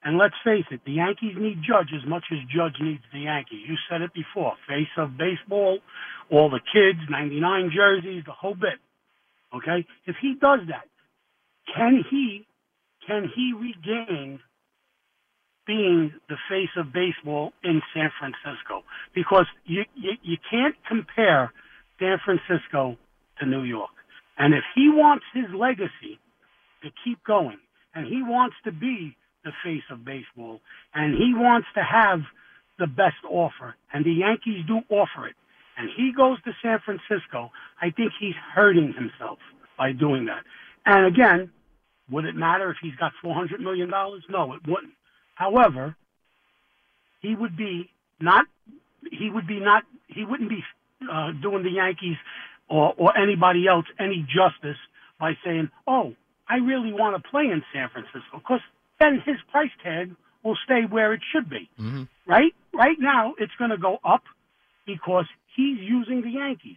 and 0.05 0.19
let's 0.19 0.35
face 0.45 0.67
it, 0.71 0.81
the 0.85 0.93
Yankees 0.93 1.35
need 1.39 1.63
Judge 1.67 1.89
as 1.97 2.07
much 2.07 2.25
as 2.31 2.39
Judge 2.55 2.77
needs 2.79 3.03
the 3.11 3.21
Yankees. 3.21 3.65
You 3.67 3.77
said 3.89 4.03
it 4.03 4.13
before. 4.13 4.53
Face 4.69 4.93
of 4.99 5.17
baseball, 5.17 5.79
all 6.31 6.51
the 6.51 6.61
kids, 6.61 7.01
99 7.09 7.71
jerseys, 7.75 8.23
the 8.27 8.33
whole 8.33 8.55
bit. 8.55 8.79
Okay? 9.57 9.87
If 10.05 10.17
he 10.21 10.35
does 10.39 10.61
that, 10.69 10.85
can 11.75 12.05
he 12.11 12.47
can 13.07 13.31
he 13.35 13.53
regain 13.53 14.41
being 15.67 16.13
the 16.29 16.37
face 16.51 16.73
of 16.77 16.93
baseball 16.93 17.53
in 17.63 17.81
San 17.95 18.11
Francisco? 18.19 18.85
Because 19.15 19.47
you 19.65 19.85
you, 19.95 20.13
you 20.23 20.37
can't 20.51 20.75
compare 20.87 21.51
San 21.99 22.19
Francisco 22.23 22.99
to 23.41 23.47
New 23.47 23.63
York. 23.63 23.91
And 24.37 24.53
if 24.53 24.65
he 24.75 24.91
wants 24.91 25.25
his 25.33 25.47
legacy 25.55 26.19
to 26.83 26.91
keep 27.05 27.25
going, 27.25 27.59
and 27.95 28.07
he 28.07 28.23
wants 28.23 28.57
to 28.65 28.73
be 28.73 29.17
the 29.45 29.53
face 29.63 29.83
of 29.91 30.05
baseball, 30.05 30.61
and 30.95 31.15
he 31.15 31.33
wants 31.35 31.69
to 31.75 31.83
have 31.83 32.21
the 32.79 32.87
best 32.87 33.23
offer, 33.29 33.75
and 33.93 34.05
the 34.05 34.13
Yankees 34.13 34.65
do 34.67 34.81
offer 34.91 35.29
it, 35.29 35.37
and 35.77 35.89
he 35.97 36.13
goes 36.17 36.43
to 36.43 36.53
San 36.63 36.79
Francisco, 36.85 37.51
I 37.81 37.91
think 37.91 38.13
he's 38.19 38.35
hurting 38.55 38.95
himself 38.95 39.39
by 39.77 39.93
doing 39.93 40.27
that. 40.27 40.43
And 40.87 41.07
again, 41.07 41.51
would 42.11 42.25
it 42.25 42.35
matter 42.35 42.71
if 42.71 42.77
he's 42.83 42.95
got 42.97 43.13
$400 43.25 43.61
million? 43.61 43.91
No, 43.91 44.53
it 44.55 44.61
wouldn't. 44.67 44.93
However, 45.35 45.97
he 47.21 47.35
would 47.35 47.57
be 47.57 47.91
not, 48.21 48.45
he 49.11 49.31
would 49.31 49.47
be 49.47 49.59
not, 49.61 49.85
he 50.09 50.25
wouldn't 50.25 50.51
be 50.51 50.63
uh, 51.11 51.33
doing 51.43 51.63
the 51.63 51.71
Yankees 51.71 52.17
or, 52.69 52.95
or 52.97 53.17
anybody 53.17 53.67
else 53.67 53.87
any 53.99 54.27
justice 54.29 54.79
by 55.19 55.33
saying, 55.45 55.71
"Oh, 55.87 56.15
I 56.49 56.57
really 56.57 56.93
want 56.93 57.21
to 57.21 57.31
play 57.31 57.45
in 57.45 57.63
San 57.73 57.89
Francisco," 57.91 58.39
because 58.39 58.61
then 59.05 59.23
his 59.25 59.37
price 59.53 59.71
tag 59.83 60.15
will 60.43 60.57
stay 60.65 60.83
where 60.89 61.13
it 61.13 61.21
should 61.33 61.49
be. 61.49 61.69
Mm-hmm. 61.81 62.05
Right? 62.27 62.53
Right 62.73 62.97
now, 62.99 63.35
it's 63.39 63.53
going 63.59 63.71
to 63.71 63.79
go 63.79 63.99
up 64.05 64.23
because 64.87 65.27
he's 65.57 65.79
using 65.79 66.23
the 66.23 66.31
Yankees. 66.31 66.77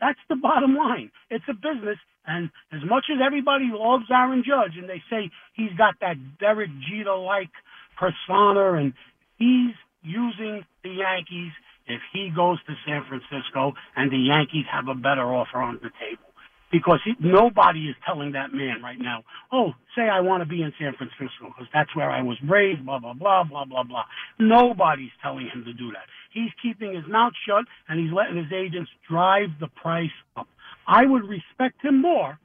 That's 0.00 0.18
the 0.28 0.36
bottom 0.36 0.74
line. 0.76 1.10
It's 1.30 1.44
a 1.48 1.54
business, 1.54 1.98
and 2.26 2.50
as 2.72 2.80
much 2.84 3.04
as 3.12 3.18
everybody 3.24 3.70
loves 3.72 4.04
Aaron 4.10 4.42
Judge 4.46 4.76
and 4.76 4.88
they 4.88 5.02
say 5.08 5.30
he's 5.54 5.72
got 5.78 5.94
that 6.00 6.16
Derek 6.40 6.70
Jeter-like 6.90 7.54
persona, 7.96 8.72
and 8.74 8.92
he's 9.38 9.74
using 10.02 10.64
the 10.82 10.90
Yankees 10.90 11.52
if 11.86 12.00
he 12.12 12.30
goes 12.34 12.58
to 12.66 12.74
San 12.86 13.04
Francisco 13.08 13.72
and 13.96 14.10
the 14.10 14.18
Yankees 14.18 14.64
have 14.70 14.88
a 14.88 14.94
better 14.94 15.22
offer 15.22 15.58
on 15.58 15.78
the 15.82 15.90
table. 16.00 16.28
Because 16.72 16.98
he, 17.04 17.12
nobody 17.20 17.88
is 17.88 17.96
telling 18.04 18.32
that 18.32 18.52
man 18.52 18.82
right 18.82 18.98
now, 18.98 19.22
oh, 19.52 19.72
say 19.96 20.02
I 20.02 20.20
want 20.20 20.42
to 20.42 20.48
be 20.48 20.62
in 20.62 20.72
San 20.78 20.94
Francisco 20.98 21.46
because 21.46 21.68
that's 21.72 21.94
where 21.94 22.10
I 22.10 22.22
was 22.22 22.36
raised, 22.48 22.84
blah, 22.84 22.98
blah, 22.98 23.14
blah, 23.14 23.44
blah, 23.44 23.64
blah, 23.64 23.84
blah. 23.84 24.04
Nobody's 24.40 25.12
telling 25.22 25.46
him 25.46 25.64
to 25.64 25.72
do 25.72 25.92
that. 25.92 26.06
He's 26.32 26.50
keeping 26.62 26.94
his 26.94 27.04
mouth 27.08 27.32
shut 27.46 27.64
and 27.88 28.00
he's 28.00 28.12
letting 28.12 28.36
his 28.36 28.52
agents 28.52 28.90
drive 29.08 29.50
the 29.60 29.68
price 29.68 30.10
up. 30.36 30.48
I 30.86 31.06
would 31.06 31.22
respect 31.28 31.84
him 31.84 32.02
more 32.02 32.38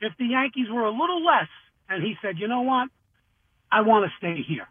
if 0.00 0.12
the 0.18 0.26
Yankees 0.26 0.66
were 0.70 0.84
a 0.84 0.90
little 0.90 1.24
less 1.24 1.48
and 1.88 2.02
he 2.02 2.14
said, 2.20 2.38
you 2.38 2.48
know 2.48 2.62
what? 2.62 2.88
I 3.70 3.82
want 3.82 4.04
to 4.04 4.10
stay 4.18 4.42
here. 4.46 4.66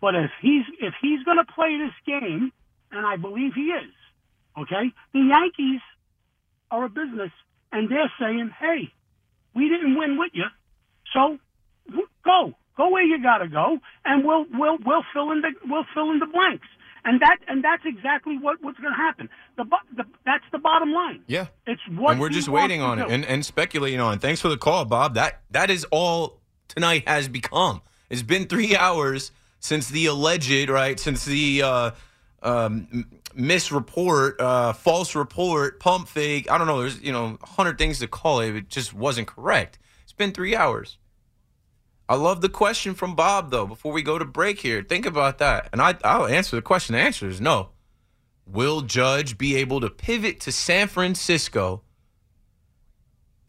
But 0.00 0.16
if 0.16 0.30
he's 0.42 0.64
if 0.80 0.94
he's 1.00 1.22
going 1.22 1.38
to 1.38 1.52
play 1.54 1.78
this 1.78 1.94
game, 2.04 2.52
and 2.90 3.06
I 3.06 3.16
believe 3.16 3.52
he 3.54 3.70
is, 3.70 3.94
okay, 4.58 4.92
the 5.14 5.20
Yankees 5.20 5.80
are 6.70 6.84
a 6.84 6.88
business, 6.88 7.30
and 7.72 7.90
they're 7.90 8.12
saying, 8.20 8.50
hey, 8.58 8.92
we 9.54 9.68
didn't 9.68 9.96
win 9.96 10.18
with 10.18 10.32
you, 10.34 10.44
so 11.12 11.38
go, 12.24 12.54
go 12.76 12.90
where 12.90 13.02
you 13.02 13.22
got 13.22 13.38
to 13.38 13.48
go, 13.48 13.78
and 14.04 14.24
we'll 14.24 14.46
we'll 14.52 14.78
we'll 14.84 15.04
fill 15.12 15.30
in 15.32 15.40
the 15.40 15.50
we'll 15.66 15.86
fill 15.94 16.10
in 16.10 16.18
the 16.18 16.26
blanks. 16.26 16.66
And 17.04 17.20
that 17.20 17.38
and 17.48 17.64
that's 17.64 17.82
exactly 17.84 18.38
what, 18.38 18.62
what's 18.62 18.78
going 18.78 18.92
to 18.92 18.96
happen. 18.96 19.28
The, 19.56 19.64
the 19.96 20.04
that's 20.24 20.44
the 20.52 20.58
bottom 20.58 20.92
line. 20.92 21.22
Yeah. 21.26 21.46
It's 21.66 21.80
what 21.90 22.12
and 22.12 22.20
we're 22.20 22.28
just 22.28 22.48
waiting 22.48 22.80
on 22.80 23.00
it 23.00 23.08
and, 23.10 23.24
and 23.24 23.44
speculating 23.44 23.98
on 23.98 24.14
it. 24.14 24.20
Thanks 24.20 24.40
for 24.40 24.48
the 24.48 24.56
call, 24.56 24.84
Bob. 24.84 25.14
That 25.14 25.40
that 25.50 25.68
is 25.68 25.84
all 25.90 26.38
tonight 26.68 27.08
has 27.08 27.28
become. 27.28 27.82
It's 28.08 28.22
been 28.22 28.46
three 28.46 28.76
hours 28.88 29.32
since 29.58 29.88
the 29.88 30.06
alleged 30.06 30.68
right, 30.68 30.98
since 30.98 31.24
the 31.24 31.62
uh, 31.62 31.90
um, 32.42 33.06
misreport, 33.36 34.40
uh, 34.40 34.72
false 34.72 35.14
report, 35.14 35.80
pump 35.80 36.08
fake. 36.08 36.50
I 36.50 36.58
don't 36.58 36.66
know. 36.66 36.80
There's 36.80 37.00
you 37.00 37.12
know 37.12 37.38
a 37.42 37.46
hundred 37.46 37.78
things 37.78 37.98
to 38.00 38.08
call 38.08 38.40
it. 38.40 38.54
It 38.54 38.68
just 38.68 38.94
wasn't 38.94 39.28
correct. 39.28 39.78
It's 40.02 40.12
been 40.12 40.32
three 40.32 40.56
hours. 40.56 40.98
I 42.08 42.16
love 42.16 42.40
the 42.40 42.48
question 42.48 42.94
from 42.94 43.14
Bob 43.14 43.50
though. 43.50 43.66
Before 43.66 43.92
we 43.92 44.02
go 44.02 44.18
to 44.18 44.24
break 44.24 44.60
here, 44.60 44.82
think 44.82 45.06
about 45.06 45.38
that, 45.38 45.68
and 45.72 45.80
I 45.80 45.96
I'll 46.04 46.26
answer 46.26 46.56
the 46.56 46.62
question. 46.62 46.94
The 46.94 47.00
answer 47.00 47.28
is 47.28 47.40
no. 47.40 47.70
Will 48.46 48.82
Judge 48.82 49.38
be 49.38 49.56
able 49.56 49.80
to 49.80 49.88
pivot 49.88 50.40
to 50.40 50.52
San 50.52 50.88
Francisco 50.88 51.82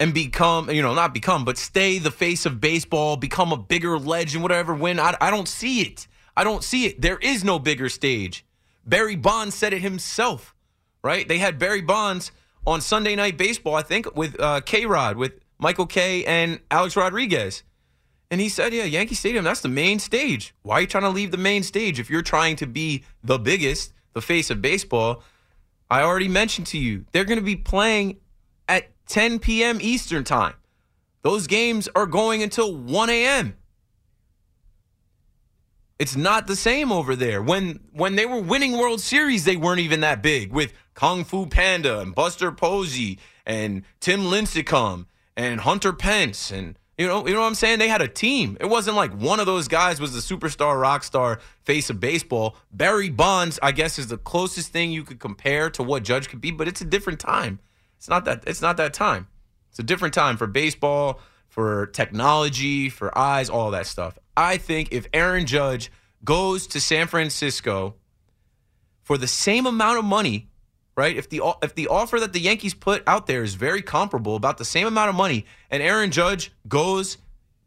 and 0.00 0.14
become, 0.14 0.70
you 0.70 0.82
know, 0.82 0.94
not 0.94 1.12
become, 1.12 1.44
but 1.44 1.58
stay 1.58 1.98
the 1.98 2.10
face 2.10 2.46
of 2.46 2.60
baseball, 2.60 3.16
become 3.16 3.52
a 3.52 3.56
bigger 3.56 3.98
legend, 3.98 4.42
whatever, 4.42 4.74
win? 4.74 5.00
I, 5.00 5.16
I 5.20 5.30
don't 5.30 5.48
see 5.48 5.82
it. 5.82 6.06
I 6.36 6.44
don't 6.44 6.64
see 6.64 6.86
it. 6.86 7.00
There 7.00 7.18
is 7.18 7.44
no 7.44 7.58
bigger 7.58 7.88
stage. 7.88 8.44
Barry 8.86 9.16
Bonds 9.16 9.54
said 9.54 9.72
it 9.72 9.80
himself, 9.80 10.54
right? 11.02 11.26
They 11.26 11.38
had 11.38 11.58
Barry 11.58 11.80
Bonds 11.80 12.32
on 12.66 12.80
Sunday 12.80 13.14
Night 13.16 13.36
Baseball, 13.36 13.74
I 13.74 13.82
think, 13.82 14.14
with 14.16 14.38
uh, 14.40 14.60
K 14.60 14.86
Rod, 14.86 15.16
with 15.16 15.40
Michael 15.58 15.86
Kay 15.86 16.24
and 16.24 16.60
Alex 16.70 16.96
Rodriguez. 16.96 17.62
And 18.30 18.40
he 18.40 18.48
said, 18.48 18.72
Yeah, 18.72 18.84
Yankee 18.84 19.14
Stadium, 19.14 19.44
that's 19.44 19.60
the 19.60 19.68
main 19.68 19.98
stage. 19.98 20.54
Why 20.62 20.76
are 20.76 20.80
you 20.82 20.86
trying 20.86 21.04
to 21.04 21.10
leave 21.10 21.30
the 21.30 21.36
main 21.36 21.62
stage 21.62 22.00
if 22.00 22.10
you're 22.10 22.22
trying 22.22 22.56
to 22.56 22.66
be 22.66 23.04
the 23.22 23.38
biggest, 23.38 23.92
the 24.12 24.20
face 24.20 24.50
of 24.50 24.60
baseball? 24.60 25.22
I 25.90 26.02
already 26.02 26.28
mentioned 26.28 26.66
to 26.68 26.78
you, 26.78 27.04
they're 27.12 27.24
going 27.24 27.38
to 27.38 27.44
be 27.44 27.56
playing 27.56 28.18
at 28.68 28.88
10 29.06 29.38
p.m. 29.38 29.78
Eastern 29.80 30.24
time. 30.24 30.54
Those 31.22 31.46
games 31.46 31.88
are 31.94 32.06
going 32.06 32.42
until 32.42 32.74
1 32.74 33.10
a.m. 33.10 33.56
It's 36.04 36.16
not 36.16 36.46
the 36.46 36.54
same 36.54 36.92
over 36.92 37.16
there. 37.16 37.40
When 37.40 37.80
when 37.92 38.14
they 38.14 38.26
were 38.26 38.38
winning 38.38 38.76
World 38.76 39.00
Series, 39.00 39.46
they 39.46 39.56
weren't 39.56 39.80
even 39.80 40.00
that 40.00 40.20
big 40.20 40.52
with 40.52 40.74
Kung 40.92 41.24
Fu 41.24 41.46
Panda 41.46 42.00
and 42.00 42.14
Buster 42.14 42.52
Posey 42.52 43.18
and 43.46 43.84
Tim 44.00 44.24
Lincecum 44.24 45.06
and 45.34 45.60
Hunter 45.60 45.94
Pence 45.94 46.50
and 46.50 46.78
you 46.98 47.06
know, 47.06 47.26
you 47.26 47.32
know 47.32 47.40
what 47.40 47.46
I'm 47.46 47.54
saying? 47.54 47.78
They 47.78 47.88
had 47.88 48.02
a 48.02 48.06
team. 48.06 48.58
It 48.60 48.66
wasn't 48.66 48.98
like 48.98 49.14
one 49.14 49.40
of 49.40 49.46
those 49.46 49.66
guys 49.66 49.98
was 49.98 50.12
the 50.12 50.20
superstar 50.20 50.78
rock 50.78 51.04
star 51.04 51.40
face 51.62 51.88
of 51.88 52.00
baseball. 52.00 52.56
Barry 52.70 53.08
Bonds, 53.08 53.58
I 53.62 53.72
guess, 53.72 53.98
is 53.98 54.08
the 54.08 54.18
closest 54.18 54.72
thing 54.72 54.92
you 54.92 55.04
could 55.04 55.20
compare 55.20 55.70
to 55.70 55.82
what 55.82 56.02
Judge 56.02 56.28
could 56.28 56.42
be, 56.42 56.50
but 56.50 56.68
it's 56.68 56.82
a 56.82 56.84
different 56.84 57.18
time. 57.18 57.60
It's 57.96 58.10
not 58.10 58.26
that 58.26 58.44
it's 58.46 58.60
not 58.60 58.76
that 58.76 58.92
time. 58.92 59.26
It's 59.70 59.78
a 59.78 59.82
different 59.82 60.12
time 60.12 60.36
for 60.36 60.46
baseball, 60.46 61.20
for 61.54 61.86
technology, 61.86 62.88
for 62.88 63.16
eyes, 63.16 63.48
all 63.48 63.70
that 63.70 63.86
stuff. 63.86 64.18
I 64.36 64.56
think 64.56 64.88
if 64.90 65.06
Aaron 65.14 65.46
Judge 65.46 65.92
goes 66.24 66.66
to 66.66 66.80
San 66.80 67.06
Francisco 67.06 67.94
for 69.04 69.16
the 69.16 69.28
same 69.28 69.64
amount 69.64 70.00
of 70.00 70.04
money, 70.04 70.48
right? 70.96 71.16
If 71.16 71.30
the 71.30 71.42
if 71.62 71.76
the 71.76 71.86
offer 71.86 72.18
that 72.18 72.32
the 72.32 72.40
Yankees 72.40 72.74
put 72.74 73.04
out 73.06 73.28
there 73.28 73.44
is 73.44 73.54
very 73.54 73.82
comparable, 73.82 74.34
about 74.34 74.58
the 74.58 74.64
same 74.64 74.88
amount 74.88 75.10
of 75.10 75.14
money, 75.14 75.46
and 75.70 75.80
Aaron 75.80 76.10
Judge 76.10 76.50
goes 76.66 77.18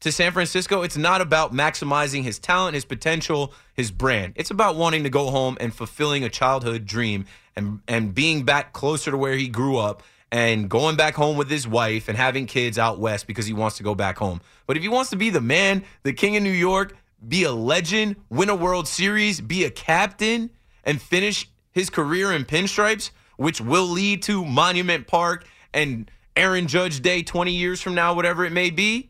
to 0.02 0.12
San 0.12 0.34
Francisco, 0.34 0.82
it's 0.82 0.98
not 0.98 1.22
about 1.22 1.54
maximizing 1.54 2.24
his 2.24 2.40
talent, 2.40 2.74
his 2.74 2.84
potential, 2.84 3.54
his 3.74 3.90
brand. 3.90 4.34
It's 4.36 4.52
about 4.52 4.76
wanting 4.76 5.04
to 5.04 5.10
go 5.10 5.32
home 5.32 5.56
and 5.62 5.74
fulfilling 5.74 6.26
a 6.26 6.30
childhood 6.30 6.86
dream 6.86 7.24
and 7.56 7.80
and 7.88 8.14
being 8.14 8.44
back 8.44 8.74
closer 8.74 9.12
to 9.12 9.18
where 9.18 9.38
he 9.38 9.48
grew 9.48 9.78
up 9.78 10.04
and 10.32 10.70
going 10.70 10.96
back 10.96 11.16
home 11.16 11.38
with 11.38 11.50
his 11.50 11.68
wife 11.68 12.10
and 12.10 12.18
having 12.18 12.46
kids 12.46 12.78
out 12.78 13.00
west 13.00 13.28
because 13.28 13.46
he 13.46 13.54
wants 13.54 13.78
to 13.78 13.84
go 13.84 13.96
back 13.96 14.18
home. 14.18 14.42
But 14.66 14.78
if 14.78 14.84
he 14.84 14.90
wants 14.90 15.10
to 15.12 15.16
be 15.16 15.30
the 15.30 15.42
man, 15.42 15.84
the 16.04 16.14
king 16.14 16.36
of 16.36 16.44
New 16.44 16.50
York, 16.50 16.96
be 17.28 17.44
a 17.44 17.52
legend, 17.52 18.18
win 18.30 18.50
a 18.50 18.56
World 18.56 18.88
Series, 18.88 19.42
be 19.42 19.64
a 19.64 19.70
captain, 19.70 20.50
and 20.84 21.02
finish 21.02 21.50
his 21.72 21.90
career 21.90 22.32
in 22.32 22.46
pinstripes, 22.46 23.12
which 23.38 23.62
will 23.62 23.88
lead 23.88 24.22
to 24.24 24.44
Monument 24.44 25.08
Park 25.08 25.46
and 25.74 26.10
Aaron 26.36 26.68
Judge 26.68 27.02
Day 27.02 27.24
20 27.24 27.52
years 27.52 27.82
from 27.82 27.96
now, 27.96 28.14
whatever 28.14 28.46
it 28.46 28.52
may 28.52 28.70
be, 28.70 29.10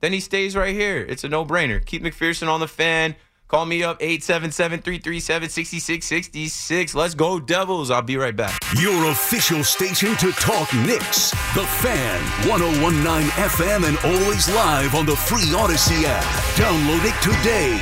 then 0.00 0.12
he 0.12 0.20
stays 0.20 0.54
right 0.54 0.74
here. 0.74 0.98
It's 0.98 1.24
a 1.24 1.28
no 1.28 1.44
brainer. 1.44 1.84
Keith 1.84 2.02
McPherson 2.02 2.48
on 2.48 2.60
the 2.60 2.68
fan. 2.68 3.16
Call 3.48 3.64
me 3.64 3.82
up 3.82 3.96
877 4.02 4.82
337 4.82 5.48
6666. 5.48 6.94
Let's 6.94 7.14
go, 7.14 7.40
Devils. 7.40 7.90
I'll 7.90 8.02
be 8.02 8.18
right 8.18 8.36
back. 8.36 8.60
Your 8.78 9.06
official 9.10 9.64
station 9.64 10.14
to 10.16 10.32
talk 10.32 10.72
Knicks. 10.74 11.30
The 11.54 11.64
Fan, 11.80 12.20
1019 12.46 13.30
FM, 13.30 13.88
and 13.88 13.96
always 14.04 14.50
live 14.50 14.94
on 14.94 15.06
the 15.06 15.16
free 15.16 15.46
Audacy 15.56 16.04
app. 16.04 16.24
Download 16.56 17.00
it 17.06 17.16
today. 17.22 17.78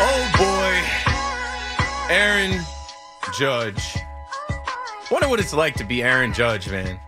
Oh 0.00 0.30
boy, 0.38 2.14
Aaron 2.14 2.64
Judge. 3.38 4.07
Wonder 5.10 5.28
what 5.28 5.40
it's 5.40 5.54
like 5.54 5.74
to 5.76 5.84
be 5.84 6.02
Aaron 6.02 6.34
Judge, 6.34 6.68
man. 6.68 7.00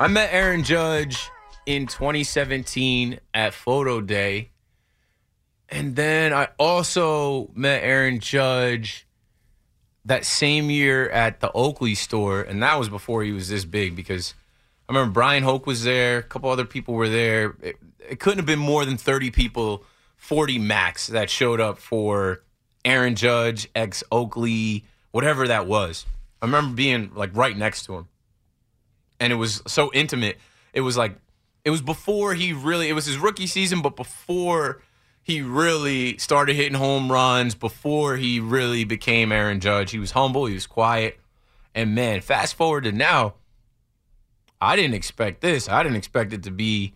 I 0.00 0.08
met 0.08 0.30
Aaron 0.32 0.64
Judge 0.64 1.30
in 1.64 1.86
2017 1.86 3.20
at 3.32 3.54
Photo 3.54 4.00
Day. 4.00 4.50
And 5.68 5.94
then 5.94 6.32
I 6.32 6.48
also 6.58 7.50
met 7.54 7.84
Aaron 7.84 8.18
Judge 8.18 9.06
that 10.04 10.24
same 10.24 10.70
year 10.70 11.08
at 11.10 11.38
the 11.38 11.52
Oakley 11.52 11.94
store. 11.94 12.42
And 12.42 12.60
that 12.64 12.80
was 12.80 12.88
before 12.88 13.22
he 13.22 13.30
was 13.30 13.48
this 13.48 13.64
big 13.64 13.94
because 13.94 14.34
I 14.88 14.92
remember 14.92 15.12
Bryan 15.12 15.44
Hoch 15.44 15.66
was 15.66 15.84
there, 15.84 16.18
a 16.18 16.22
couple 16.24 16.50
other 16.50 16.64
people 16.64 16.94
were 16.94 17.08
there. 17.08 17.54
It, 17.62 17.76
it 18.08 18.18
couldn't 18.18 18.38
have 18.38 18.46
been 18.46 18.58
more 18.58 18.84
than 18.84 18.96
30 18.96 19.30
people, 19.30 19.84
40 20.16 20.58
max, 20.58 21.06
that 21.06 21.30
showed 21.30 21.60
up 21.60 21.78
for 21.78 22.42
Aaron 22.84 23.14
Judge, 23.14 23.68
ex 23.76 24.02
Oakley, 24.10 24.84
whatever 25.12 25.46
that 25.46 25.68
was. 25.68 26.06
I 26.42 26.46
remember 26.46 26.74
being 26.74 27.12
like 27.14 27.30
right 27.36 27.56
next 27.56 27.84
to 27.86 27.96
him. 27.96 28.08
And 29.18 29.32
it 29.32 29.36
was 29.36 29.62
so 29.66 29.90
intimate. 29.92 30.38
It 30.72 30.80
was 30.80 30.96
like, 30.96 31.16
it 31.64 31.70
was 31.70 31.82
before 31.82 32.34
he 32.34 32.52
really, 32.52 32.88
it 32.88 32.94
was 32.94 33.06
his 33.06 33.18
rookie 33.18 33.46
season, 33.46 33.82
but 33.82 33.96
before 33.96 34.82
he 35.22 35.42
really 35.42 36.16
started 36.16 36.56
hitting 36.56 36.78
home 36.78 37.12
runs, 37.12 37.54
before 37.54 38.16
he 38.16 38.40
really 38.40 38.84
became 38.84 39.30
Aaron 39.30 39.60
Judge. 39.60 39.90
He 39.90 39.98
was 39.98 40.12
humble, 40.12 40.46
he 40.46 40.54
was 40.54 40.66
quiet. 40.66 41.20
And 41.74 41.94
man, 41.94 42.22
fast 42.22 42.54
forward 42.54 42.84
to 42.84 42.92
now, 42.92 43.34
I 44.60 44.76
didn't 44.76 44.94
expect 44.94 45.40
this. 45.40 45.68
I 45.68 45.82
didn't 45.82 45.96
expect 45.96 46.32
it 46.32 46.42
to 46.44 46.50
be 46.50 46.94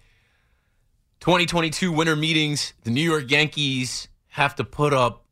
2022 1.21 1.91
winter 1.91 2.17
meetings, 2.17 2.75
the 2.83 2.91
New 2.91 3.03
York 3.03 3.31
Yankees 3.31 4.09
have 4.29 4.55
to 4.57 4.65
put 4.65 4.93
up 4.93 5.24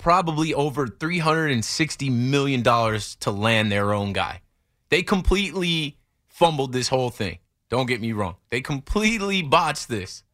probably 0.00 0.52
over 0.54 0.88
$360 0.88 2.10
million 2.10 2.62
to 2.62 3.30
land 3.30 3.70
their 3.70 3.92
own 3.92 4.12
guy. 4.12 4.40
They 4.88 5.02
completely 5.02 5.98
fumbled 6.28 6.72
this 6.72 6.88
whole 6.88 7.10
thing. 7.10 7.38
Don't 7.68 7.86
get 7.86 8.00
me 8.00 8.12
wrong. 8.12 8.36
They 8.48 8.62
completely 8.62 9.42
botched 9.42 9.88
this. 9.88 10.24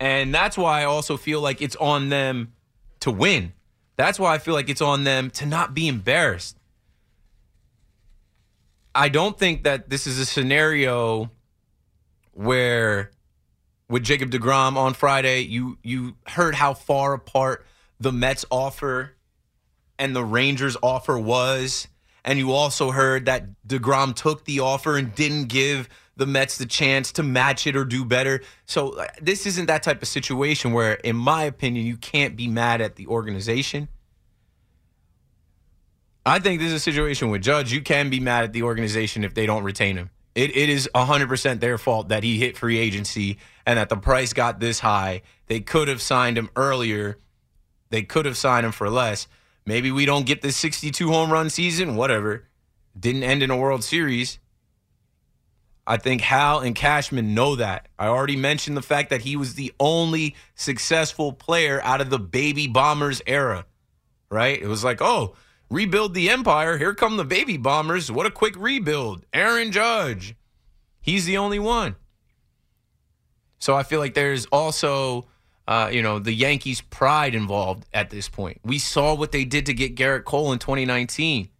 And 0.00 0.32
that's 0.32 0.56
why 0.56 0.82
I 0.82 0.84
also 0.84 1.16
feel 1.16 1.40
like 1.40 1.60
it's 1.60 1.76
on 1.76 2.08
them 2.08 2.52
to 3.00 3.10
win. 3.10 3.52
That's 3.96 4.18
why 4.18 4.34
I 4.34 4.38
feel 4.38 4.54
like 4.54 4.70
it's 4.70 4.80
on 4.80 5.04
them 5.04 5.30
to 5.32 5.46
not 5.46 5.74
be 5.74 5.88
embarrassed. 5.88 6.56
I 8.94 9.08
don't 9.08 9.36
think 9.36 9.64
that 9.64 9.90
this 9.90 10.06
is 10.06 10.18
a 10.18 10.24
scenario 10.24 11.30
where 12.32 13.10
with 13.88 14.04
Jacob 14.04 14.30
DeGrom 14.30 14.76
on 14.76 14.94
Friday, 14.94 15.40
you 15.40 15.78
you 15.82 16.14
heard 16.26 16.54
how 16.54 16.74
far 16.74 17.14
apart 17.14 17.66
the 18.00 18.12
Mets 18.12 18.44
offer 18.50 19.14
and 19.98 20.14
the 20.14 20.24
Rangers 20.24 20.76
offer 20.82 21.18
was, 21.18 21.88
and 22.24 22.38
you 22.38 22.52
also 22.52 22.90
heard 22.90 23.26
that 23.26 23.46
DeGrom 23.66 24.14
took 24.14 24.44
the 24.44 24.60
offer 24.60 24.96
and 24.96 25.14
didn't 25.14 25.46
give 25.46 25.88
the 26.16 26.26
Mets 26.26 26.58
the 26.58 26.66
chance 26.66 27.12
to 27.12 27.22
match 27.22 27.66
it 27.66 27.76
or 27.76 27.84
do 27.84 28.04
better. 28.04 28.42
So 28.66 28.98
uh, 28.98 29.06
this 29.20 29.46
isn't 29.46 29.66
that 29.66 29.82
type 29.82 30.02
of 30.02 30.08
situation 30.08 30.72
where 30.72 30.94
in 30.94 31.16
my 31.16 31.44
opinion 31.44 31.86
you 31.86 31.96
can't 31.96 32.36
be 32.36 32.48
mad 32.48 32.80
at 32.80 32.96
the 32.96 33.06
organization. 33.06 33.88
I 36.26 36.40
think 36.40 36.60
this 36.60 36.68
is 36.68 36.74
a 36.74 36.80
situation 36.80 37.30
with 37.30 37.42
Judge. 37.42 37.72
You 37.72 37.80
can 37.80 38.10
be 38.10 38.20
mad 38.20 38.44
at 38.44 38.52
the 38.52 38.64
organization 38.64 39.24
if 39.24 39.32
they 39.32 39.46
don't 39.46 39.62
retain 39.62 39.96
him. 39.96 40.10
It, 40.34 40.56
it 40.56 40.68
is 40.68 40.88
100% 40.94 41.60
their 41.60 41.78
fault 41.78 42.10
that 42.10 42.22
he 42.22 42.38
hit 42.38 42.56
free 42.56 42.78
agency 42.78 43.38
and 43.64 43.78
that 43.78 43.88
the 43.88 43.96
price 43.96 44.32
got 44.32 44.60
this 44.60 44.80
high. 44.80 45.22
They 45.46 45.60
could 45.60 45.88
have 45.88 46.02
signed 46.02 46.36
him 46.36 46.50
earlier. 46.54 47.18
They 47.90 48.02
could 48.02 48.26
have 48.26 48.36
signed 48.36 48.66
him 48.66 48.72
for 48.72 48.90
less. 48.90 49.26
Maybe 49.66 49.90
we 49.90 50.06
don't 50.06 50.26
get 50.26 50.42
this 50.42 50.56
62 50.56 51.08
home 51.08 51.30
run 51.30 51.50
season, 51.50 51.96
whatever. 51.96 52.48
Didn't 52.98 53.22
end 53.22 53.42
in 53.42 53.50
a 53.50 53.56
World 53.56 53.84
Series. 53.84 54.38
I 55.86 55.96
think 55.96 56.20
Hal 56.20 56.60
and 56.60 56.74
Cashman 56.74 57.34
know 57.34 57.56
that. 57.56 57.88
I 57.98 58.08
already 58.08 58.36
mentioned 58.36 58.76
the 58.76 58.82
fact 58.82 59.08
that 59.08 59.22
he 59.22 59.36
was 59.36 59.54
the 59.54 59.72
only 59.80 60.36
successful 60.54 61.32
player 61.32 61.80
out 61.82 62.02
of 62.02 62.10
the 62.10 62.18
baby 62.18 62.66
bombers 62.66 63.22
era, 63.26 63.64
right? 64.30 64.60
It 64.60 64.66
was 64.66 64.84
like, 64.84 65.00
oh, 65.00 65.34
rebuild 65.70 66.12
the 66.12 66.28
empire. 66.28 66.76
Here 66.76 66.92
come 66.92 67.16
the 67.16 67.24
baby 67.24 67.56
bombers. 67.56 68.12
What 68.12 68.26
a 68.26 68.30
quick 68.30 68.54
rebuild. 68.58 69.24
Aaron 69.32 69.72
Judge. 69.72 70.36
He's 71.00 71.24
the 71.24 71.38
only 71.38 71.58
one. 71.58 71.96
So 73.58 73.74
I 73.74 73.82
feel 73.82 73.98
like 73.98 74.12
there's 74.12 74.44
also, 74.46 75.26
uh, 75.68 75.90
you 75.92 76.02
know, 76.02 76.18
the 76.18 76.32
Yankees' 76.32 76.80
pride 76.80 77.34
involved 77.34 77.84
at 77.92 78.08
this 78.08 78.26
point. 78.26 78.58
We 78.64 78.78
saw 78.78 79.14
what 79.14 79.32
they 79.32 79.44
did 79.44 79.66
to 79.66 79.74
get 79.74 79.96
Gerrit 79.96 80.24
Cole 80.24 80.50
in 80.52 80.58
2019. 80.58 81.50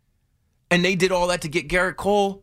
And 0.70 0.82
they 0.82 0.94
did 0.94 1.12
all 1.12 1.26
that 1.26 1.42
to 1.42 1.48
get 1.48 1.68
Gerrit 1.68 1.96
Cole. 1.96 2.42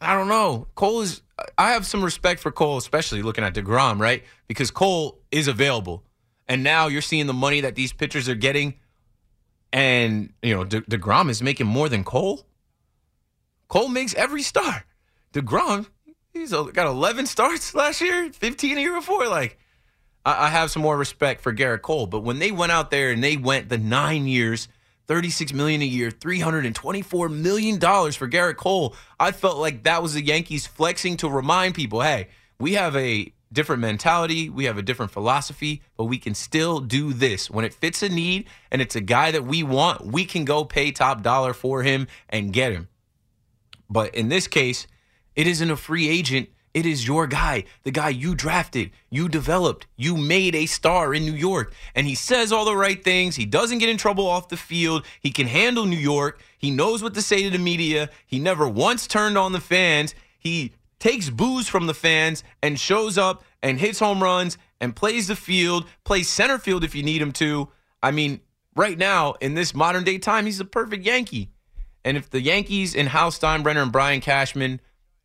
I 0.00 0.14
don't 0.14 0.28
know. 0.28 0.66
Cole 0.74 1.02
is, 1.02 1.20
I 1.58 1.72
have 1.72 1.84
some 1.86 2.02
respect 2.02 2.40
for 2.40 2.50
Cole, 2.50 2.78
especially 2.78 3.20
looking 3.20 3.44
at 3.44 3.52
DeGrom, 3.52 4.00
right? 4.00 4.24
Because 4.48 4.70
Cole 4.70 5.20
is 5.30 5.48
available. 5.48 6.02
And 6.48 6.64
now 6.64 6.86
you're 6.86 7.02
seeing 7.02 7.26
the 7.26 7.34
money 7.34 7.60
that 7.60 7.74
these 7.74 7.92
pitchers 7.92 8.26
are 8.30 8.34
getting 8.34 8.74
and, 9.70 10.32
you 10.42 10.54
know, 10.54 10.64
De- 10.64 10.80
DeGrom 10.82 11.28
is 11.28 11.42
making 11.42 11.66
more 11.66 11.90
than 11.90 12.04
Cole. 12.04 12.46
Cole 13.68 13.88
makes 13.88 14.14
every 14.14 14.42
star. 14.42 14.86
DeGrom, 15.34 15.88
he's 16.32 16.52
got 16.52 16.86
11 16.86 17.26
starts 17.26 17.74
last 17.74 18.00
year, 18.00 18.30
15 18.32 18.78
a 18.78 18.80
year 18.80 18.94
before. 18.94 19.26
Like, 19.28 19.58
I, 20.24 20.46
I 20.46 20.48
have 20.50 20.70
some 20.70 20.82
more 20.82 20.96
respect 20.96 21.40
for 21.40 21.54
Gerrit 21.54 21.82
Cole. 21.82 22.06
But 22.06 22.20
when 22.20 22.38
they 22.38 22.50
went 22.50 22.72
out 22.72 22.90
there 22.90 23.10
and 23.10 23.22
they 23.22 23.36
went 23.36 23.68
the 23.68 23.78
nine 23.78 24.26
years, 24.26 24.68
36 25.06 25.52
million 25.52 25.82
a 25.82 25.86
year, 25.86 26.10
324 26.10 27.28
million 27.28 27.78
dollars 27.78 28.16
for 28.16 28.28
Gerrit 28.28 28.56
Cole, 28.56 28.94
I 29.20 29.32
felt 29.32 29.58
like 29.58 29.84
that 29.84 30.02
was 30.02 30.14
the 30.14 30.24
Yankees 30.24 30.66
flexing 30.66 31.16
to 31.18 31.28
remind 31.28 31.74
people, 31.74 32.00
hey, 32.00 32.28
we 32.58 32.74
have 32.74 32.96
a 32.96 33.32
different 33.52 33.80
mentality, 33.80 34.50
we 34.50 34.64
have 34.64 34.78
a 34.78 34.82
different 34.82 35.12
philosophy, 35.12 35.82
but 35.96 36.04
we 36.04 36.18
can 36.18 36.34
still 36.34 36.80
do 36.80 37.12
this. 37.12 37.50
When 37.50 37.64
it 37.64 37.72
fits 37.72 38.02
a 38.02 38.08
need 38.08 38.46
and 38.70 38.82
it's 38.82 38.96
a 38.96 39.00
guy 39.00 39.30
that 39.30 39.44
we 39.44 39.62
want, 39.62 40.04
we 40.04 40.24
can 40.24 40.44
go 40.44 40.64
pay 40.64 40.90
top 40.90 41.22
dollar 41.22 41.54
for 41.54 41.82
him 41.82 42.08
and 42.28 42.52
get 42.52 42.72
him. 42.72 42.88
But 43.88 44.14
in 44.14 44.28
this 44.28 44.48
case, 44.48 44.86
it 45.36 45.46
isn't 45.46 45.70
a 45.70 45.76
free 45.76 46.08
agent. 46.08 46.48
It 46.74 46.86
is 46.86 47.06
your 47.06 47.28
guy, 47.28 47.64
the 47.84 47.92
guy 47.92 48.08
you 48.08 48.34
drafted, 48.34 48.90
you 49.08 49.28
developed, 49.28 49.86
you 49.96 50.16
made 50.16 50.56
a 50.56 50.66
star 50.66 51.14
in 51.14 51.24
New 51.24 51.32
York. 51.32 51.72
And 51.94 52.04
he 52.04 52.16
says 52.16 52.50
all 52.50 52.64
the 52.64 52.76
right 52.76 53.02
things. 53.02 53.36
He 53.36 53.46
doesn't 53.46 53.78
get 53.78 53.88
in 53.88 53.96
trouble 53.96 54.26
off 54.26 54.48
the 54.48 54.56
field. 54.56 55.06
He 55.20 55.30
can 55.30 55.46
handle 55.46 55.86
New 55.86 55.96
York. 55.96 56.42
He 56.58 56.72
knows 56.72 57.00
what 57.00 57.14
to 57.14 57.22
say 57.22 57.44
to 57.44 57.50
the 57.50 57.58
media. 57.58 58.10
He 58.26 58.40
never 58.40 58.68
once 58.68 59.06
turned 59.06 59.38
on 59.38 59.52
the 59.52 59.60
fans. 59.60 60.16
He 60.36 60.72
takes 60.98 61.30
booze 61.30 61.68
from 61.68 61.86
the 61.86 61.94
fans 61.94 62.42
and 62.60 62.78
shows 62.78 63.16
up 63.16 63.44
and 63.62 63.78
hits 63.78 64.00
home 64.00 64.20
runs 64.20 64.58
and 64.80 64.96
plays 64.96 65.28
the 65.28 65.36
field, 65.36 65.86
plays 66.02 66.28
center 66.28 66.58
field 66.58 66.82
if 66.82 66.96
you 66.96 67.04
need 67.04 67.22
him 67.22 67.32
to. 67.32 67.68
I 68.02 68.10
mean, 68.10 68.40
right 68.74 68.98
now, 68.98 69.34
in 69.40 69.54
this 69.54 69.74
modern 69.74 70.02
day 70.02 70.18
time, 70.18 70.44
he's 70.44 70.58
a 70.58 70.64
perfect 70.64 71.06
Yankee. 71.06 71.50
And 72.04 72.16
if 72.16 72.28
the 72.28 72.40
Yankees 72.40 72.96
and 72.96 73.08
Hal 73.08 73.30
Steinbrenner 73.30 73.82
and 73.82 73.92
Brian 73.92 74.20
Cashman 74.20 74.80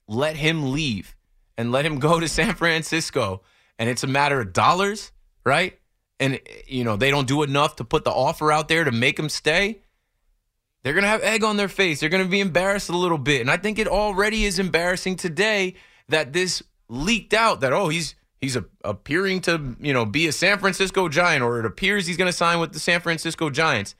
let 0.07 0.35
him 0.35 0.71
leave 0.71 1.15
and 1.59 1.73
let 1.73 1.85
him 1.85 1.99
go 1.99 2.21
to 2.21 2.27
San 2.29 2.55
Francisco, 2.55 3.41
and 3.77 3.89
it's 3.89 4.05
a 4.05 4.07
matter 4.07 4.39
of 4.39 4.53
dollars, 4.53 5.11
right? 5.45 5.77
And, 6.17 6.39
you 6.65 6.85
know, 6.85 6.95
they 6.95 7.11
don't 7.11 7.27
do 7.27 7.43
enough 7.43 7.75
to 7.75 7.83
put 7.83 8.05
the 8.05 8.11
offer 8.11 8.49
out 8.49 8.69
there 8.69 8.85
to 8.85 8.91
make 8.91 9.19
him 9.19 9.27
stay, 9.27 9.81
they're 10.81 10.93
going 10.93 11.03
to 11.03 11.09
have 11.09 11.21
egg 11.21 11.43
on 11.43 11.57
their 11.57 11.67
face. 11.67 11.99
They're 11.99 12.09
going 12.09 12.23
to 12.23 12.29
be 12.29 12.39
embarrassed 12.39 12.87
a 12.87 12.95
little 12.95 13.17
bit. 13.17 13.41
And 13.41 13.51
I 13.51 13.57
think 13.57 13.77
it 13.77 13.87
already 13.87 14.45
is 14.45 14.57
embarrassing 14.57 15.17
today 15.17 15.75
that 16.07 16.31
this 16.31 16.63
leaked 16.87 17.33
out 17.33 17.59
that, 17.59 17.73
oh, 17.73 17.89
he's 17.89 18.15
he's 18.39 18.55
a, 18.55 18.63
appearing 18.85 19.41
to, 19.41 19.75
you 19.81 19.91
know, 19.91 20.05
be 20.05 20.27
a 20.27 20.31
San 20.31 20.59
Francisco 20.59 21.09
Giant 21.09 21.43
or 21.43 21.59
it 21.59 21.65
appears 21.65 22.07
he's 22.07 22.15
going 22.15 22.31
to 22.31 22.37
sign 22.37 22.61
with 22.61 22.71
the 22.71 22.79
San 22.79 23.01
Francisco 23.01 23.49
Giants. 23.49 23.95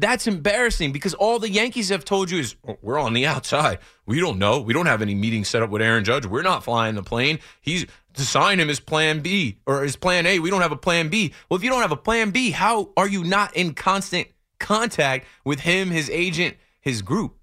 That's 0.00 0.28
embarrassing 0.28 0.92
because 0.92 1.14
all 1.14 1.40
the 1.40 1.50
Yankees 1.50 1.88
have 1.88 2.04
told 2.04 2.30
you 2.30 2.38
is 2.38 2.54
oh, 2.66 2.78
we're 2.82 3.00
on 3.00 3.14
the 3.14 3.26
outside. 3.26 3.80
We 4.06 4.20
don't 4.20 4.38
know. 4.38 4.60
We 4.60 4.72
don't 4.72 4.86
have 4.86 5.02
any 5.02 5.14
meetings 5.14 5.48
set 5.48 5.60
up 5.60 5.70
with 5.70 5.82
Aaron 5.82 6.04
Judge. 6.04 6.24
We're 6.24 6.42
not 6.42 6.62
flying 6.62 6.94
the 6.94 7.02
plane. 7.02 7.40
He's 7.60 7.84
to 8.14 8.22
sign 8.22 8.60
him 8.60 8.70
as 8.70 8.78
plan 8.78 9.20
B 9.20 9.58
or 9.66 9.82
as 9.82 9.96
plan 9.96 10.24
A. 10.26 10.38
We 10.38 10.50
don't 10.50 10.60
have 10.60 10.70
a 10.70 10.76
plan 10.76 11.08
B. 11.08 11.34
Well, 11.48 11.56
if 11.56 11.64
you 11.64 11.70
don't 11.70 11.82
have 11.82 11.90
a 11.90 11.96
plan 11.96 12.30
B, 12.30 12.52
how 12.52 12.92
are 12.96 13.08
you 13.08 13.24
not 13.24 13.56
in 13.56 13.74
constant 13.74 14.28
contact 14.60 15.26
with 15.44 15.60
him, 15.60 15.90
his 15.90 16.08
agent, 16.10 16.56
his 16.80 17.02
group? 17.02 17.36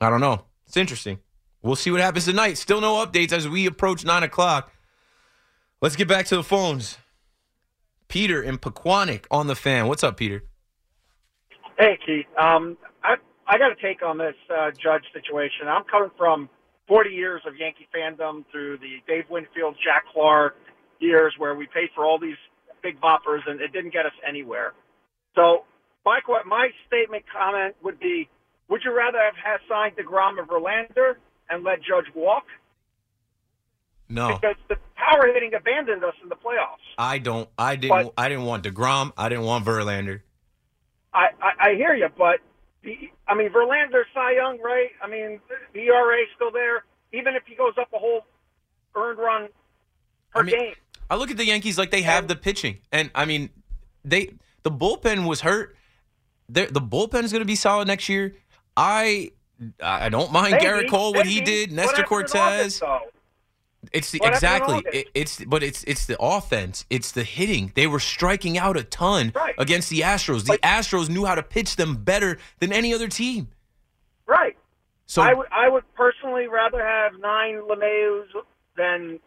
I 0.00 0.08
don't 0.08 0.20
know. 0.20 0.44
It's 0.66 0.76
interesting. 0.78 1.18
We'll 1.60 1.76
see 1.76 1.90
what 1.90 2.00
happens 2.00 2.24
tonight. 2.24 2.56
Still 2.56 2.80
no 2.80 3.04
updates 3.04 3.32
as 3.32 3.46
we 3.46 3.66
approach 3.66 4.06
nine 4.06 4.22
o'clock. 4.22 4.72
Let's 5.82 5.96
get 5.96 6.08
back 6.08 6.24
to 6.26 6.36
the 6.36 6.42
phones. 6.42 6.96
Peter 8.08 8.42
in 8.42 8.56
Pequannock 8.56 9.26
on 9.30 9.48
the 9.48 9.54
fan. 9.54 9.86
What's 9.86 10.02
up, 10.02 10.16
Peter? 10.16 10.44
Hey, 11.78 11.96
Keith. 12.04 12.26
Um, 12.36 12.76
I 13.04 13.14
I 13.46 13.56
got 13.56 13.70
a 13.70 13.76
take 13.76 14.02
on 14.02 14.18
this 14.18 14.34
uh, 14.50 14.70
Judge 14.72 15.04
situation. 15.14 15.68
I'm 15.68 15.84
coming 15.84 16.10
from 16.18 16.50
40 16.88 17.10
years 17.10 17.40
of 17.46 17.56
Yankee 17.56 17.86
fandom 17.94 18.44
through 18.50 18.78
the 18.78 18.98
Dave 19.06 19.24
Winfield, 19.30 19.76
Jack 19.82 20.04
Clark 20.12 20.56
years, 20.98 21.34
where 21.38 21.54
we 21.54 21.66
paid 21.66 21.90
for 21.94 22.04
all 22.04 22.18
these 22.18 22.36
big 22.82 23.00
boppers 23.00 23.46
and 23.46 23.60
it 23.60 23.72
didn't 23.72 23.92
get 23.92 24.06
us 24.06 24.12
anywhere. 24.28 24.72
So 25.36 25.64
my 26.04 26.20
my 26.46 26.68
statement 26.88 27.24
comment 27.32 27.76
would 27.82 28.00
be: 28.00 28.28
Would 28.68 28.82
you 28.84 28.96
rather 28.96 29.18
have 29.18 29.36
had 29.36 29.58
signed 29.68 29.96
Degrom 29.96 30.36
or 30.38 30.46
Verlander 30.46 31.14
and 31.48 31.62
let 31.62 31.78
Judge 31.78 32.12
walk? 32.12 32.44
No, 34.08 34.34
because 34.34 34.56
the 34.68 34.76
power 34.96 35.32
hitting 35.32 35.54
abandoned 35.54 36.02
us 36.02 36.14
in 36.24 36.28
the 36.28 36.34
playoffs. 36.34 36.82
I 36.96 37.18
don't. 37.18 37.48
I 37.56 37.76
didn't. 37.76 38.06
But, 38.06 38.14
I 38.16 38.28
didn't 38.28 38.46
want 38.46 38.64
Degrom. 38.64 39.12
I 39.16 39.28
didn't 39.28 39.44
want 39.44 39.64
Verlander. 39.64 40.22
I, 41.12 41.28
I, 41.40 41.70
I 41.70 41.74
hear 41.74 41.94
you, 41.94 42.08
but 42.16 42.40
the, 42.82 43.10
I 43.26 43.34
mean 43.34 43.50
Verlander, 43.50 44.04
Cy 44.14 44.32
Young, 44.32 44.58
right? 44.62 44.90
I 45.02 45.08
mean 45.08 45.40
the 45.72 45.80
ERA 45.80 46.18
still 46.36 46.50
there, 46.50 46.84
even 47.12 47.34
if 47.34 47.42
he 47.46 47.54
goes 47.54 47.74
up 47.80 47.88
a 47.94 47.98
whole 47.98 48.24
earned 48.94 49.18
run 49.18 49.48
per 50.32 50.40
I 50.40 50.42
mean, 50.44 50.58
game. 50.58 50.74
I 51.10 51.16
look 51.16 51.30
at 51.30 51.36
the 51.36 51.46
Yankees 51.46 51.78
like 51.78 51.90
they 51.90 52.02
have 52.02 52.28
the 52.28 52.36
pitching, 52.36 52.78
and 52.92 53.10
I 53.14 53.24
mean 53.24 53.50
they 54.04 54.34
the 54.62 54.70
bullpen 54.70 55.26
was 55.26 55.40
hurt. 55.40 55.76
They're, 56.48 56.66
the 56.66 56.80
bullpen 56.80 57.24
is 57.24 57.32
going 57.32 57.42
to 57.42 57.46
be 57.46 57.56
solid 57.56 57.88
next 57.88 58.08
year. 58.08 58.34
I 58.76 59.32
I 59.82 60.08
don't 60.08 60.32
mind 60.32 60.52
maybe, 60.52 60.64
Gerrit 60.64 60.88
Cole 60.88 61.12
what 61.12 61.26
maybe, 61.26 61.34
he 61.34 61.40
did, 61.40 61.72
Nestor 61.72 62.04
Cortes. 62.04 62.80
It's 63.92 64.10
the, 64.10 64.18
What 64.20 64.34
exactly. 64.34 64.82
It, 64.92 65.08
it's 65.14 65.44
but 65.44 65.62
it's 65.62 65.84
it's 65.84 66.06
the 66.06 66.16
offense. 66.20 66.84
It's 66.90 67.12
the 67.12 67.24
hitting. 67.24 67.72
They 67.74 67.86
were 67.86 68.00
striking 68.00 68.58
out 68.58 68.76
a 68.76 68.84
ton 68.84 69.32
Right. 69.34 69.54
against 69.58 69.90
the 69.90 70.00
Astros. 70.00 70.44
The 70.46 70.58
Astros 70.58 71.08
knew 71.08 71.24
how 71.24 71.34
to 71.34 71.42
pitch 71.42 71.76
them 71.76 71.96
better 71.96 72.38
than 72.60 72.72
any 72.72 72.92
other 72.94 73.08
team. 73.08 73.48
Right. 74.26 74.56
So 75.06 75.22
I 75.22 75.32
would 75.34 75.46
I 75.50 75.68
would 75.68 75.84
personally 75.94 76.48
rather 76.48 76.84
have 76.84 77.12
nine 77.18 77.62
LeMahieus 77.62 78.26
than 78.76 79.20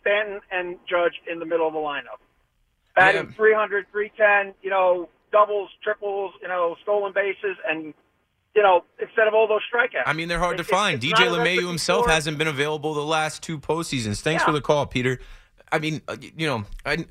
Stanton 0.00 0.40
and 0.50 0.78
Judge 0.88 1.14
in 1.30 1.38
the 1.38 1.44
middle 1.46 1.66
of 1.66 1.72
the 1.72 1.78
lineup. 1.78 2.20
Batting 2.96 3.32
300, 3.32 3.86
310, 3.92 4.54
you 4.62 4.70
know, 4.70 5.08
doubles, 5.32 5.70
triples, 5.82 6.32
you 6.42 6.48
know, 6.48 6.76
stolen 6.82 7.12
bases, 7.12 7.56
and, 7.68 7.94
you 8.54 8.62
know, 8.62 8.84
instead 9.00 9.28
of 9.28 9.34
all 9.34 9.46
those 9.46 9.60
strikeouts. 9.72 10.02
I 10.06 10.12
mean, 10.12 10.28
they're 10.28 10.38
hard 10.38 10.56
to 10.56 10.62
It- 10.62 10.66
it's- 10.66 10.78
find. 10.80 11.00
DJ 11.00 11.26
LeMahieu 11.28 11.66
himself 11.68 12.06
for- 12.06 12.10
hasn't 12.10 12.36
been 12.38 12.48
available 12.48 12.94
the 12.94 13.00
last 13.04 13.42
two 13.42 13.58
postseasons. 13.58 14.20
Thanks 14.20 14.42
Yeah. 14.42 14.46
for 14.46 14.52
the 14.52 14.60
call, 14.60 14.86
Peter. 14.86 15.20
I 15.72 15.78
mean, 15.78 16.02
uh, 16.08 16.16
you 16.36 16.46
know, 16.48 16.64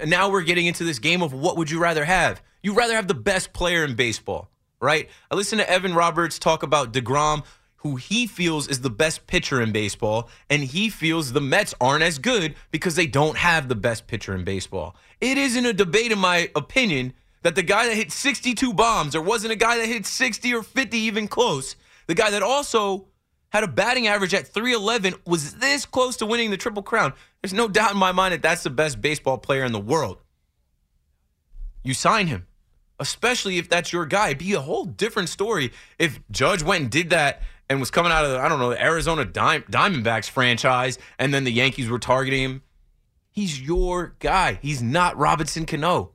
now 0.06 0.28
we're 0.30 0.42
getting 0.42 0.66
into 0.66 0.84
this 0.84 1.00
game 1.00 1.22
of 1.22 1.32
what 1.32 1.56
would 1.56 1.72
you 1.72 1.80
rather 1.80 2.04
have? 2.06 2.42
You 2.62 2.74
rather 2.74 2.94
have 2.96 3.08
the 3.08 3.14
best 3.14 3.54
player 3.54 3.86
in 3.86 3.96
baseball, 3.96 4.50
right? 4.82 5.10
I 5.32 5.36
listened 5.36 5.62
to 5.62 5.70
Evan 5.70 5.94
Roberts 5.96 6.38
talk 6.40 6.62
about 6.62 6.92
DeGrom, 6.92 7.44
who 7.78 7.96
he 7.96 8.28
feels 8.28 8.68
is 8.68 8.82
the 8.82 8.90
best 8.90 9.26
pitcher 9.28 9.62
in 9.62 9.72
baseball, 9.72 10.30
and 10.50 10.62
he 10.66 10.90
feels 10.90 11.32
the 11.32 11.40
Mets 11.40 11.74
aren't 11.80 12.04
as 12.04 12.20
good 12.20 12.56
because 12.72 12.96
they 12.96 13.08
don't 13.08 13.38
have 13.38 13.70
the 13.70 13.76
best 13.76 14.08
pitcher 14.08 14.36
in 14.36 14.44
baseball. 14.44 14.94
It 15.22 15.38
isn't 15.38 15.66
a 15.66 15.72
debate, 15.72 16.12
in 16.12 16.20
my 16.20 16.50
opinion, 16.54 17.14
that 17.42 17.56
the 17.56 17.64
guy 17.64 17.88
that 17.88 17.96
hit 17.96 18.12
62 18.12 18.74
bombs 18.74 19.16
or 19.16 19.22
wasn't 19.22 19.54
a 19.54 19.56
guy 19.56 19.78
that 19.78 19.88
hit 19.88 20.06
60 20.06 20.54
or 20.54 20.64
50 20.64 20.98
even 20.98 21.28
close, 21.28 21.76
the 22.08 22.16
guy 22.16 22.30
that 22.32 22.44
also 22.44 23.08
had 23.50 23.64
a 23.64 23.68
batting 23.68 24.08
average 24.08 24.34
at 24.34 24.48
311 24.48 25.16
was 25.26 25.56
this 25.56 25.86
close 25.86 26.18
to 26.18 26.26
winning 26.26 26.52
the 26.52 26.58
triple 26.58 26.84
crown. 26.84 27.14
There's 27.42 27.54
no 27.54 27.68
doubt 27.68 27.92
in 27.92 27.98
my 27.98 28.12
mind 28.12 28.34
that 28.34 28.42
that's 28.42 28.64
the 28.64 28.70
best 28.70 29.02
baseball 29.02 29.38
player 29.38 29.64
in 29.64 29.72
the 29.72 29.80
world. 29.80 30.18
You 31.84 31.94
sign 31.94 32.28
him, 32.28 32.46
especially 33.00 33.58
if 33.58 33.70
that's 33.70 33.94
your 33.94 34.06
guy. 34.06 34.28
It'd 34.28 34.40
be 34.40 34.54
a 34.54 34.62
whole 34.62 34.86
different 34.86 35.30
story 35.30 35.72
if 35.98 36.20
Judge 36.30 36.62
went 36.62 36.84
and 36.84 36.92
did 36.92 37.10
that 37.12 37.42
and 37.70 37.80
was 37.80 37.92
coming 37.92 38.12
out 38.12 38.26
of, 38.26 38.38
I 38.38 38.50
don't 38.50 38.60
know, 38.60 38.72
the 38.72 38.84
Arizona 38.84 39.26
Diamondbacks 39.26 40.30
franchise, 40.30 40.98
and 41.18 41.34
then 41.34 41.44
the 41.44 41.52
Yankees 41.52 41.90
were 41.90 42.00
targeting 42.00 42.44
him. 42.44 42.64
He's 43.32 43.62
your 43.62 44.16
guy. 44.20 44.60
He's 44.62 44.82
not 44.82 45.18
Robinson 45.18 45.66
Cano. 45.66 46.12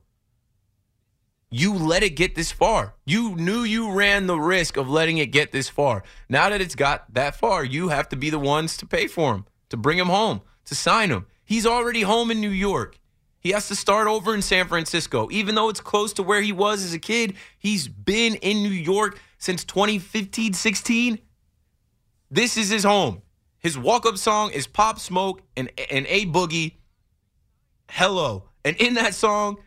You 1.51 1.73
let 1.73 2.03
it 2.03 2.11
get 2.11 2.35
this 2.35 2.51
far. 2.51 2.95
You 3.05 3.35
knew 3.35 3.61
you 3.61 3.91
ran 3.91 4.27
the 4.27 4.37
risk 4.37 4.77
of 4.77 4.89
letting 4.89 5.17
it 5.19 5.27
get 5.27 5.51
this 5.51 5.69
far. 5.69 6.03
Now 6.27 6.49
that 6.49 6.61
it's 6.61 6.75
got 6.75 7.13
that 7.13 7.35
far, 7.35 7.63
you 7.63 7.89
have 7.89 8.09
to 8.09 8.15
be 8.15 8.29
the 8.29 8.39
ones 8.39 8.77
to 8.77 8.85
pay 8.85 9.07
for 9.07 9.33
him, 9.33 9.45
to 9.69 9.77
bring 9.77 9.97
him 9.97 10.07
home, 10.07 10.41
to 10.65 10.75
sign 10.75 11.11
him. 11.11 11.27
He's 11.43 11.65
already 11.65 12.01
home 12.01 12.31
in 12.31 12.41
New 12.41 12.49
York. 12.49 12.99
He 13.39 13.51
has 13.51 13.67
to 13.67 13.75
start 13.75 14.07
over 14.07 14.33
in 14.33 14.41
San 14.41 14.67
Francisco. 14.67 15.29
Even 15.31 15.53
though 15.53 15.69
it's 15.69 15.79
close 15.79 16.13
to 16.13 16.23
where 16.23 16.41
he 16.41 16.51
was 16.51 16.83
as 16.83 16.93
a 16.93 16.99
kid, 16.99 17.35
he's 17.59 17.87
been 17.87 18.35
in 18.35 18.63
New 18.63 18.69
York 18.69 19.19
since 19.37 19.63
2015 19.63 20.53
16. 20.53 21.19
This 22.31 22.57
is 22.57 22.69
his 22.69 22.83
home. 22.83 23.21
His 23.59 23.77
walk 23.77 24.07
up 24.07 24.17
song 24.17 24.51
is 24.51 24.65
Pop 24.65 24.99
Smoke 24.99 25.41
and, 25.55 25.71
and 25.91 26.07
A 26.09 26.25
Boogie. 26.25 26.77
Hello. 27.89 28.49
And 28.63 28.75
in 28.77 28.95
that 28.95 29.13
song, 29.13 29.57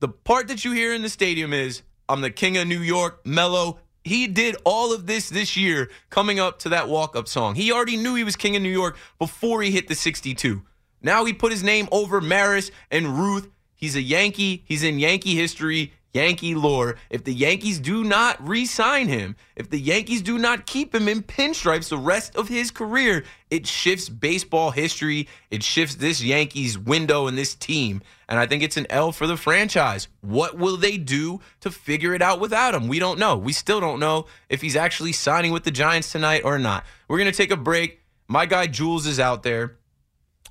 the 0.00 0.08
part 0.08 0.48
that 0.48 0.64
you 0.64 0.72
hear 0.72 0.94
in 0.94 1.02
the 1.02 1.08
stadium 1.08 1.52
is 1.52 1.82
I'm 2.08 2.20
the 2.20 2.30
king 2.30 2.56
of 2.56 2.66
New 2.66 2.80
York, 2.80 3.24
Mellow. 3.26 3.80
He 4.04 4.26
did 4.26 4.56
all 4.64 4.94
of 4.94 5.06
this 5.06 5.28
this 5.28 5.56
year 5.56 5.90
coming 6.08 6.40
up 6.40 6.60
to 6.60 6.70
that 6.70 6.88
walk 6.88 7.16
up 7.16 7.28
song. 7.28 7.54
He 7.54 7.72
already 7.72 7.96
knew 7.96 8.14
he 8.14 8.24
was 8.24 8.36
king 8.36 8.56
of 8.56 8.62
New 8.62 8.70
York 8.70 8.96
before 9.18 9.62
he 9.62 9.70
hit 9.70 9.88
the 9.88 9.94
62. 9.94 10.62
Now 11.02 11.24
he 11.24 11.32
put 11.32 11.52
his 11.52 11.62
name 11.62 11.88
over 11.92 12.20
Maris 12.20 12.70
and 12.90 13.18
Ruth. 13.18 13.48
He's 13.74 13.96
a 13.96 14.02
Yankee. 14.02 14.64
He's 14.66 14.82
in 14.82 14.98
Yankee 14.98 15.34
history, 15.34 15.92
Yankee 16.14 16.54
lore. 16.54 16.96
If 17.10 17.24
the 17.24 17.34
Yankees 17.34 17.78
do 17.78 18.02
not 18.02 18.46
re 18.46 18.64
sign 18.64 19.08
him, 19.08 19.36
if 19.56 19.68
the 19.70 19.78
Yankees 19.78 20.22
do 20.22 20.38
not 20.38 20.66
keep 20.66 20.94
him 20.94 21.08
in 21.08 21.22
pinstripes 21.22 21.88
the 21.88 21.98
rest 21.98 22.34
of 22.34 22.48
his 22.48 22.70
career, 22.70 23.24
it 23.50 23.66
shifts 23.66 24.08
baseball 24.08 24.70
history. 24.70 25.28
It 25.50 25.62
shifts 25.62 25.96
this 25.96 26.22
Yankees 26.22 26.78
window 26.78 27.26
and 27.26 27.36
this 27.36 27.54
team. 27.54 28.02
And 28.28 28.38
I 28.38 28.46
think 28.46 28.62
it's 28.62 28.76
an 28.76 28.86
L 28.90 29.12
for 29.12 29.26
the 29.26 29.36
franchise. 29.36 30.08
What 30.20 30.56
will 30.58 30.76
they 30.76 30.96
do 30.98 31.40
to 31.60 31.70
figure 31.70 32.14
it 32.14 32.22
out 32.22 32.40
without 32.40 32.74
him? 32.74 32.88
We 32.88 32.98
don't 32.98 33.18
know. 33.18 33.36
We 33.36 33.52
still 33.52 33.80
don't 33.80 34.00
know 34.00 34.26
if 34.48 34.60
he's 34.60 34.76
actually 34.76 35.12
signing 35.12 35.52
with 35.52 35.64
the 35.64 35.70
Giants 35.70 36.12
tonight 36.12 36.42
or 36.44 36.58
not. 36.58 36.84
We're 37.08 37.18
going 37.18 37.30
to 37.30 37.36
take 37.36 37.50
a 37.50 37.56
break. 37.56 38.00
My 38.26 38.46
guy 38.46 38.66
Jules 38.66 39.06
is 39.06 39.20
out 39.20 39.42
there. 39.42 39.76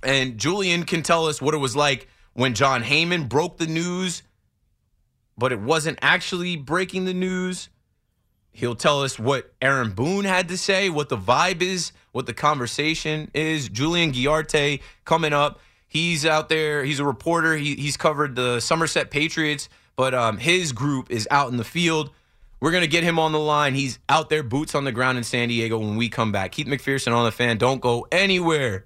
And 0.03 0.37
Julian 0.37 0.83
can 0.83 1.01
tell 1.01 1.25
us 1.25 1.41
what 1.41 1.53
it 1.53 1.57
was 1.57 1.75
like 1.75 2.07
when 2.33 2.53
Jon 2.53 2.83
Heyman 2.83 3.27
broke 3.27 3.57
the 3.57 3.65
news, 3.65 4.21
but 5.37 5.51
it 5.51 5.59
wasn't 5.59 5.99
actually 6.01 6.55
breaking 6.55 7.05
the 7.05 7.13
news. 7.13 7.69
He'll 8.51 8.75
tell 8.75 9.03
us 9.03 9.19
what 9.19 9.53
Aaron 9.61 9.91
Boone 9.91 10.25
had 10.25 10.47
to 10.49 10.57
say, 10.57 10.89
what 10.89 11.09
the 11.09 11.17
vibe 11.17 11.61
is, 11.61 11.91
what 12.11 12.25
the 12.25 12.33
conversation 12.33 13.29
is. 13.33 13.69
Julian 13.69 14.13
Giarte 14.13 14.81
coming 15.05 15.31
up. 15.31 15.59
He's 15.87 16.25
out 16.25 16.49
there. 16.49 16.83
He's 16.83 16.99
a 16.99 17.05
reporter. 17.05 17.55
He, 17.55 17.75
he's 17.75 17.97
covered 17.97 18.35
the 18.35 18.59
Somerset 18.59 19.11
Patriots, 19.11 19.69
but 19.95 20.15
um, 20.15 20.37
his 20.37 20.71
group 20.71 21.11
is 21.11 21.27
out 21.29 21.51
in 21.51 21.57
the 21.57 21.63
field. 21.63 22.09
We're 22.59 22.71
going 22.71 22.81
to 22.81 22.89
get 22.89 23.03
him 23.03 23.19
on 23.19 23.31
the 23.31 23.39
line. 23.39 23.75
He's 23.75 23.99
out 24.09 24.29
there, 24.29 24.41
boots 24.41 24.73
on 24.73 24.83
the 24.83 24.91
ground 24.91 25.19
in 25.19 25.23
San 25.23 25.49
Diego 25.49 25.77
when 25.77 25.95
we 25.95 26.09
come 26.09 26.31
back. 26.31 26.53
Keith 26.53 26.65
McPherson 26.65 27.13
on 27.15 27.25
the 27.25 27.31
fan. 27.31 27.57
Don't 27.57 27.79
go 27.79 28.07
anywhere. 28.11 28.85